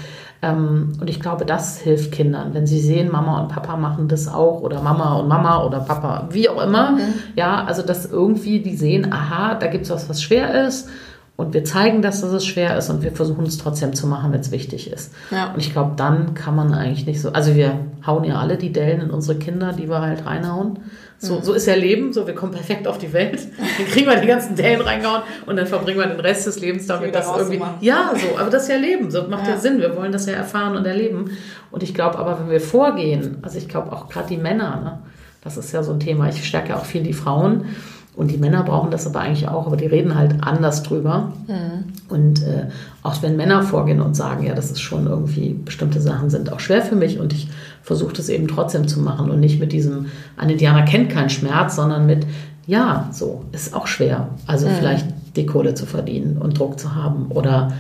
und 0.44 1.08
ich 1.08 1.20
glaube, 1.20 1.46
das 1.46 1.78
hilft 1.78 2.12
Kindern, 2.12 2.56
wenn 2.56 2.66
sie 2.66 2.80
sehen, 2.80 3.12
Mama 3.12 3.42
und 3.42 3.50
Papa 3.50 3.78
machen 3.78 4.08
das 4.08 4.28
auch 4.28 4.62
oder 4.62 4.82
Mama 4.82 5.20
und 5.20 5.28
Mama 5.28 5.64
oder 5.64 5.82
Papa, 5.82 6.30
wie 6.32 6.50
auch 6.50 6.64
immer. 6.64 6.94
Mhm. 6.94 7.14
Ja, 7.36 7.64
also 7.64 7.84
dass 7.84 8.08
irgendwie 8.08 8.60
die 8.60 8.76
sehen, 8.76 9.14
aha, 9.14 9.54
da 9.54 9.68
gibt 9.68 9.86
es 9.86 9.92
was, 9.92 10.10
was 10.10 10.24
schwer 10.24 10.66
ist. 10.66 10.90
Und 11.38 11.54
wir 11.54 11.64
zeigen, 11.64 12.02
dass 12.02 12.22
es 12.22 12.46
schwer 12.46 12.78
ist 12.78 12.90
und 12.90 13.02
wir 13.04 13.12
versuchen 13.12 13.46
es 13.46 13.58
trotzdem 13.58 13.94
zu 13.94 14.06
machen, 14.06 14.32
wenn 14.32 14.42
es 14.42 14.52
wichtig 14.52 14.92
ist. 14.92 15.14
Ja. 15.32 15.54
Und 15.54 15.60
ich 15.60 15.72
glaube, 15.72 15.94
dann 15.96 16.34
kann 16.34 16.56
man 16.56 16.74
eigentlich 16.74 17.06
nicht 17.06 17.22
so. 17.22 17.34
Also 17.34 17.56
wir 17.56 17.80
hauen 18.06 18.24
ja 18.24 18.36
alle 18.40 18.58
die 18.58 18.72
Dellen 18.72 19.02
in 19.02 19.10
unsere 19.12 19.40
Kinder, 19.40 19.74
die 19.74 19.90
wir 19.90 20.02
halt 20.02 20.26
reinhauen. 20.26 20.80
So, 21.24 21.40
so 21.40 21.54
ist 21.54 21.68
ja 21.68 21.76
Leben, 21.76 22.14
so 22.14 22.26
wir 22.26 22.34
kommen 22.34 22.52
perfekt 22.52 22.88
auf 22.88 22.98
die 22.98 23.14
Welt, 23.14 23.48
dann 23.58 23.86
kriegen 23.88 24.08
wir 24.08 24.20
die 24.20 24.28
ganzen 24.28 24.56
Dellen 24.56 24.82
reingehauen 24.82 25.22
und 25.46 25.56
dann 25.56 25.68
verbringen 25.68 26.00
wir 26.00 26.08
den 26.08 26.20
Rest 26.20 26.48
des 26.48 26.60
Lebens 26.60 26.88
damit, 26.88 27.14
das 27.14 27.28
irgendwie. 27.38 27.62
Ja, 27.80 28.12
so, 28.16 28.40
aber 28.40 28.50
das 28.50 28.64
ist 28.64 28.70
ja 28.70 28.78
Leben, 28.78 29.12
so 29.12 29.28
macht 29.28 29.46
ja. 29.46 29.54
ja 29.54 29.60
Sinn. 29.60 29.80
Wir 29.80 29.96
wollen 29.96 30.12
das 30.12 30.26
ja 30.26 30.34
erfahren 30.34 30.76
und 30.76 30.86
erleben. 30.88 31.38
Und 31.70 31.84
ich 31.84 31.94
glaube 31.94 32.18
aber, 32.18 32.40
wenn 32.40 32.50
wir 32.50 32.60
vorgehen, 32.60 33.38
also 33.44 33.60
ich 33.60 33.68
glaube 33.68 33.92
auch 33.92 34.10
gerade 34.10 34.30
die 34.30 34.38
Männer, 34.38 34.82
ne, 34.82 35.00
das 35.44 35.58
ist 35.58 35.72
ja 35.72 35.84
so 35.84 35.94
ein 35.94 36.00
Thema, 36.00 36.28
ich 36.28 36.44
stärke 36.44 36.70
ja 36.70 36.78
auch 36.78 36.86
viel 36.86 37.04
die 37.04 37.14
Frauen. 37.14 37.66
Und 38.14 38.30
die 38.30 38.38
Männer 38.38 38.64
brauchen 38.64 38.92
das 38.92 39.08
aber 39.08 39.22
eigentlich 39.22 39.48
auch, 39.48 39.68
aber 39.68 39.78
die 39.78 39.86
reden 39.86 40.16
halt 40.16 40.36
anders 40.42 40.84
drüber. 40.84 41.32
Mhm. 41.48 41.86
Und 42.10 42.44
äh, 42.44 42.68
auch 43.04 43.22
wenn 43.22 43.38
Männer 43.38 43.64
vorgehen 43.64 44.02
und 44.02 44.16
sagen, 44.16 44.46
ja, 44.46 44.54
das 44.54 44.70
ist 44.70 44.82
schon 44.82 45.08
irgendwie, 45.08 45.54
bestimmte 45.54 46.02
Sachen 46.02 46.30
sind 46.30 46.52
auch 46.52 46.60
schwer 46.60 46.82
für 46.82 46.96
mich 46.96 47.20
und 47.20 47.32
ich 47.32 47.48
versuche 47.82 48.14
das 48.14 48.30
eben 48.30 48.48
trotzdem 48.48 48.88
zu 48.88 49.00
machen 49.00 49.32
und 49.32 49.40
nicht 49.40 49.60
mit 49.60 49.72
diesem, 49.72 50.08
ein 50.38 50.50
Indianer 50.50 50.84
kennt 50.84 51.10
keinen 51.10 51.30
Schmerz, 51.30 51.76
sondern 51.76 52.06
mit, 52.06 52.26
ja, 52.68 53.10
so, 53.12 53.46
ist 53.52 53.74
auch 53.74 53.88
schwer. 53.88 54.30
Also 54.46 54.68
mhm. 54.68 54.74
vielleicht 54.78 55.08
die 55.36 55.46
Kohle 55.46 55.74
zu 55.74 55.86
verdienen 55.86 56.38
und 56.38 56.60
Druck 56.60 56.80
zu 56.80 56.96
haben 56.96 57.28
oder 57.30 57.74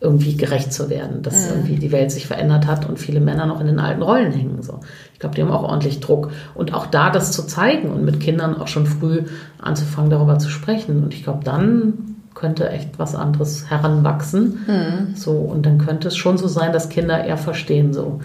irgendwie 0.00 0.36
gerecht 0.36 0.72
zu 0.72 0.90
werden, 0.90 1.22
dass 1.22 1.46
mhm. 1.46 1.56
irgendwie 1.56 1.76
die 1.76 1.90
Welt 1.90 2.10
sich 2.10 2.26
verändert 2.26 2.66
hat 2.66 2.86
und 2.88 2.98
viele 2.98 3.20
Männer 3.20 3.46
noch 3.46 3.60
in 3.60 3.66
den 3.66 3.80
alten 3.80 4.02
Rollen 4.02 4.32
hängen. 4.32 4.62
So. 4.62 4.80
Ich 5.14 5.18
glaube, 5.18 5.34
die 5.34 5.42
haben 5.42 5.50
auch 5.50 5.62
ordentlich 5.62 6.00
Druck. 6.00 6.30
Und 6.54 6.74
auch 6.74 6.86
da 6.86 7.10
das 7.10 7.32
zu 7.32 7.46
zeigen 7.46 7.90
und 7.90 8.04
mit 8.04 8.20
Kindern 8.20 8.60
auch 8.60 8.68
schon 8.68 8.86
früh 8.86 9.22
anzufangen, 9.60 10.10
darüber 10.10 10.38
zu 10.38 10.50
sprechen. 10.50 11.02
Und 11.02 11.14
ich 11.14 11.24
glaube, 11.24 11.42
dann 11.42 11.94
könnte 12.34 12.68
echt 12.68 12.98
was 12.98 13.14
anderes 13.14 13.70
heranwachsen. 13.70 14.58
Mhm. 14.66 15.16
So, 15.16 15.32
und 15.32 15.64
dann 15.64 15.78
könnte 15.78 16.08
es 16.08 16.16
schon 16.16 16.36
so 16.36 16.48
sein, 16.48 16.72
dass 16.72 16.90
Kinder 16.90 17.24
eher 17.24 17.38
verstehen, 17.38 17.94
so 17.94 18.20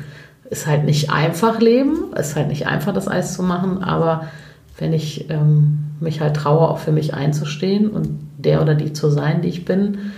ist 0.50 0.68
halt 0.68 0.84
nicht 0.84 1.12
einfach 1.12 1.60
leben, 1.60 2.14
ist 2.16 2.36
halt 2.36 2.48
nicht 2.48 2.68
einfach, 2.68 2.94
das 2.94 3.08
Eis 3.08 3.34
zu 3.34 3.44
machen, 3.44 3.84
aber 3.84 4.28
wenn 4.78 4.94
ich 4.94 5.30
ähm, 5.30 5.80
mich 6.00 6.22
halt 6.22 6.36
traue, 6.36 6.70
auch 6.70 6.80
für 6.80 6.92
mich 6.92 7.14
einzustehen 7.14 7.90
und 7.90 8.20
der 8.38 8.62
oder 8.62 8.76
die 8.76 8.94
zu 8.94 9.10
sein, 9.10 9.42
die 9.42 9.50
ich 9.50 9.66
bin, 9.66 10.12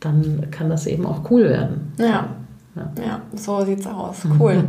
dann 0.00 0.48
kann 0.50 0.68
das 0.68 0.86
eben 0.86 1.06
auch 1.06 1.30
cool 1.30 1.44
werden. 1.44 1.92
Ja. 1.98 2.28
Ja, 2.74 2.90
ja 3.04 3.20
so 3.34 3.64
sieht's 3.64 3.86
aus. 3.86 4.18
Cool. 4.38 4.64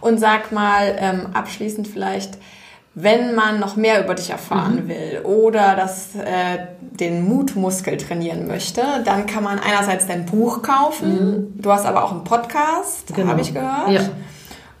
Und 0.00 0.18
sag 0.20 0.52
mal 0.52 0.94
ähm, 0.98 1.26
abschließend 1.32 1.88
vielleicht, 1.88 2.38
wenn 2.94 3.34
man 3.34 3.60
noch 3.60 3.76
mehr 3.76 4.02
über 4.04 4.14
dich 4.14 4.30
erfahren 4.30 4.84
mhm. 4.84 4.88
will 4.88 5.20
oder 5.24 5.76
das, 5.76 6.14
äh, 6.16 6.58
den 6.80 7.28
Mutmuskel 7.28 7.96
trainieren 7.96 8.48
möchte, 8.48 8.82
dann 9.04 9.26
kann 9.26 9.44
man 9.44 9.58
einerseits 9.58 10.06
dein 10.06 10.26
Buch 10.26 10.62
kaufen. 10.62 11.52
Mhm. 11.54 11.62
Du 11.62 11.70
hast 11.70 11.86
aber 11.86 12.04
auch 12.04 12.12
einen 12.12 12.24
Podcast, 12.24 13.14
genau. 13.14 13.30
habe 13.30 13.40
ich 13.40 13.54
gehört. 13.54 13.90
Ja. 13.90 14.00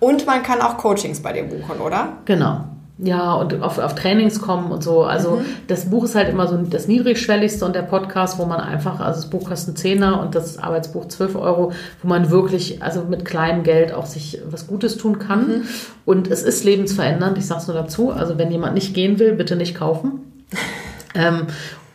Und 0.00 0.26
man 0.26 0.42
kann 0.42 0.60
auch 0.60 0.78
Coachings 0.78 1.20
bei 1.20 1.32
dir 1.32 1.44
buchen, 1.44 1.80
oder? 1.80 2.18
Genau. 2.24 2.64
ja, 2.98 3.34
und 3.34 3.62
auf, 3.62 3.78
auf 3.78 3.94
Trainings 3.94 4.40
kommen 4.40 4.70
und 4.70 4.82
so. 4.82 5.02
Also 5.04 5.36
mhm. 5.36 5.44
das 5.66 5.90
Buch 5.90 6.04
ist 6.04 6.14
halt 6.14 6.28
immer 6.28 6.46
so 6.46 6.56
das 6.56 6.88
niedrigschwelligste 6.88 7.64
und 7.64 7.74
der 7.74 7.82
Podcast, 7.82 8.38
wo 8.38 8.44
man 8.44 8.60
einfach, 8.60 9.00
also 9.00 9.20
das 9.20 9.30
Buch 9.30 9.48
kostet 9.48 9.76
10er 9.76 10.20
und 10.20 10.34
das 10.34 10.58
Arbeitsbuch 10.58 11.06
12 11.06 11.36
Euro, 11.36 11.72
wo 12.02 12.08
man 12.08 12.30
wirklich, 12.30 12.82
also 12.82 13.04
mit 13.04 13.24
kleinem 13.24 13.62
Geld 13.64 13.92
auch 13.92 14.06
sich 14.06 14.40
was 14.48 14.66
Gutes 14.66 14.96
tun 14.96 15.18
kann. 15.18 15.48
Mhm. 15.48 15.62
Und 16.04 16.28
es 16.28 16.42
ist 16.42 16.64
lebensverändernd, 16.64 17.38
ich 17.38 17.46
sage 17.46 17.60
es 17.60 17.66
nur 17.66 17.76
dazu. 17.76 18.10
Also 18.10 18.38
wenn 18.38 18.50
jemand 18.50 18.74
nicht 18.74 18.94
gehen 18.94 19.18
will, 19.18 19.34
bitte 19.34 19.56
nicht 19.56 19.76
kaufen. 19.76 20.44
ähm, 21.14 21.48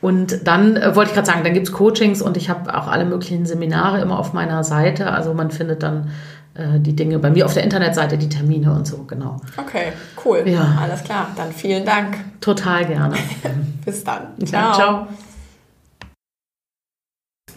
und 0.04 0.46
dann 0.48 0.76
äh, 0.76 0.98
wollte 0.98 1.12
ich 1.12 1.16
gerade 1.16 1.28
sagen, 1.28 1.46
dann 1.46 1.54
gibt 1.54 1.68
es 1.68 1.72
Coachings 1.72 2.22
und 2.22 2.36
ich 2.36 2.50
habe 2.50 2.78
auch 2.78 2.88
alle 2.88 3.06
möglichen 3.06 3.46
Seminare 3.46 4.02
immer 4.02 4.20
auf 4.20 4.34
meiner 4.34 4.66
Seite. 4.66 5.12
Also 5.12 5.34
man 5.34 5.50
findet 5.50 5.82
dann 5.82 6.10
die 6.56 6.96
Dinge 6.96 7.18
bei 7.18 7.32
mir 7.32 7.46
auf 7.46 7.54
der 7.54 7.64
Internetseite, 7.64 8.18
die 8.18 8.30
Termine 8.30 8.72
und 8.74 8.86
so, 8.86 9.04
genau. 9.06 9.42
Okay, 9.58 9.94
cool. 10.24 10.44
Ja. 10.46 10.78
Alles 10.82 11.04
klar. 11.04 11.32
Dann 11.36 11.52
vielen 11.52 11.84
Dank. 11.84 12.16
Total 12.42 12.86
gerne. 12.86 13.16
Bis 13.86 14.04
dann. 14.04 14.28
Ciao. 14.46 14.62
Ja, 14.62 14.74
ciao. 14.74 15.08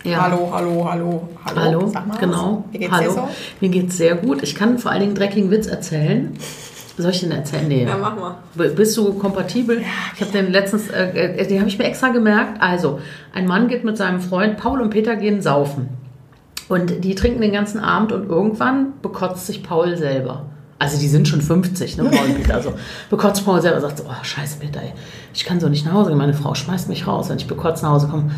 Ja. 0.03 0.23
Hallo, 0.23 0.51
hallo, 0.53 0.89
hallo, 0.89 1.29
hallo. 1.45 1.61
Hallo, 1.61 1.89
Sag 1.89 2.07
mal 2.07 2.17
genau. 2.19 2.65
Wie 2.71 2.79
geht's 2.79 2.93
hallo. 2.93 3.09
dir 3.09 3.15
so? 3.15 3.29
Mir 3.61 3.69
geht's 3.69 3.97
sehr 3.97 4.15
gut. 4.15 4.43
Ich 4.43 4.55
kann 4.55 4.79
vor 4.79 4.93
allen 4.93 5.01
Dingen 5.01 5.15
dreckigen 5.15 5.51
Witz 5.51 5.67
erzählen. 5.67 6.33
Soll 6.97 7.11
ich 7.11 7.21
den 7.21 7.33
erzählen? 7.33 7.69
Nee. 7.69 7.85
Ja, 7.85 7.99
mach 7.99 8.17
mal. 8.17 8.37
Bist 8.55 8.97
du 8.97 9.15
kompatibel? 9.15 9.81
Ja, 9.81 9.87
ich 10.15 10.23
habe 10.23 10.33
den 10.33 10.51
letztens, 10.51 10.89
äh, 10.89 11.09
äh 11.09 11.47
den 11.47 11.59
habe 11.59 11.69
ich 11.69 11.77
mir 11.77 11.85
extra 11.85 12.09
gemerkt. 12.09 12.63
Also, 12.63 13.01
ein 13.35 13.47
Mann 13.47 13.69
geht 13.69 13.85
mit 13.85 13.99
seinem 13.99 14.21
Freund, 14.21 14.57
Paul 14.57 14.81
und 14.81 14.91
Peter 14.91 15.17
gehen 15.17 15.43
saufen. 15.43 15.89
Und 16.69 17.05
die 17.05 17.15
trinken 17.15 17.41
den 17.41 17.53
ganzen 17.53 17.81
Abend 17.81 18.13
und 18.13 18.29
irgendwann 18.29 18.95
bekotzt 19.01 19.47
sich 19.47 19.63
Paul 19.63 19.97
selber. 19.97 20.47
Also 20.79 20.99
die 20.99 21.09
sind 21.09 21.27
schon 21.27 21.41
50, 21.41 21.97
ne, 21.97 22.05
Paul 22.05 22.27
und 22.27 22.35
Peter. 22.43 22.55
Also 22.55 22.75
bekotzt 23.09 23.45
Paul 23.45 23.61
selber 23.61 23.77
und 23.77 23.83
sagt 23.83 23.99
so, 23.99 24.05
oh 24.09 24.25
scheiße 24.25 24.59
Peter, 24.59 24.83
ey, 24.83 24.93
ich 25.33 25.45
kann 25.45 25.61
so 25.61 25.69
nicht 25.69 25.87
nach 25.87 25.93
Hause 25.93 26.11
gehen. 26.11 26.19
Meine 26.19 26.35
Frau 26.35 26.55
schmeißt 26.55 26.89
mich 26.89 27.07
raus, 27.07 27.29
wenn 27.29 27.37
ich 27.37 27.47
bekotzt 27.47 27.83
nach 27.83 27.91
Hause 27.91 28.09
komme. 28.09 28.31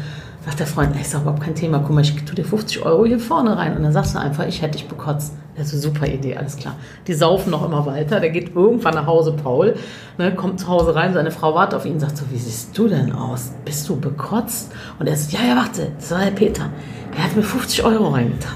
Sagt 0.45 0.61
der 0.61 0.67
Freund, 0.67 0.95
ey, 0.95 1.03
ist 1.03 1.13
doch 1.15 1.23
überhaupt 1.23 1.43
kein 1.43 1.57
Thema. 1.57 1.79
Guck 1.81 1.91
mal, 1.91 2.01
ich 2.01 2.15
tue 2.25 2.37
dir 2.37 2.45
50 2.45 2.83
Euro 2.85 3.05
hier 3.05 3.19
vorne 3.19 3.57
rein. 3.57 3.77
Und 3.77 3.83
dann 3.83 3.93
sagst 3.93 4.15
du 4.15 4.21
einfach, 4.21 4.47
ich 4.47 4.63
hätte 4.63 4.79
dich 4.79 4.87
bekotzt. 4.87 5.33
Das 5.57 5.67
ist 5.67 5.73
eine 5.73 5.83
super 5.83 6.07
Idee, 6.07 6.37
alles 6.37 6.57
klar. 6.57 6.77
Die 7.09 7.15
saufen 7.15 7.51
noch 7.51 7.67
immer 7.67 7.85
weiter. 7.85 8.21
Der 8.21 8.31
geht 8.31 8.55
irgendwann 8.55 8.95
nach 8.95 9.07
Hause, 9.07 9.33
Paul, 9.33 9.75
ne, 10.17 10.33
kommt 10.33 10.61
zu 10.61 10.69
Hause 10.69 10.95
rein, 10.95 11.13
seine 11.13 11.33
Frau 11.33 11.55
wartet 11.55 11.75
auf 11.75 11.85
ihn, 11.85 11.99
sagt 11.99 12.17
so, 12.17 12.25
wie 12.31 12.39
siehst 12.39 12.79
du 12.79 12.87
denn 12.87 13.11
aus? 13.11 13.51
Bist 13.65 13.89
du 13.89 13.99
bekotzt? 13.99 14.71
Und 15.01 15.09
er 15.09 15.17
sagt, 15.17 15.33
ja, 15.33 15.41
ja, 15.49 15.57
warte, 15.57 15.91
das 15.99 16.13
war 16.13 16.21
der 16.21 16.31
Peter. 16.31 16.71
Er 17.19 17.25
hat 17.25 17.35
mir 17.35 17.43
50 17.43 17.85
Euro 17.85 18.11
reingetan. 18.11 18.53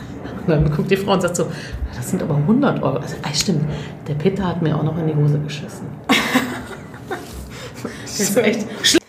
Und 0.46 0.48
dann 0.48 0.70
guckt 0.70 0.88
die 0.88 0.96
Frau 0.96 1.14
und 1.14 1.20
sagt 1.20 1.34
so, 1.34 1.48
das 1.96 2.08
sind 2.08 2.22
aber 2.22 2.36
100 2.36 2.80
Euro. 2.80 2.96
Also, 2.98 3.16
ey, 3.22 3.34
stimmt, 3.34 3.64
der 4.06 4.14
Peter 4.14 4.46
hat 4.46 4.62
mir 4.62 4.76
auch 4.76 4.84
noch 4.84 4.96
in 4.98 5.08
die 5.08 5.14
Hose 5.16 5.40
geschissen. 5.40 5.86
das 8.02 8.20
ist 8.20 8.36
echt 8.36 8.66
schlimm. 8.82 9.01